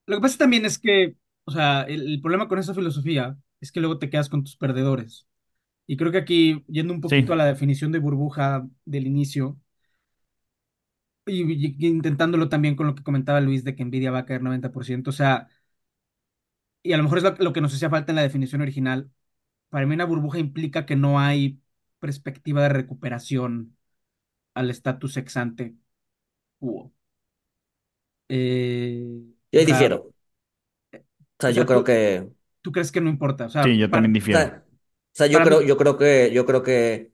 Lo 0.06 0.18
que 0.18 0.22
pasa 0.22 0.38
también 0.38 0.66
es 0.66 0.78
que, 0.80 1.16
o 1.46 1.52
sea, 1.52 1.84
el, 1.84 2.08
el 2.14 2.22
problema 2.22 2.48
con 2.48 2.60
esa 2.60 2.74
filosofía 2.74 3.38
es 3.62 3.72
que 3.72 3.80
luego 3.80 4.00
te 4.00 4.10
quedas 4.10 4.30
con 4.30 4.44
tus 4.44 4.58
perdedores. 4.58 5.28
Y 5.88 5.98
creo 5.98 6.12
que 6.12 6.20
aquí, 6.20 6.64
yendo 6.68 6.94
un 6.94 7.02
poquito 7.02 7.34
a 7.34 7.36
la 7.38 7.46
definición 7.46 7.92
de 7.92 8.00
burbuja 8.00 8.68
del 8.86 9.08
inicio, 9.08 9.60
y, 11.26 11.44
y 11.86 11.88
intentándolo 11.88 12.50
también 12.50 12.76
con 12.76 12.88
lo 12.88 12.96
que 12.96 13.04
comentaba 13.04 13.42
Luis 13.42 13.64
de 13.64 13.76
que 13.76 13.86
Nvidia 13.86 14.12
va 14.12 14.20
a 14.20 14.26
caer 14.26 14.42
90%, 14.42 15.10
o 15.12 15.14
sea, 15.14 15.48
y 16.84 16.94
a 16.94 16.98
lo 16.98 17.04
mejor 17.04 17.20
es 17.20 17.24
lo, 17.26 17.32
lo 17.40 17.54
que 17.54 17.62
nos 17.62 17.74
hacía 17.76 17.90
falta 17.90 18.12
en 18.12 18.18
la 18.18 18.22
definición 18.24 18.62
original, 18.62 19.12
para 19.70 19.86
mí 19.88 19.96
una 19.96 20.06
burbuja 20.06 20.40
implica 20.40 20.86
que 20.86 20.96
no 20.98 21.20
hay 21.20 21.62
perspectiva 22.00 22.64
de 22.64 22.70
recuperación 22.70 23.78
al 24.56 24.70
estatus 24.72 25.18
ex 25.18 25.38
ante 25.38 25.76
quo. 26.60 26.94
Eh, 28.30 29.22
Yo 29.52 29.60
o 29.60 29.62
ahí 29.62 29.66
sea, 29.66 29.66
difiero. 29.66 30.14
O 31.38 31.42
sea, 31.42 31.52
o 31.52 31.52
yo 31.52 31.66
creo 31.66 31.84
tú, 31.84 31.84
que, 31.84 32.30
tú 32.62 32.72
crees 32.72 32.92
que 32.92 33.02
no 33.02 33.10
importa, 33.10 33.46
o 33.48 33.50
sea, 33.50 33.66
sí, 33.66 33.78
yo 33.78 33.90
también 33.90 34.14
o 34.14 34.14
difiero. 34.14 34.38
sea, 34.38 34.66
o 34.68 34.72
sea, 35.16 35.28
yo 35.28 35.42
para 35.42 35.46
creo, 35.46 35.62
mí, 35.62 35.62
yo 35.62 35.78
creo 35.78 35.98
que, 35.98 36.32
yo 36.34 36.46
creo 36.46 36.64
que 36.64 37.12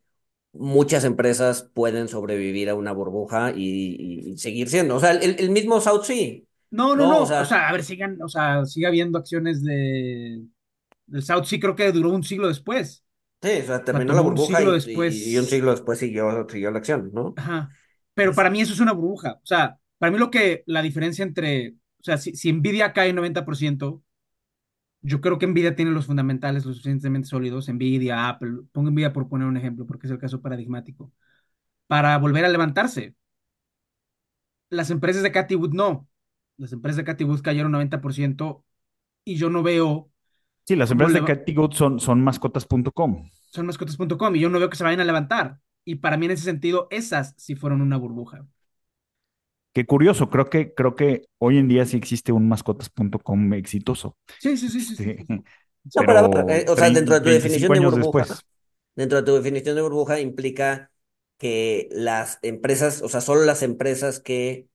muchas 0.53 1.05
empresas 1.05 1.63
pueden 1.75 2.07
sobrevivir 2.09 2.69
a 2.69 2.75
una 2.75 2.93
burbuja 2.93 3.53
y, 3.55 3.95
y- 3.99 4.31
y 4.33 4.37
seguir 4.37 4.69
siendo. 4.69 4.95
O 4.97 5.01
sea, 5.01 5.11
el, 5.13 5.37
el 5.39 5.51
mismo 5.51 5.81
South 5.81 6.03
Sea, 6.05 6.41
no, 6.71 6.95
no, 6.95 7.07
¿no? 7.07 7.21
O 7.21 7.25
no, 7.25 7.41
o 7.41 7.45
sea, 7.45 7.45
sea, 7.45 7.69
a 7.69 7.71
ver, 7.71 7.83
sigan, 7.83 8.21
o 8.21 8.27
sea, 8.29 8.65
sigue 8.65 8.87
habiendo 8.87 9.17
acciones 9.17 9.63
de, 9.63 10.45
del 11.07 11.23
South 11.23 11.45
Sea, 11.45 11.59
creo 11.59 11.75
que 11.75 11.91
duró 11.91 12.11
un 12.11 12.23
siglo 12.23 12.47
después, 12.47 13.03
sí, 13.41 13.49
o 13.49 13.65
sea, 13.65 13.83
o 13.85 13.85
sea, 13.85 13.85
terminó 13.85 14.13
la 14.13 14.21
burbuja 14.21 14.57
siglo 14.57 14.77
y, 14.77 14.91
y, 15.07 15.33
y 15.33 15.37
un 15.37 15.45
después 15.45 15.49
siglo 15.49 15.71
después 15.71 15.99
siguió, 15.99 16.47
siguió 16.49 16.71
la 16.71 16.79
acción, 16.79 17.11
¿no? 17.13 17.33
Ajá. 17.37 17.69
Pero 18.13 18.33
para 18.33 18.49
mí 18.49 18.61
eso 18.61 18.73
es 18.73 18.79
una 18.79 18.93
burbuja. 18.93 19.33
O 19.43 19.45
sea, 19.45 19.77
para 19.97 20.11
mí 20.11 20.17
lo 20.17 20.31
que 20.31 20.63
la 20.65 20.81
diferencia 20.81 21.23
entre, 21.23 21.71
o 21.71 22.03
sea, 22.03 22.17
si, 22.17 22.35
si 22.35 22.51
Nvidia 22.51 22.93
cae 22.93 23.13
90%, 23.13 24.03
yo 25.01 25.21
creo 25.21 25.39
que 25.39 25.47
Nvidia 25.47 25.75
tiene 25.75 25.91
los 25.91 26.05
fundamentales 26.07 26.65
lo 26.65 26.73
suficientemente 26.73 27.29
sólidos, 27.29 27.69
Nvidia, 27.69 28.29
Apple, 28.29 28.61
pongo 28.71 28.91
Nvidia 28.91 29.13
por 29.13 29.29
poner 29.29 29.47
un 29.47 29.57
ejemplo, 29.57 29.85
porque 29.85 30.07
es 30.07 30.11
el 30.11 30.19
caso 30.19 30.41
paradigmático, 30.41 31.11
para 31.87 32.17
volver 32.19 32.45
a 32.45 32.49
levantarse. 32.49 33.15
Las 34.69 34.89
empresas 34.91 35.23
de 35.23 35.31
Cathie 35.31 35.57
Wood 35.57 35.73
no. 35.73 36.07
Las 36.59 36.73
empresas 36.73 36.97
de 36.97 37.03
Cathie 37.05 37.25
Wood 37.25 37.41
cayeron 37.41 37.71
90% 37.71 38.63
y 39.23 39.35
yo 39.37 39.49
no 39.49 39.63
veo 39.63 40.11
Sí, 40.69 40.75
las 40.75 40.91
empresas 40.91 41.15
de 41.15 41.23
Cathy 41.23 41.55
son, 41.71 41.99
son 41.99 42.21
mascotas.com. 42.21 43.27
son 43.49 43.65
mascotas.com 43.65 44.35
y 44.35 44.39
yo 44.39 44.49
no 44.49 44.59
veo 44.59 44.69
que 44.69 44.77
se 44.77 44.83
vayan 44.83 44.99
a 44.99 45.03
levantar. 45.03 45.57
Y 45.83 45.95
para 45.95 46.15
mí 46.15 46.27
en 46.27 46.33
ese 46.33 46.43
sentido, 46.43 46.87
esas 46.91 47.33
sí 47.37 47.55
fueron 47.55 47.81
una 47.81 47.97
burbuja. 47.97 48.45
Qué 49.73 49.87
curioso, 49.87 50.29
creo 50.29 50.47
que, 50.47 50.75
creo 50.75 50.95
que 50.95 51.23
hoy 51.39 51.57
en 51.57 51.69
día 51.69 51.85
sí 51.85 51.97
existe 51.97 52.31
un 52.31 52.47
mascotas.com 52.47 53.53
exitoso. 53.55 54.15
Sí, 54.37 54.57
sí, 54.57 54.69
sí, 54.69 54.81
sí, 54.81 54.95
sí. 54.95 55.09
Este. 55.09 55.25
No, 55.27 56.03
pero 56.05 56.49
eh, 56.49 56.65
o 56.69 56.75
sea, 56.75 56.91
dentro 56.91 57.15
de 57.15 57.21
tu 57.21 57.29
25 57.29 57.73
definición 57.73 57.73
de 57.73 57.79
burbuja, 57.79 58.19
después. 58.19 58.45
dentro 58.95 59.17
de 59.17 59.23
tu 59.23 59.35
definición 59.35 59.75
de 59.75 59.81
burbuja 59.81 60.19
implica 60.19 60.91
que 61.39 61.89
las 61.91 62.37
empresas, 62.43 63.01
o 63.01 63.09
sea, 63.09 63.21
solo 63.21 63.43
las 63.43 63.63
empresas 63.63 64.19
que 64.19 64.68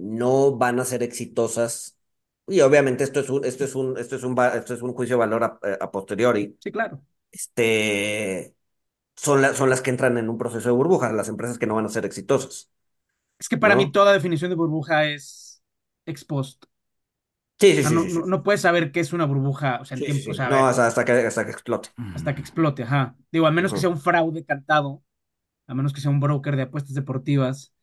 no 0.00 0.56
van 0.56 0.80
a 0.80 0.84
ser 0.84 1.02
exitosas, 1.02 1.98
y 2.46 2.60
obviamente 2.62 3.04
esto 3.04 3.20
es 3.20 3.30
un, 3.30 3.44
esto 3.44 3.64
es 3.64 3.74
un, 3.74 3.98
esto 3.98 4.16
es 4.16 4.24
un, 4.24 4.38
esto 4.40 4.74
es 4.74 4.82
un 4.82 4.94
juicio 4.94 5.16
de 5.16 5.20
valor 5.20 5.44
a, 5.44 5.58
eh, 5.68 5.78
a 5.80 5.90
posteriori, 5.90 6.58
Sí, 6.58 6.70
claro. 6.72 7.02
este, 7.32 8.56
son, 9.16 9.42
la- 9.42 9.54
son 9.54 9.70
las 9.70 9.82
que 9.82 9.90
entran 9.90 10.18
en 10.18 10.30
un 10.30 10.38
proceso 10.38 10.68
de 10.70 10.74
burbuja, 10.76 11.12
las 11.12 11.28
empresas 11.28 11.58
que 11.58 11.66
no 11.66 11.76
van 11.76 11.86
a 11.86 11.90
ser 11.90 12.04
exitosas, 12.06 12.70
Es 13.38 13.48
que 13.48 13.56
para 13.58 13.76
mí 13.76 13.90
toda 13.90 14.12
definición 14.12 14.50
de 14.50 14.56
burbuja 14.56 15.06
es 15.06 15.62
ex 16.06 16.24
post. 16.24 16.64
Sí, 17.60 17.74
O 17.76 17.76
sí, 17.76 17.84
sea, 17.84 17.90
sí, 17.90 17.96
no, 17.96 18.04
sí, 18.10 18.10
no, 18.26 18.42
puedes 18.42 18.60
saber 18.62 18.92
qué 18.92 19.00
es 19.00 19.12
una 19.12 19.26
burbuja, 19.26 19.78
o 19.80 19.84
sea, 19.84 19.96
sí, 19.96 20.10
sí, 20.10 20.20
tiempo, 20.20 20.30
o 20.30 20.34
sí, 20.34 20.34
sea, 20.34 20.48
no, 20.48 20.66
hasta, 20.68 20.86
hasta 20.86 21.04
que, 21.04 21.12
hasta 21.12 21.44
que 21.44 21.52
explote. 21.52 21.90
hasta 22.12 22.34
que 22.34 22.40
explote, 22.40 22.82
ajá. 22.84 23.16
Digo, 23.32 23.46
a 23.46 23.50
menos 23.50 23.72
que 23.72 23.80
sea 23.80 23.88
un 23.88 23.98
fraude 24.00 24.44
cantado, 24.44 25.02
a 25.68 25.74
menos 25.74 25.92
que 25.92 26.00
sea 26.00 26.10
un 26.12 26.20
broker 26.20 26.56
de 26.56 26.62
apuestas 26.64 26.94
deportivas. 26.94 27.74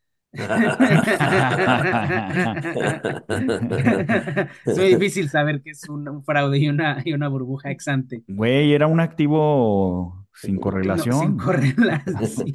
Es 4.64 4.76
muy 4.76 4.88
difícil 4.88 5.28
saber 5.30 5.62
qué 5.62 5.70
es 5.70 5.88
un, 5.88 6.08
un 6.08 6.22
fraude 6.24 6.58
y 6.58 6.68
una, 6.68 7.02
y 7.04 7.12
una 7.12 7.28
burbuja 7.28 7.70
ex 7.70 7.88
ante. 7.88 8.22
Güey, 8.26 8.72
era 8.74 8.86
un 8.86 9.00
activo 9.00 10.26
sin 10.34 10.60
No, 10.84 10.96
sin 10.98 11.36
correlación. 11.36 11.36
correlación. 11.36 12.52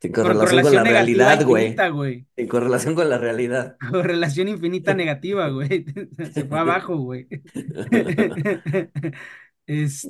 Sin 0.00 0.12
correlación 0.12 0.60
con 0.62 0.74
la 0.74 0.84
realidad, 0.84 1.44
güey. 1.44 2.26
En 2.36 2.48
correlación 2.48 2.94
con 2.94 3.08
la 3.08 3.18
realidad. 3.18 3.76
Correlación 3.90 4.48
infinita 4.48 4.94
negativa, 4.94 5.48
güey. 5.48 5.84
Se 6.32 6.44
fue 6.44 6.58
abajo, 6.58 6.96
güey. 6.96 7.28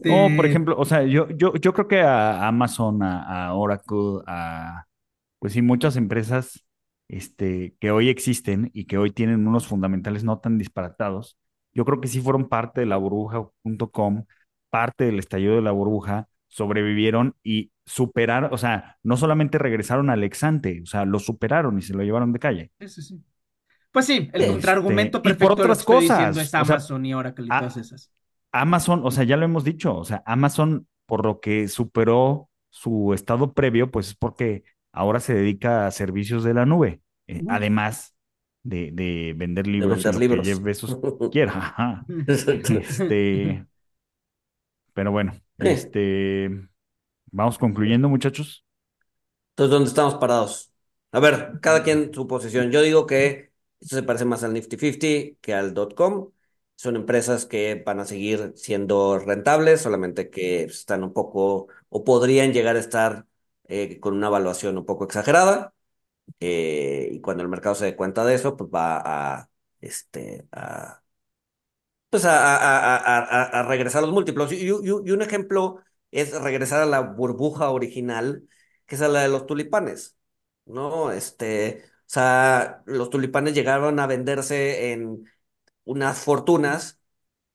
No, 0.05 0.33
por 0.37 0.47
Este, 0.47 0.47
ejemplo, 0.47 0.77
o 0.79 0.85
sea, 0.85 1.03
yo, 1.05 1.29
yo, 1.31 1.55
yo 1.55 1.73
creo 1.73 1.89
que 1.89 2.01
a 2.01 2.47
Amazon, 2.47 3.03
a, 3.03 3.49
a 3.49 3.55
Oracle, 3.55 4.21
a, 4.27 4.85
pues 5.39 5.53
sí, 5.53 5.63
muchas 5.63 5.97
empresas 5.97 6.65
este, 7.09 7.75
que 7.81 7.91
hoy 7.91 8.09
existen 8.09 8.71
y 8.75 8.85
que 8.87 8.99
hoy 8.99 9.11
tienen 9.13 9.47
unos 9.47 9.67
fundamentales 9.67 10.25
no 10.25 10.39
tan 10.41 10.59
disparatados, 10.59 11.39
yo 11.73 11.85
creo 11.85 12.01
que 12.01 12.09
sí 12.09 12.21
fueron 12.21 12.49
parte 12.49 12.81
de 12.81 12.87
la 12.87 12.97
burbuja.com, 12.97 14.25
parte 14.71 15.05
del 15.05 15.19
estallido 15.19 15.55
de 15.57 15.63
la 15.63 15.71
burbuja, 15.73 16.29
sobrevivieron 16.49 17.35
y 17.43 17.73
superaron, 17.87 18.53
o 18.53 18.59
sea, 18.59 18.99
no 19.03 19.17
solamente 19.17 19.59
regresaron 19.59 20.11
al 20.11 20.25
ex-ante, 20.25 20.83
o 20.83 20.87
sea, 20.87 21.05
lo 21.05 21.19
superaron 21.19 21.79
y 21.79 21.83
se 21.83 21.95
lo 21.95 22.03
llevaron 22.03 22.33
de 22.33 22.39
calle. 22.39 22.71
sí. 22.87 23.23
Pues 23.91 24.07
sí, 24.07 24.29
el 24.33 24.47
contraargumento 24.47 25.19
Este, 25.19 25.31
y 25.31 25.35
por 25.35 25.49
perfecto 25.49 25.49
lo 25.49 25.57
que 25.57 25.63
otras 25.63 25.79
estoy 25.81 26.05
cosas, 26.05 26.37
es 26.37 26.49
o 26.49 26.51
sea, 26.51 26.61
Amazon 26.61 27.07
y 27.07 27.15
Oracle 27.15 27.47
y 27.47 27.49
todas 27.49 27.77
a- 27.77 27.81
esas. 27.81 28.13
Amazon, 28.53 29.03
o 29.05 29.11
sea, 29.11 29.25
ya 29.25 29.37
lo 29.37 29.45
hemos 29.45 29.65
dicho, 29.65 29.95
o 29.97 30.05
sea, 30.05 30.23
Amazon, 30.27 30.89
por 31.07 31.25
lo 31.25 31.41
que 31.41 31.69
superó 31.69 32.49
su 32.71 33.13
estado 33.15 33.53
previo, 33.53 33.91
pues 33.91 34.09
es 34.09 34.15
porque 34.15 34.65
ahora 34.99 35.21
se 35.21 35.35
dedica 35.35 35.87
a 35.87 35.91
servicios 35.93 36.45
de 36.45 36.55
la 36.55 36.67
nube, 36.67 37.01
eh, 37.29 37.43
además 37.49 38.17
de, 38.65 38.91
de 38.93 39.35
vender 39.37 39.67
De 39.77 39.87
libros 39.87 40.09
que 40.09 40.41
Jeff 40.43 40.61
libros. 40.61 40.61
Bezos 40.61 40.99
quiera. 41.31 42.05
Este, 42.67 43.65
pero 44.95 45.13
bueno, 45.13 45.33
este, 45.59 46.51
vamos 47.33 47.59
concluyendo, 47.59 48.09
muchachos. 48.09 48.65
Entonces, 49.53 49.71
¿dónde 49.73 49.89
estamos 49.89 50.15
parados? 50.17 50.73
A 51.13 51.21
ver, 51.21 51.59
cada 51.61 51.83
quien 51.83 52.13
su 52.15 52.27
posición. 52.27 52.71
Yo 52.71 52.83
digo 52.83 53.07
que 53.07 53.53
esto 53.81 53.97
se 53.97 54.03
parece 54.03 54.25
más 54.25 54.45
al 54.45 54.53
Nifty 54.53 54.77
50 54.79 55.39
que 55.41 55.55
al 55.55 55.75
.com. 55.95 56.31
Son 56.77 56.95
empresas 56.97 57.45
que 57.47 57.83
van 57.85 57.99
a 58.01 58.05
seguir 58.05 58.53
siendo 58.57 59.19
rentables, 59.19 59.81
solamente 59.81 60.31
que 60.31 60.63
están 60.65 61.03
un 61.03 61.13
poco, 61.13 61.67
o 61.89 62.05
podrían 62.05 62.53
llegar 62.53 62.77
a 62.77 62.79
estar 62.81 63.27
eh, 63.69 64.01
con 64.01 64.15
una 64.17 64.29
evaluación 64.29 64.79
un 64.79 64.87
poco 64.87 65.05
exagerada. 65.05 65.75
eh, 66.41 67.11
y 67.13 67.21
cuando 67.23 67.43
el 67.45 67.49
mercado 67.51 67.75
se 67.77 67.87
dé 67.87 67.97
cuenta 67.97 68.25
de 68.27 68.35
eso, 68.37 68.57
pues 68.57 68.71
va 68.75 69.03
a, 69.41 69.51
este, 69.81 70.49
pues 72.11 72.25
a, 72.25 72.57
a, 72.57 73.59
a, 73.61 73.63
regresar 73.65 74.03
a 74.03 74.07
los 74.07 74.15
múltiplos. 74.15 74.53
Y, 74.53 74.57
y- 74.57 74.69
y 74.71 75.11
un 75.11 75.23
ejemplo 75.23 75.81
es 76.11 76.33
regresar 76.41 76.83
a 76.83 76.87
la 76.87 77.01
burbuja 77.01 77.71
original, 77.71 78.49
que 78.87 78.95
es 78.95 79.01
la 79.03 79.21
de 79.23 79.29
los 79.29 79.47
tulipanes, 79.47 80.17
¿no? 80.65 81.13
Este, 81.13 81.85
sea, 82.07 82.83
los 82.87 83.11
tulipanes 83.11 83.55
llegaron 83.55 84.01
a 84.01 84.07
venderse 84.07 84.93
en 84.93 85.25
unas 85.85 86.21
fortunas, 86.21 87.01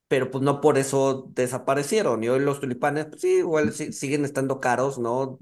pero 0.10 0.32
pues 0.32 0.44
no 0.44 0.62
por 0.62 0.78
eso 0.78 1.28
desaparecieron. 1.34 2.24
Y 2.24 2.30
hoy 2.30 2.40
los 2.42 2.60
tulipanes, 2.62 3.08
pues 3.08 3.22
sí, 3.22 3.30
igual 3.40 3.74
siguen 3.74 4.26
estando 4.26 4.60
caros, 4.62 5.00
¿no? 5.00 5.40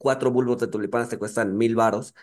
Cuatro 0.00 0.30
bulbos 0.32 0.58
de 0.60 0.68
tulipanes 0.68 1.10
te 1.10 1.18
cuestan 1.18 1.58
mil 1.58 1.76
varos, 1.76 2.14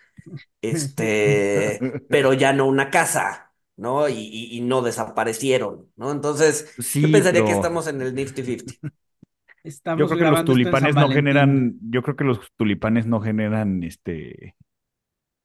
este, 0.62 1.88
pero 2.10 2.34
ya 2.34 2.54
no 2.54 2.68
una 2.68 2.90
casa, 2.92 3.54
¿no? 3.78 4.10
Y, 4.10 4.16
y, 4.16 4.58
y 4.58 4.62
no 4.62 4.82
desaparecieron, 4.82 5.92
¿no? 5.98 6.12
Entonces, 6.12 6.70
yo 7.00 7.12
pensaría 7.12 7.46
que 7.46 7.52
estamos 7.54 7.88
en 7.88 8.02
el 8.02 8.16
Nifty 8.16 8.44
50. 8.44 8.74
yo 9.96 10.08
Estamos 10.08 10.08
creo 10.08 10.20
que 10.20 10.26
los 10.26 10.44
tulipanes 10.44 10.98
no 10.98 11.10
generan, 11.12 11.78
yo 11.82 12.02
creo 12.04 12.16
que 12.16 12.24
los 12.24 12.40
tulipanes 12.56 13.06
no 13.08 13.22
generan 13.22 13.84
este, 13.84 14.56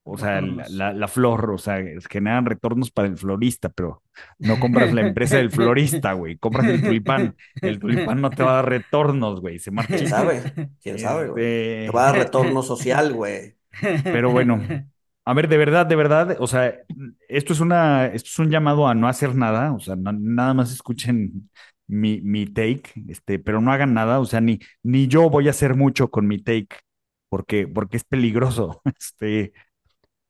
o 0.05 0.19
sea, 0.19 0.41
la, 0.41 0.41
Retornos. 0.41 0.71
la- 0.71 0.93
la 0.93 1.09
flor, 1.09 1.51
o 1.51 1.59
sea, 1.59 1.79
generan 2.11 2.45
retornos 2.47 2.91
para 2.91 3.09
el 3.09 3.17
florista, 3.17 3.69
pero 3.69 4.03
no 4.39 4.59
compras 4.59 4.93
la 4.93 5.03
empresa 5.03 5.37
del 5.37 5.51
florista, 5.51 6.13
güey, 6.15 6.37
compras 6.39 6.67
el 6.69 6.83
tulipán. 6.83 7.37
El 7.61 7.79
tulipán 7.79 8.21
no 8.21 8.31
te 8.31 8.43
va 8.43 8.53
a 8.53 8.55
dar 8.57 8.69
retornos, 8.69 9.41
güey, 9.41 9.59
se 9.59 9.71
¿Quién 9.71 9.75
marchita. 9.77 10.11
sabe? 10.11 10.43
¿Quién 10.83 10.99
sabe, 10.99 11.29
güey? 11.29 11.87
Te 11.87 11.91
va 11.91 12.03
a 12.09 12.13
dar 12.13 12.17
retorno 12.25 12.63
social, 12.63 13.13
güey. 13.13 13.57
pero 14.11 14.31
bueno, 14.31 14.61
a 15.25 15.35
ver, 15.35 15.49
de 15.49 15.57
verdad, 15.59 15.87
de 15.87 15.97
verdad, 15.97 16.37
o 16.41 16.47
sea, 16.47 16.75
esto 17.29 17.53
es 17.53 17.61
una, 17.61 18.07
esto 18.07 18.29
es 18.29 18.39
un 18.39 18.51
llamado 18.51 18.89
a 18.89 18.95
no 18.95 19.09
hacer 19.09 19.35
nada, 19.37 19.73
o 19.73 19.81
sea, 19.81 19.97
no- 19.97 20.13
nada 20.13 20.55
más 20.55 20.73
escuchen 20.73 21.51
mi, 21.87 22.21
mi 22.23 22.47
take, 22.47 22.83
este, 23.09 23.39
pero 23.39 23.61
no 23.61 23.73
hagan 23.73 23.95
nada, 23.95 24.21
o 24.21 24.25
sea, 24.25 24.41
ni, 24.41 24.59
ni 24.83 25.07
yo 25.09 25.31
voy 25.31 25.47
a 25.49 25.51
hacer 25.51 25.75
mucho 25.77 26.11
con 26.11 26.27
mi 26.27 26.39
take, 26.43 26.69
porque, 27.29 27.67
porque 27.69 27.97
es 27.99 28.05
peligroso. 28.05 28.83
Este, 28.99 29.53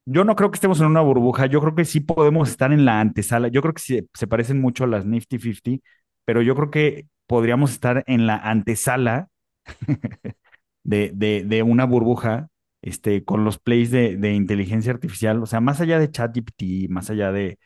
yo 0.04 0.24
no 0.24 0.36
creo 0.36 0.50
que 0.50 0.56
estemos 0.56 0.80
en 0.80 0.86
una 0.86 1.00
burbuja, 1.00 1.46
yo 1.46 1.60
creo 1.60 1.74
que 1.74 1.84
sí 1.84 2.00
podemos 2.00 2.50
estar 2.50 2.72
en 2.72 2.84
la 2.84 3.00
antesala, 3.00 3.48
yo 3.48 3.62
creo 3.62 3.74
que 3.74 4.06
se 4.12 4.26
parecen 4.26 4.60
mucho 4.60 4.84
a 4.84 4.86
las 4.88 5.06
Nifty 5.06 5.38
50, 5.38 5.84
pero 6.24 6.42
yo 6.42 6.54
creo 6.54 6.70
que 6.70 7.06
podríamos 7.26 7.72
estar 7.72 8.04
en 8.06 8.26
la 8.26 8.36
antesala 8.36 9.28
de, 10.84 11.62
una 11.66 11.84
burbuja 11.86 12.48
este, 12.82 13.24
con 13.24 13.44
los 13.44 13.58
plays 13.58 13.90
de, 13.90 14.34
inteligencia 14.34 14.92
artificial, 14.92 15.42
o 15.42 15.46
sea, 15.46 15.60
más 15.60 15.80
allá 15.80 15.98
de 15.98 16.10
ChatGPT, 16.10 16.88
más 16.90 17.10
allá 17.10 17.32
de 17.32 17.58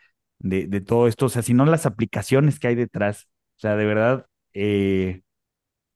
todo 0.87 1.09
esto, 1.09 1.27
o 1.27 1.29
sea, 1.29 1.43
sino 1.43 1.65
las 1.67 1.87
aplicaciones 1.87 2.59
que 2.61 2.69
hay 2.69 2.75
detrás, 2.75 3.29
o 3.57 3.61
sea, 3.61 3.77
de 3.77 3.87
verdad, 3.87 4.27
eh, 4.53 5.23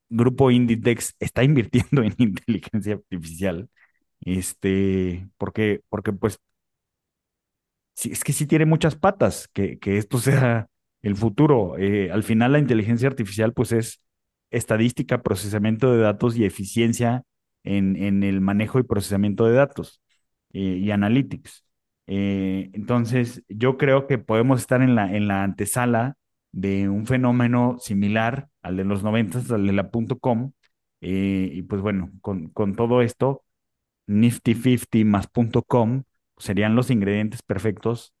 Grupo 0.09 0.51
Inditex 0.51 1.15
está 1.19 1.43
invirtiendo 1.43 2.03
en 2.03 2.13
inteligencia 2.17 2.95
artificial, 2.95 3.69
este, 4.21 5.27
porque, 5.37 5.81
porque 5.89 6.13
pues, 6.13 6.39
sí, 7.93 8.11
es 8.11 8.23
que 8.23 8.33
sí 8.33 8.45
tiene 8.47 8.65
muchas 8.65 8.95
patas, 8.95 9.47
que, 9.53 9.79
que 9.79 9.97
esto 9.97 10.17
sea 10.19 10.67
el 11.01 11.15
futuro. 11.15 11.77
Eh, 11.77 12.11
al 12.11 12.23
final 12.23 12.53
la 12.53 12.59
inteligencia 12.59 13.07
artificial 13.07 13.53
pues 13.53 13.71
es 13.71 14.03
estadística, 14.51 15.21
procesamiento 15.23 15.93
de 15.93 16.01
datos 16.01 16.35
y 16.37 16.45
eficiencia 16.45 17.23
en, 17.63 17.95
en 17.95 18.23
el 18.23 18.41
manejo 18.41 18.79
y 18.79 18.83
procesamiento 18.83 19.45
de 19.45 19.53
datos 19.53 20.01
eh, 20.53 20.59
y 20.59 20.91
analytics. 20.91 21.65
Eh, 22.07 22.69
entonces, 22.73 23.43
yo 23.47 23.77
creo 23.77 24.07
que 24.07 24.17
podemos 24.17 24.59
estar 24.59 24.81
en 24.81 24.95
la, 24.95 25.15
en 25.15 25.27
la 25.27 25.43
antesala 25.43 26.15
de 26.51 26.89
un 26.89 27.05
fenómeno 27.05 27.77
similar 27.79 28.49
al 28.61 28.75
de 28.77 28.83
los 28.83 29.03
90, 29.03 29.39
al 29.55 29.65
de 29.67 29.73
la 29.73 29.89
.com. 30.19 30.51
y 30.99 31.61
pues 31.63 31.81
bueno, 31.81 32.11
con, 32.21 32.49
con 32.49 32.75
todo 32.75 33.01
esto, 33.01 33.43
Nifty 34.07 34.53
50 34.55 35.05
más 35.05 35.27
punto 35.27 35.63
.com 35.63 36.03
serían 36.37 36.75
los 36.75 36.89
ingredientes 36.89 37.41
perfectos 37.43 38.13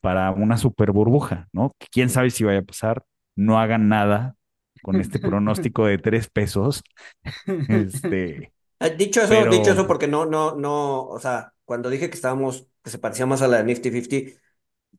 para 0.00 0.30
una 0.32 0.58
super 0.58 0.92
burbuja, 0.92 1.48
¿no? 1.52 1.72
Que 1.78 1.86
quién 1.90 2.10
sabe 2.10 2.30
si 2.30 2.44
vaya 2.44 2.60
a 2.60 2.62
pasar, 2.62 3.04
no 3.36 3.58
hagan 3.58 3.88
nada 3.88 4.36
con 4.82 5.00
este 5.00 5.18
pronóstico 5.20 5.86
de 5.86 5.98
tres 5.98 6.28
pesos, 6.30 6.82
este, 7.68 8.52
Ah, 8.80 8.90
Dicho 8.90 9.20
eso, 9.20 9.30
pero 9.30 9.50
dicho 9.50 9.72
eso, 9.72 9.86
porque 9.88 10.06
no, 10.06 10.24
no, 10.24 10.54
no, 10.54 11.02
o 11.04 11.18
sea, 11.18 11.52
cuando 11.64 11.90
dije 11.90 12.08
que 12.10 12.14
estábamos, 12.14 12.68
que 12.84 12.90
se 12.90 12.98
parecía 12.98 13.26
más 13.26 13.42
a 13.42 13.48
la 13.48 13.58
de 13.58 13.64
Nifty 13.64 13.90
50, 13.90 14.40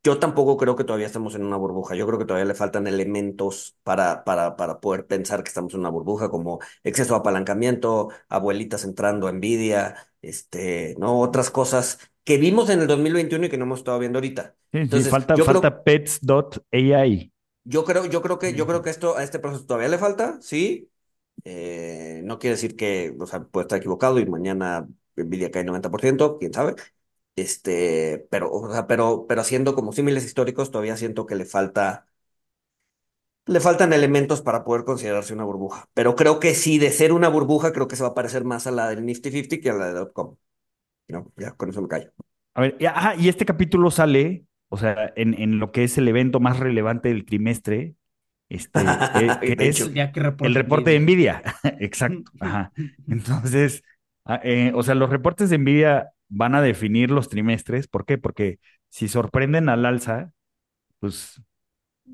yo 0.03 0.19
tampoco 0.19 0.57
creo 0.57 0.75
que 0.75 0.83
todavía 0.85 1.07
estamos 1.07 1.35
en 1.35 1.43
una 1.45 1.57
burbuja. 1.57 1.95
Yo 1.95 2.07
creo 2.07 2.17
que 2.19 2.25
todavía 2.25 2.45
le 2.47 2.55
faltan 2.55 2.87
elementos 2.87 3.77
para, 3.83 4.23
para, 4.23 4.55
para 4.55 4.79
poder 4.79 5.05
pensar 5.07 5.43
que 5.43 5.49
estamos 5.49 5.73
en 5.73 5.81
una 5.81 5.89
burbuja, 5.89 6.29
como 6.29 6.59
exceso 6.83 7.13
de 7.13 7.19
apalancamiento, 7.19 8.09
abuelitas 8.29 8.83
entrando, 8.85 9.27
envidia, 9.29 9.95
este, 10.21 10.95
¿no? 10.99 11.19
Otras 11.19 11.49
cosas 11.51 11.99
que 12.23 12.37
vimos 12.37 12.69
en 12.69 12.79
el 12.81 12.87
2021 12.87 13.45
y 13.47 13.49
que 13.49 13.57
no 13.57 13.65
hemos 13.65 13.79
estado 13.79 13.99
viendo 13.99 14.17
ahorita. 14.19 14.55
sí, 14.71 14.85
sí, 14.87 15.03
Entonces, 15.03 15.05
falta, 15.05 15.35
yo 15.35 15.45
falta 15.47 15.83
pets.ai. 15.83 17.31
yo 17.63 17.83
creo, 17.85 18.05
yo 18.05 18.21
creo 18.21 18.39
que, 18.39 18.53
yo 18.55 18.65
creo 18.67 18.81
que 18.81 18.89
esto, 18.89 19.17
a 19.17 19.23
este 19.23 19.39
proceso 19.39 19.65
todavía 19.65 19.89
le 19.89 19.97
falta, 19.97 20.39
sí. 20.41 20.91
Eh, 21.45 22.21
no 22.25 22.39
quiere 22.39 22.55
decir 22.55 22.75
que, 22.77 23.15
o 23.19 23.27
sea, 23.27 23.41
puede 23.43 23.65
estar 23.65 23.79
equivocado 23.79 24.19
y 24.19 24.25
mañana 24.27 24.87
Nvidia 25.17 25.51
cae 25.51 25.63
90%, 25.65 26.37
quién 26.39 26.53
sabe. 26.53 26.75
Este, 27.41 28.27
pero, 28.31 28.51
o 28.51 28.71
sea, 28.71 28.87
pero, 28.87 29.25
pero 29.27 29.41
haciendo 29.41 29.75
como 29.75 29.93
símiles 29.93 30.25
históricos, 30.25 30.71
todavía 30.71 30.97
siento 30.97 31.25
que 31.25 31.35
le 31.35 31.45
falta, 31.45 32.07
le 33.45 33.59
faltan 33.59 33.93
elementos 33.93 34.41
para 34.41 34.63
poder 34.63 34.85
considerarse 34.85 35.33
una 35.33 35.43
burbuja. 35.43 35.89
Pero 35.93 36.15
creo 36.15 36.39
que 36.39 36.53
sí, 36.55 36.77
de 36.77 36.91
ser 36.91 37.11
una 37.13 37.29
burbuja, 37.29 37.73
creo 37.73 37.87
que 37.87 37.95
se 37.95 38.03
va 38.03 38.09
a 38.09 38.13
parecer 38.13 38.43
más 38.45 38.67
a 38.67 38.71
la 38.71 38.89
del 38.89 39.05
Nifty 39.05 39.31
50 39.31 39.59
que 39.61 39.69
a 39.69 39.73
la 39.73 39.87
de 39.87 39.93
dot-com. 39.93 40.35
No, 41.09 41.31
ya, 41.37 41.53
con 41.53 41.69
eso 41.69 41.81
me 41.81 41.87
callo. 41.89 42.11
A 42.53 42.61
ver, 42.61 42.75
y, 42.79 42.85
ajá, 42.85 43.15
y 43.15 43.29
este 43.29 43.45
capítulo 43.45 43.91
sale, 43.91 44.45
o 44.69 44.77
sea, 44.77 45.13
en, 45.15 45.33
en 45.39 45.59
lo 45.59 45.71
que 45.71 45.83
es 45.83 45.97
el 45.97 46.07
evento 46.07 46.39
más 46.39 46.59
relevante 46.59 47.09
del 47.09 47.25
trimestre, 47.25 47.95
este, 48.49 49.03
que, 49.11 49.39
que 49.45 49.55
De 49.55 49.67
es 49.69 49.69
hecho, 49.69 49.85
El 50.41 50.55
reporte 50.55 50.91
de 50.91 50.99
Nvidia. 50.99 51.41
Nvidia. 51.43 51.43
Exacto, 51.79 52.31
ajá. 52.39 52.71
Entonces, 53.07 53.83
ah, 54.25 54.39
eh, 54.43 54.71
o 54.75 54.83
sea, 54.83 54.95
los 54.95 55.09
reportes 55.09 55.49
de 55.49 55.57
Nvidia 55.57 56.09
van 56.29 56.55
a 56.55 56.61
definir 56.61 57.11
los 57.11 57.29
trimestres. 57.29 57.87
¿Por 57.87 58.05
qué? 58.05 58.17
Porque 58.17 58.59
si 58.89 59.07
sorprenden 59.07 59.69
al 59.69 59.85
alza, 59.85 60.31
pues 60.99 61.41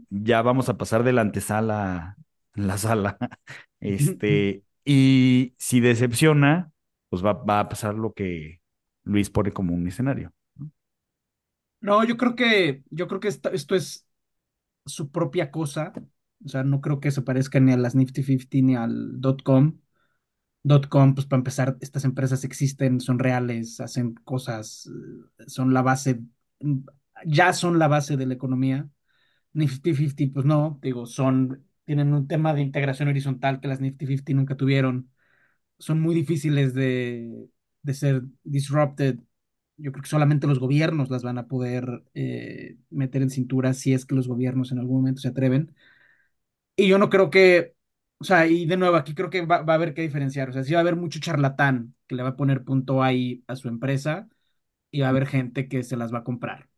ya 0.10 0.42
vamos 0.42 0.70
a 0.70 0.78
pasar 0.78 1.04
de 1.04 1.14
la 1.14 1.22
antesala 1.22 1.96
a 1.96 2.18
la 2.56 2.78
sala. 2.78 3.18
Este, 3.82 4.64
y 4.86 5.54
si 5.60 5.80
decepciona, 5.80 6.72
pues 7.10 7.24
va, 7.24 7.34
va 7.34 7.60
a 7.60 7.70
pasar 7.70 7.94
lo 7.94 8.14
que 8.14 8.62
Luis 9.04 9.30
pone 9.30 9.52
como 9.52 9.76
un 9.76 9.88
escenario. 9.88 10.34
¿no? 10.56 10.72
No, 11.82 12.04
yo 12.04 12.18
creo 12.18 12.36
que, 12.36 12.84
yo 12.90 13.08
creo 13.08 13.20
que 13.20 13.28
esto, 13.28 13.52
esto 13.52 13.76
es 13.76 14.08
su 14.86 15.12
propia 15.12 15.52
cosa. 15.52 15.94
O 16.44 16.50
sea, 16.50 16.64
no 16.64 16.82
creo 16.82 17.00
que 17.00 17.12
se 17.12 17.22
parezca 17.22 17.60
ni 17.60 17.74
a 17.74 17.78
las 17.78 17.96
Nifty 17.96 18.24
50 18.24 18.58
ni 18.62 18.76
al 18.76 19.20
.com. 19.44 19.80
.com, 20.68 21.16
pues 21.16 21.28
para 21.28 21.40
empezar, 21.40 21.78
estas 21.82 22.06
empresas 22.06 22.44
existen, 22.44 23.00
son 23.00 23.20
reales, 23.20 23.80
hacen 23.80 24.16
cosas, 24.24 24.88
eh, 25.40 25.44
son 25.48 25.74
la 25.74 25.82
base, 25.82 26.22
mm, 26.62 26.80
ya 27.26 27.54
son 27.54 27.80
la 27.80 27.88
base 27.88 28.18
de 28.18 28.26
la 28.26 28.34
economía. 28.34 28.90
Nifty 29.54 29.96
50, 29.96 30.34
pues 30.34 30.46
no, 30.46 30.80
digo, 30.82 31.06
son, 31.06 31.66
tienen 31.86 32.14
un 32.14 32.28
tema 32.28 32.54
de 32.54 32.62
integración 32.62 33.10
horizontal 33.10 33.60
que 33.62 33.68
las 33.70 33.82
Nifty 33.82 34.06
50 34.08 34.34
nunca 34.34 34.58
tuvieron. 34.58 35.12
Son 35.80 36.02
muy 36.02 36.16
difíciles 36.16 36.74
de, 36.74 37.50
de 37.84 37.94
ser 37.94 38.24
disrupted. 38.44 39.20
Yo 39.78 39.92
creo 39.92 40.04
que 40.04 40.10
solamente 40.10 40.48
los 40.48 40.60
gobiernos 40.60 41.10
las 41.10 41.24
van 41.24 41.38
a 41.38 41.48
poder 41.48 42.04
eh, 42.14 42.78
meter 42.90 43.22
en 43.22 43.30
cintura 43.30 43.74
si 43.74 43.94
es 43.94 44.06
que 44.06 44.16
los 44.16 44.28
gobiernos 44.28 44.72
en 44.72 44.80
algún 44.80 44.98
momento 44.98 45.22
se 45.22 45.30
atreven. 45.30 45.76
Y 46.76 46.88
yo 46.88 46.98
no 46.98 47.10
creo 47.10 47.30
que, 47.30 47.75
o 48.18 48.24
sea, 48.24 48.48
y 48.48 48.66
de 48.66 48.78
nuevo, 48.78 48.96
aquí 48.96 49.14
creo 49.14 49.30
que 49.30 49.46
va, 49.46 49.62
va 49.62 49.74
a 49.74 49.76
haber 49.76 49.94
que 49.94 50.02
diferenciar. 50.02 50.50
O 50.50 50.54
sea, 50.54 50.64
sí 50.64 50.74
va 50.74 50.80
a 50.80 50.82
haber 50.82 50.96
mucho 50.96 51.20
charlatán 51.20 51.96
que 52.08 52.16
le 52.16 52.24
va 52.24 52.30
a 52.30 52.36
poner 52.36 52.64
punto 52.64 53.04
ahí 53.04 53.44
a 53.48 53.56
su 53.56 53.68
empresa 53.68 54.28
y 54.92 55.02
va 55.02 55.08
a 55.08 55.10
haber 55.10 55.28
gente 55.28 55.68
que 55.68 55.84
se 55.84 55.98
las 55.98 56.14
va 56.14 56.20
a 56.20 56.24
comprar. 56.24 56.70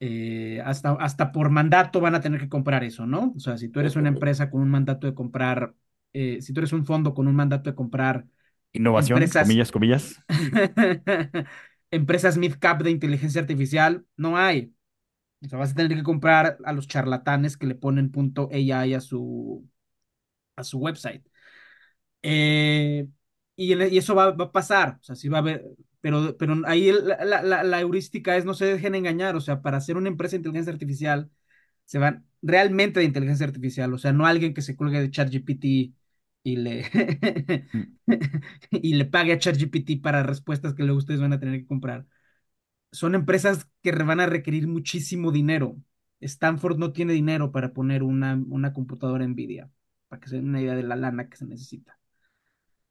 Eh, 0.00 0.62
hasta, 0.64 0.92
hasta 0.92 1.32
por 1.32 1.50
mandato 1.50 2.00
van 2.00 2.14
a 2.14 2.20
tener 2.20 2.40
que 2.40 2.48
comprar 2.48 2.84
eso, 2.84 3.06
¿no? 3.06 3.32
O 3.36 3.40
sea, 3.40 3.58
si 3.58 3.68
tú 3.68 3.80
eres 3.80 3.96
una 3.96 4.08
empresa 4.08 4.50
con 4.50 4.62
un 4.62 4.70
mandato 4.70 5.06
de 5.06 5.14
comprar, 5.14 5.74
eh, 6.12 6.40
si 6.40 6.52
tú 6.52 6.60
eres 6.60 6.72
un 6.72 6.86
fondo 6.86 7.14
con 7.14 7.26
un 7.28 7.34
mandato 7.34 7.70
de 7.70 7.76
comprar 7.76 8.26
Innovación, 8.72 9.18
empresas, 9.18 9.48
comillas, 9.48 9.72
comillas. 9.72 10.22
empresas 11.90 12.36
mid-cap 12.36 12.82
de 12.82 12.90
inteligencia 12.90 13.40
artificial, 13.40 14.04
no 14.16 14.36
hay. 14.36 14.74
O 15.44 15.48
sea, 15.48 15.58
vas 15.58 15.72
a 15.72 15.74
tener 15.74 15.96
que 15.96 16.04
comprar 16.04 16.58
a 16.64 16.72
los 16.72 16.88
charlatanes 16.88 17.56
que 17.56 17.66
le 17.66 17.74
ponen 17.74 18.10
punto 18.10 18.48
AI 18.52 18.94
a 18.94 19.00
su, 19.00 19.68
a 20.58 20.64
su 20.64 20.78
website. 20.78 21.24
Eh, 22.22 23.06
y, 23.56 23.72
en- 23.72 23.92
y 23.92 23.98
eso 23.98 24.14
va, 24.14 24.30
va 24.32 24.46
a 24.46 24.52
pasar, 24.52 24.98
o 25.00 25.02
sea, 25.02 25.14
sí 25.16 25.28
va 25.28 25.38
a 25.38 25.40
haber, 25.40 25.64
pero, 26.00 26.36
pero 26.36 26.54
ahí 26.66 26.88
el- 26.88 27.06
la, 27.08 27.42
la- 27.42 27.62
la 27.64 27.80
heurística 27.80 28.36
es 28.36 28.44
no 28.44 28.54
se 28.54 28.66
dejen 28.66 28.94
engañar, 28.94 29.36
o 29.36 29.40
sea, 29.40 29.62
para 29.62 29.78
hacer 29.78 29.96
una 29.96 30.08
empresa 30.08 30.32
de 30.32 30.38
inteligencia 30.38 30.72
artificial, 30.72 31.30
se 31.84 31.98
van 31.98 32.26
realmente 32.42 33.00
de 33.00 33.06
inteligencia 33.06 33.46
artificial, 33.46 33.92
o 33.94 33.98
sea, 33.98 34.12
no 34.12 34.26
alguien 34.26 34.54
que 34.54 34.62
se 34.62 34.76
cuelgue 34.76 35.00
de 35.00 35.10
ChatGPT 35.10 35.64
y 36.44 36.56
le, 36.56 36.84
y 38.70 38.94
le 38.94 39.04
pague 39.06 39.32
a 39.32 39.38
ChatGPT 39.38 40.00
para 40.02 40.22
respuestas 40.22 40.74
que 40.74 40.82
luego 40.84 40.98
ustedes 40.98 41.20
van 41.20 41.32
a 41.32 41.40
tener 41.40 41.60
que 41.60 41.66
comprar. 41.66 42.06
son 42.92 43.14
empresas 43.14 43.68
que 43.82 43.92
van 43.92 44.20
a 44.20 44.26
requerir 44.26 44.68
muchísimo 44.68 45.32
dinero. 45.32 45.76
Stanford 46.20 46.78
no 46.78 46.92
tiene 46.92 47.12
dinero 47.14 47.52
para 47.52 47.72
poner 47.72 48.02
una, 48.02 48.34
una 48.50 48.72
computadora 48.72 49.26
Nvidia, 49.26 49.70
para 50.08 50.20
que 50.20 50.28
se 50.28 50.36
den 50.36 50.48
una 50.48 50.60
idea 50.60 50.74
de 50.74 50.82
la 50.82 50.96
lana 50.96 51.28
que 51.28 51.36
se 51.36 51.46
necesita. 51.46 51.98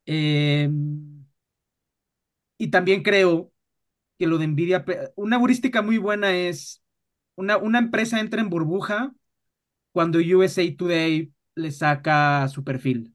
Eh, 0.05 0.69
y 2.57 2.69
también 2.69 3.03
creo 3.03 3.51
que 4.17 4.27
lo 4.27 4.37
de 4.37 4.47
Nvidia, 4.47 4.85
una 5.15 5.37
heurística 5.37 5.81
muy 5.81 5.97
buena 5.97 6.35
es 6.35 6.83
una, 7.35 7.57
una 7.57 7.79
empresa 7.79 8.19
entra 8.19 8.41
en 8.41 8.49
burbuja 8.49 9.13
cuando 9.91 10.19
USA 10.19 10.63
Today 10.75 11.31
le 11.55 11.71
saca 11.71 12.47
su 12.47 12.63
perfil. 12.63 13.13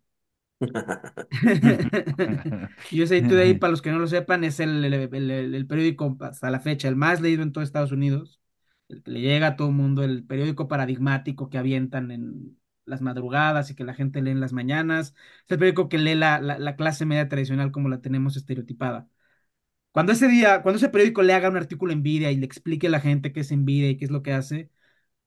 USA 2.92 3.28
Today, 3.28 3.58
para 3.58 3.72
los 3.72 3.82
que 3.82 3.90
no 3.90 3.98
lo 3.98 4.06
sepan, 4.06 4.44
es 4.44 4.60
el, 4.60 4.84
el, 4.84 5.66
periódico 5.66 6.16
hasta 6.20 6.50
la 6.50 6.60
fecha, 6.60 6.88
el 6.88 6.96
más 6.96 7.20
leído 7.20 7.42
en 7.42 7.52
todo 7.52 7.64
Estados 7.64 7.90
Unidos, 7.90 8.40
el 8.88 9.02
que 9.02 9.10
le 9.10 9.20
llega 9.20 9.48
a 9.48 9.56
todo 9.56 9.68
el 9.68 9.74
mundo, 9.74 10.04
el 10.04 10.24
periódico 10.24 10.68
paradigmático 10.68 11.50
que 11.50 11.58
avientan 11.58 12.12
en 12.12 12.56
las 12.84 13.00
madrugadas 13.00 13.70
y 13.70 13.74
que 13.74 13.84
la 13.84 13.94
gente 13.94 14.22
lee 14.22 14.30
en 14.30 14.40
las 14.40 14.52
mañanas, 14.52 15.14
es 15.44 15.50
el 15.50 15.58
periódico 15.58 15.88
que 15.88 15.98
lee 15.98 16.14
la, 16.14 16.40
la 16.40 16.76
clase 16.76 17.06
media 17.06 17.28
tradicional 17.28 17.72
como 17.72 17.88
la 17.88 18.00
tenemos 18.00 18.36
estereotipada. 18.36 19.08
Cuando 19.92 20.12
ese 20.12 20.28
día, 20.28 20.62
cuando 20.62 20.78
ese 20.78 20.88
periódico 20.88 21.22
le 21.22 21.34
haga 21.34 21.50
un 21.50 21.56
artículo 21.56 21.92
en 21.92 22.00
Nvidia 22.00 22.30
y 22.30 22.36
le 22.36 22.46
explique 22.46 22.86
a 22.86 22.90
la 22.90 23.00
gente 23.00 23.32
qué 23.32 23.40
es 23.40 23.52
Nvidia 23.52 23.90
y 23.90 23.96
qué 23.98 24.06
es 24.06 24.10
lo 24.10 24.22
que 24.22 24.32
hace, 24.32 24.70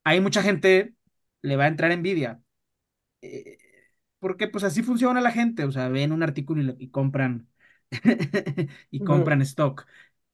hay 0.04 0.20
mucha 0.20 0.42
gente 0.42 0.94
le 1.42 1.56
va 1.56 1.64
a 1.64 1.68
entrar 1.68 1.92
envidia. 1.92 2.42
Eh, 3.22 3.58
porque 4.18 4.48
pues 4.48 4.64
así 4.64 4.82
funciona 4.82 5.20
la 5.20 5.30
gente, 5.30 5.64
o 5.64 5.72
sea, 5.72 5.88
ven 5.88 6.12
un 6.12 6.22
artículo 6.22 6.74
y, 6.78 6.90
compran 6.90 7.48
y 8.90 9.00
compran 9.00 9.42
stock. 9.42 9.86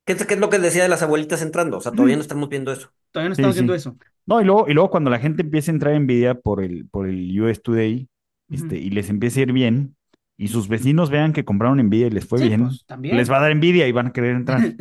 ¿Qué 0.04 0.14
es, 0.14 0.38
lo 0.38 0.50
que 0.50 0.58
decía 0.58 0.82
de 0.82 0.88
las 0.88 1.02
abuelitas 1.02 1.42
entrando? 1.42 1.78
O 1.78 1.80
sea, 1.80 1.92
todavía 1.92 2.16
no 2.16 2.22
estamos 2.22 2.48
viendo 2.48 2.72
eso. 2.72 2.92
Todavía 3.10 3.28
no 3.28 3.34
estamos 3.34 3.54
viendo 3.54 3.74
eso. 3.74 3.96
No, 4.26 4.40
y 4.40 4.44
luego, 4.44 4.68
y 4.68 4.74
luego 4.74 4.90
cuando 4.90 5.10
la 5.10 5.18
gente 5.18 5.42
empieza 5.42 5.70
a 5.70 5.74
entrar 5.74 5.94
en 5.94 6.04
Nvidia 6.04 6.34
por 6.34 6.62
el, 6.62 6.88
por 6.88 7.08
el 7.08 7.40
US 7.40 7.60
Today 7.62 8.08
este, 8.50 8.78
y 8.78 8.90
les 8.90 9.10
empieza 9.10 9.40
a 9.40 9.42
ir 9.44 9.52
bien, 9.52 9.96
y 10.36 10.48
sus 10.48 10.68
vecinos 10.68 11.10
vean 11.10 11.32
que 11.32 11.44
compraron 11.44 11.80
envidia 11.80 12.06
y 12.08 12.10
les 12.10 12.26
fue 12.26 12.40
bien, 12.40 12.66
pues, 12.66 12.84
les 13.00 13.30
va 13.30 13.38
a 13.38 13.42
dar 13.42 13.52
envidia 13.52 13.86
y 13.86 13.92
van 13.92 14.08
a 14.08 14.12
querer 14.12 14.36
entrar. 14.36 14.60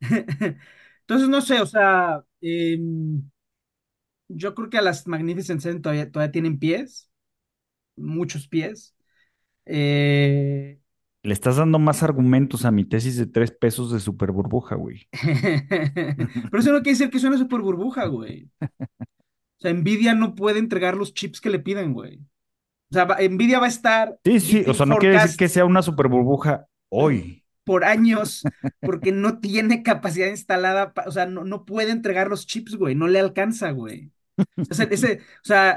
Entonces, 0.00 1.28
no 1.28 1.40
sé, 1.40 1.60
o 1.60 1.66
sea, 1.66 2.24
em, 2.40 3.22
yo 4.28 4.54
creo 4.54 4.70
que 4.70 4.78
a 4.78 4.82
las 4.82 5.06
Magnificent 5.06 5.60
Seven 5.60 5.82
todavía, 5.82 6.10
todavía 6.10 6.32
tienen 6.32 6.58
pies, 6.58 7.10
muchos 7.96 8.48
pies. 8.48 8.96
Eh, 9.66 10.80
Le 11.24 11.34
estás 11.34 11.56
dando 11.56 11.78
más 11.78 12.02
argumentos 12.02 12.64
a 12.64 12.72
mi 12.72 12.84
tesis 12.84 13.16
de 13.16 13.26
tres 13.26 13.52
pesos 13.52 13.92
de 13.92 14.00
super 14.00 14.32
burbuja, 14.32 14.74
güey. 14.74 15.08
Pero 15.22 16.58
eso 16.58 16.72
no 16.72 16.82
quiere 16.82 16.98
decir 16.98 17.10
que 17.10 17.18
es 17.18 17.24
una 17.24 17.38
super 17.38 17.60
burbuja, 17.60 18.06
güey. 18.06 18.50
O 18.60 19.60
sea, 19.60 19.72
Nvidia 19.72 20.14
no 20.14 20.34
puede 20.34 20.58
entregar 20.58 20.96
los 20.96 21.14
chips 21.14 21.40
que 21.40 21.50
le 21.50 21.60
piden, 21.60 21.92
güey. 21.92 22.18
O 22.90 22.94
sea, 22.94 23.06
Nvidia 23.06 23.60
va 23.60 23.66
a 23.66 23.68
estar. 23.68 24.18
Sí, 24.24 24.40
sí, 24.40 24.64
o 24.66 24.74
sea, 24.74 24.84
no 24.84 24.96
quiere 24.96 25.20
decir 25.20 25.36
que 25.36 25.48
sea 25.48 25.64
una 25.64 25.82
super 25.82 26.08
burbuja 26.08 26.66
hoy. 26.88 27.44
Por 27.64 27.84
años, 27.84 28.42
porque 28.80 29.12
no 29.12 29.38
tiene 29.38 29.84
capacidad 29.84 30.26
instalada, 30.26 30.92
o 31.06 31.12
sea, 31.12 31.26
no, 31.26 31.44
no 31.44 31.64
puede 31.64 31.92
entregar 31.92 32.28
los 32.28 32.46
chips, 32.46 32.74
güey, 32.74 32.96
no 32.96 33.06
le 33.06 33.20
alcanza, 33.20 33.70
güey. 33.70 34.10
Ese, 34.68 35.20
o 35.20 35.44
sea, 35.44 35.76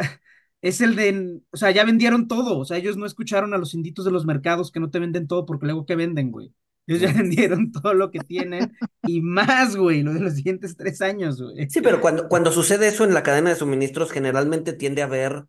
es 0.65 0.81
el 0.81 0.95
de, 0.95 1.41
o 1.51 1.57
sea, 1.57 1.69
ya 1.69 1.85
vendieron 1.85 2.27
todo, 2.27 2.57
o 2.57 2.65
sea, 2.65 2.77
ellos 2.77 2.97
no 2.97 3.05
escucharon 3.05 3.53
a 3.53 3.57
los 3.59 3.75
inditos 3.75 4.03
de 4.03 4.11
los 4.11 4.25
mercados 4.25 4.71
que 4.71 4.79
no 4.79 4.89
te 4.89 4.97
venden 4.97 5.27
todo 5.27 5.45
porque 5.45 5.67
luego 5.67 5.85
que 5.85 5.95
venden, 5.95 6.31
güey. 6.31 6.51
Ellos 6.87 7.01
ya 7.01 7.13
vendieron 7.13 7.71
todo 7.71 7.93
lo 7.93 8.09
que 8.09 8.19
tienen 8.19 8.75
y 9.03 9.21
más, 9.21 9.75
güey, 9.75 10.01
lo 10.01 10.11
de 10.13 10.21
los 10.21 10.33
siguientes 10.33 10.75
tres 10.75 11.01
años, 11.01 11.39
güey. 11.39 11.69
Sí, 11.69 11.81
pero 11.81 12.01
cuando, 12.01 12.27
cuando 12.27 12.51
sucede 12.51 12.87
eso 12.87 13.03
en 13.03 13.13
la 13.13 13.21
cadena 13.21 13.51
de 13.51 13.55
suministros, 13.55 14.11
generalmente 14.11 14.73
tiende 14.73 15.03
a 15.03 15.05
haber 15.05 15.45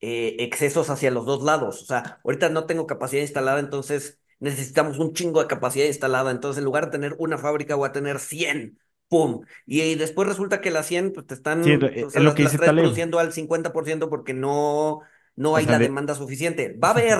eh, 0.00 0.36
excesos 0.40 0.90
hacia 0.90 1.10
los 1.10 1.26
dos 1.26 1.42
lados. 1.42 1.82
O 1.82 1.86
sea, 1.86 2.20
ahorita 2.24 2.48
no 2.50 2.66
tengo 2.66 2.86
capacidad 2.86 3.22
instalada, 3.22 3.60
entonces 3.60 4.20
necesitamos 4.40 4.98
un 4.98 5.14
chingo 5.14 5.40
de 5.40 5.48
capacidad 5.48 5.86
instalada. 5.86 6.30
Entonces, 6.30 6.58
en 6.58 6.64
lugar 6.64 6.86
de 6.86 6.92
tener 6.92 7.16
una 7.18 7.38
fábrica, 7.38 7.74
voy 7.74 7.88
a 7.88 7.92
tener 7.92 8.20
100. 8.20 8.78
¡Pum! 9.14 9.42
Y, 9.64 9.94
después 9.94 10.26
resulta 10.26 10.60
que 10.60 10.72
las 10.72 10.86
100 10.86 11.12
pues, 11.12 11.26
te 11.28 11.34
están 11.34 11.60
lo 11.60 12.34
que 12.34 12.42
las, 12.42 12.56
produciendo 12.56 13.20
al 13.20 13.32
50% 13.32 14.08
porque 14.08 14.34
no, 14.34 15.02
no 15.36 15.54
hay 15.54 15.66
la 15.66 15.78
demanda 15.78 16.16
suficiente. 16.16 16.76
Va 16.82 16.88
a 16.88 16.90
haber, 16.90 17.18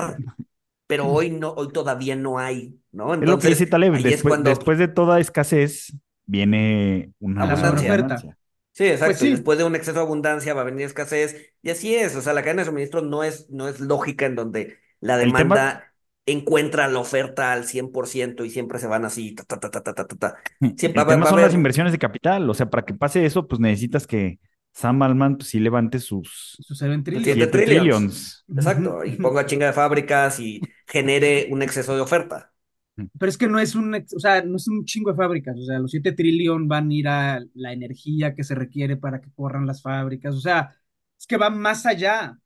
pero 0.87 1.07
hoy 1.07 1.29
no, 1.29 1.51
hoy 1.51 1.69
todavía 1.69 2.17
no 2.17 2.37
hay, 2.37 2.77
¿no? 2.91 3.13
Entonces, 3.13 3.23
es 3.23 3.29
lo 3.29 3.39
que 3.39 3.47
dice 3.47 3.65
Taleb, 3.67 3.93
después, 3.93 4.43
después, 4.43 4.77
de 4.77 4.89
toda 4.89 5.21
escasez 5.21 5.95
viene 6.25 7.13
una 7.19 7.43
abundancia. 7.43 8.37
Sí, 8.73 8.87
exacto. 8.87 9.19
Pues 9.19 9.31
después 9.31 9.57
de 9.57 9.63
un 9.63 9.75
exceso 9.77 9.99
de 9.99 10.03
abundancia 10.03 10.53
va 10.53 10.61
a 10.61 10.65
venir 10.65 10.85
escasez. 10.85 11.53
Y 11.61 11.69
así 11.69 11.95
es. 11.95 12.13
O 12.17 12.21
sea, 12.21 12.33
la 12.33 12.41
cadena 12.41 12.63
de 12.63 12.65
suministro 12.65 13.01
no 13.01 13.23
es, 13.23 13.49
no 13.49 13.69
es 13.69 13.79
lógica 13.79 14.25
en 14.25 14.35
donde 14.35 14.79
la 14.99 15.15
demanda 15.15 15.94
encuentra 16.25 16.87
la 16.87 16.99
oferta 16.99 17.51
al 17.51 17.65
100% 17.65 18.45
y 18.45 18.49
siempre 18.49 18.79
se 18.79 18.87
van 18.87 19.05
así. 19.05 19.35
Ta, 19.35 19.43
ta, 19.45 19.69
ta, 19.69 20.35
siempre 20.75 21.01
El 21.01 21.07
tema 21.07 21.25
son 21.27 21.41
las 21.41 21.53
inversiones 21.53 21.91
de 21.91 21.99
capital. 21.99 22.49
O 22.49 22.53
sea, 22.53 22.69
para 22.69 22.83
que 22.85 22.93
pase 22.93 23.25
eso, 23.25 23.47
pues 23.47 23.59
necesitas 23.59 24.07
que 24.07 24.39
Sam 24.71 25.01
Altman 25.03 25.37
pues, 25.37 25.49
sí 25.49 25.59
levante 25.59 25.99
sus, 25.99 26.57
sus 26.59 26.77
7 26.77 27.47
trillions. 27.47 28.45
Exacto. 28.53 29.05
Y 29.05 29.11
ponga 29.17 29.45
chinga 29.45 29.67
de 29.67 29.73
fábricas 29.73 30.39
y 30.39 30.61
genere 30.87 31.47
un 31.51 31.61
exceso 31.61 31.95
de 31.95 32.01
oferta. 32.01 32.51
Pero 32.95 33.29
es 33.29 33.37
que 33.37 33.47
no 33.47 33.59
es 33.59 33.75
un, 33.75 33.93
o 33.93 34.19
sea, 34.19 34.41
no 34.41 34.55
es 34.55 34.67
un 34.67 34.85
chingo 34.85 35.11
de 35.11 35.17
fábricas, 35.17 35.57
o 35.57 35.65
sea, 35.65 35.79
los 35.79 35.91
7 35.91 36.13
trillones 36.13 36.67
van 36.67 36.89
a 36.89 36.93
ir 36.93 37.07
a 37.09 37.43
la 37.53 37.73
energía 37.73 38.33
que 38.33 38.45
se 38.45 38.55
requiere 38.55 38.95
para 38.95 39.19
que 39.19 39.31
corran 39.33 39.67
las 39.67 39.81
fábricas, 39.81 40.33
o 40.33 40.39
sea, 40.39 40.73
es 41.19 41.27
que 41.27 41.35
va 41.35 41.49
más 41.49 41.85
allá, 41.85 42.39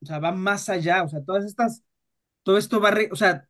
o 0.00 0.06
sea, 0.06 0.20
va 0.20 0.30
más 0.30 0.68
allá, 0.68 1.02
o 1.02 1.08
sea, 1.08 1.20
todas 1.24 1.44
estas, 1.44 1.82
todo 2.44 2.58
esto 2.58 2.80
va, 2.80 2.94
o 3.12 3.16
sea, 3.16 3.48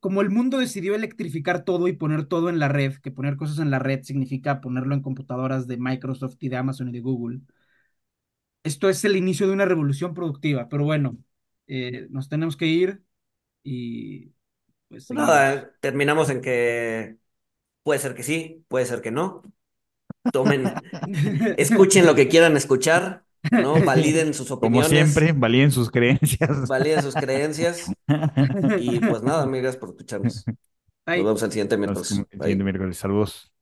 como 0.00 0.22
el 0.22 0.30
mundo 0.30 0.58
decidió 0.58 0.94
electrificar 0.94 1.64
todo 1.64 1.88
y 1.88 1.94
poner 1.94 2.26
todo 2.26 2.50
en 2.50 2.60
la 2.60 2.68
red, 2.68 2.94
que 2.98 3.12
poner 3.12 3.36
cosas 3.36 3.58
en 3.60 3.70
la 3.72 3.80
red 3.80 4.04
significa 4.04 4.60
ponerlo 4.62 4.94
en 4.94 5.02
computadoras 5.02 5.66
de 5.68 5.78
Microsoft 5.78 6.36
y 6.40 6.50
de 6.50 6.56
Amazon 6.58 6.90
y 6.90 6.92
de 6.92 7.00
Google, 7.00 7.40
esto 8.64 8.88
es 8.88 9.04
el 9.04 9.16
inicio 9.16 9.46
de 9.46 9.52
una 9.52 9.66
revolución 9.66 10.14
productiva, 10.14 10.68
pero 10.68 10.84
bueno, 10.84 11.18
eh, 11.66 12.06
nos 12.10 12.28
tenemos 12.28 12.56
que 12.56 12.66
ir 12.66 13.02
y 13.64 14.32
pues 14.88 15.10
Nada, 15.10 15.74
terminamos 15.80 16.30
en 16.30 16.40
que 16.40 17.18
puede 17.82 18.00
ser 18.00 18.14
que 18.14 18.22
sí, 18.22 18.64
puede 18.68 18.86
ser 18.86 19.02
que 19.02 19.10
no. 19.10 19.42
Tomen, 20.32 20.64
escuchen 21.58 22.06
lo 22.06 22.14
que 22.14 22.28
quieran 22.28 22.56
escuchar, 22.56 23.24
¿no? 23.50 23.74
Validen 23.84 24.34
sus 24.34 24.50
opiniones. 24.50 24.88
Como 24.88 24.96
siempre, 24.96 25.32
validen 25.32 25.70
sus 25.70 25.90
creencias. 25.90 26.68
Validen 26.68 27.02
sus 27.02 27.14
creencias. 27.14 27.90
Y 28.78 29.00
pues 29.00 29.22
nada, 29.22 29.42
amigas, 29.42 29.76
por 29.76 29.90
escucharnos. 29.90 30.44
Nos 30.46 31.16
vemos 31.16 31.42
el 31.42 31.50
siguiente 31.52 31.76
miércoles. 31.76 32.10
El 32.30 32.40
siguiente 32.40 32.64
miércoles. 32.64 32.96
Saludos. 32.96 33.53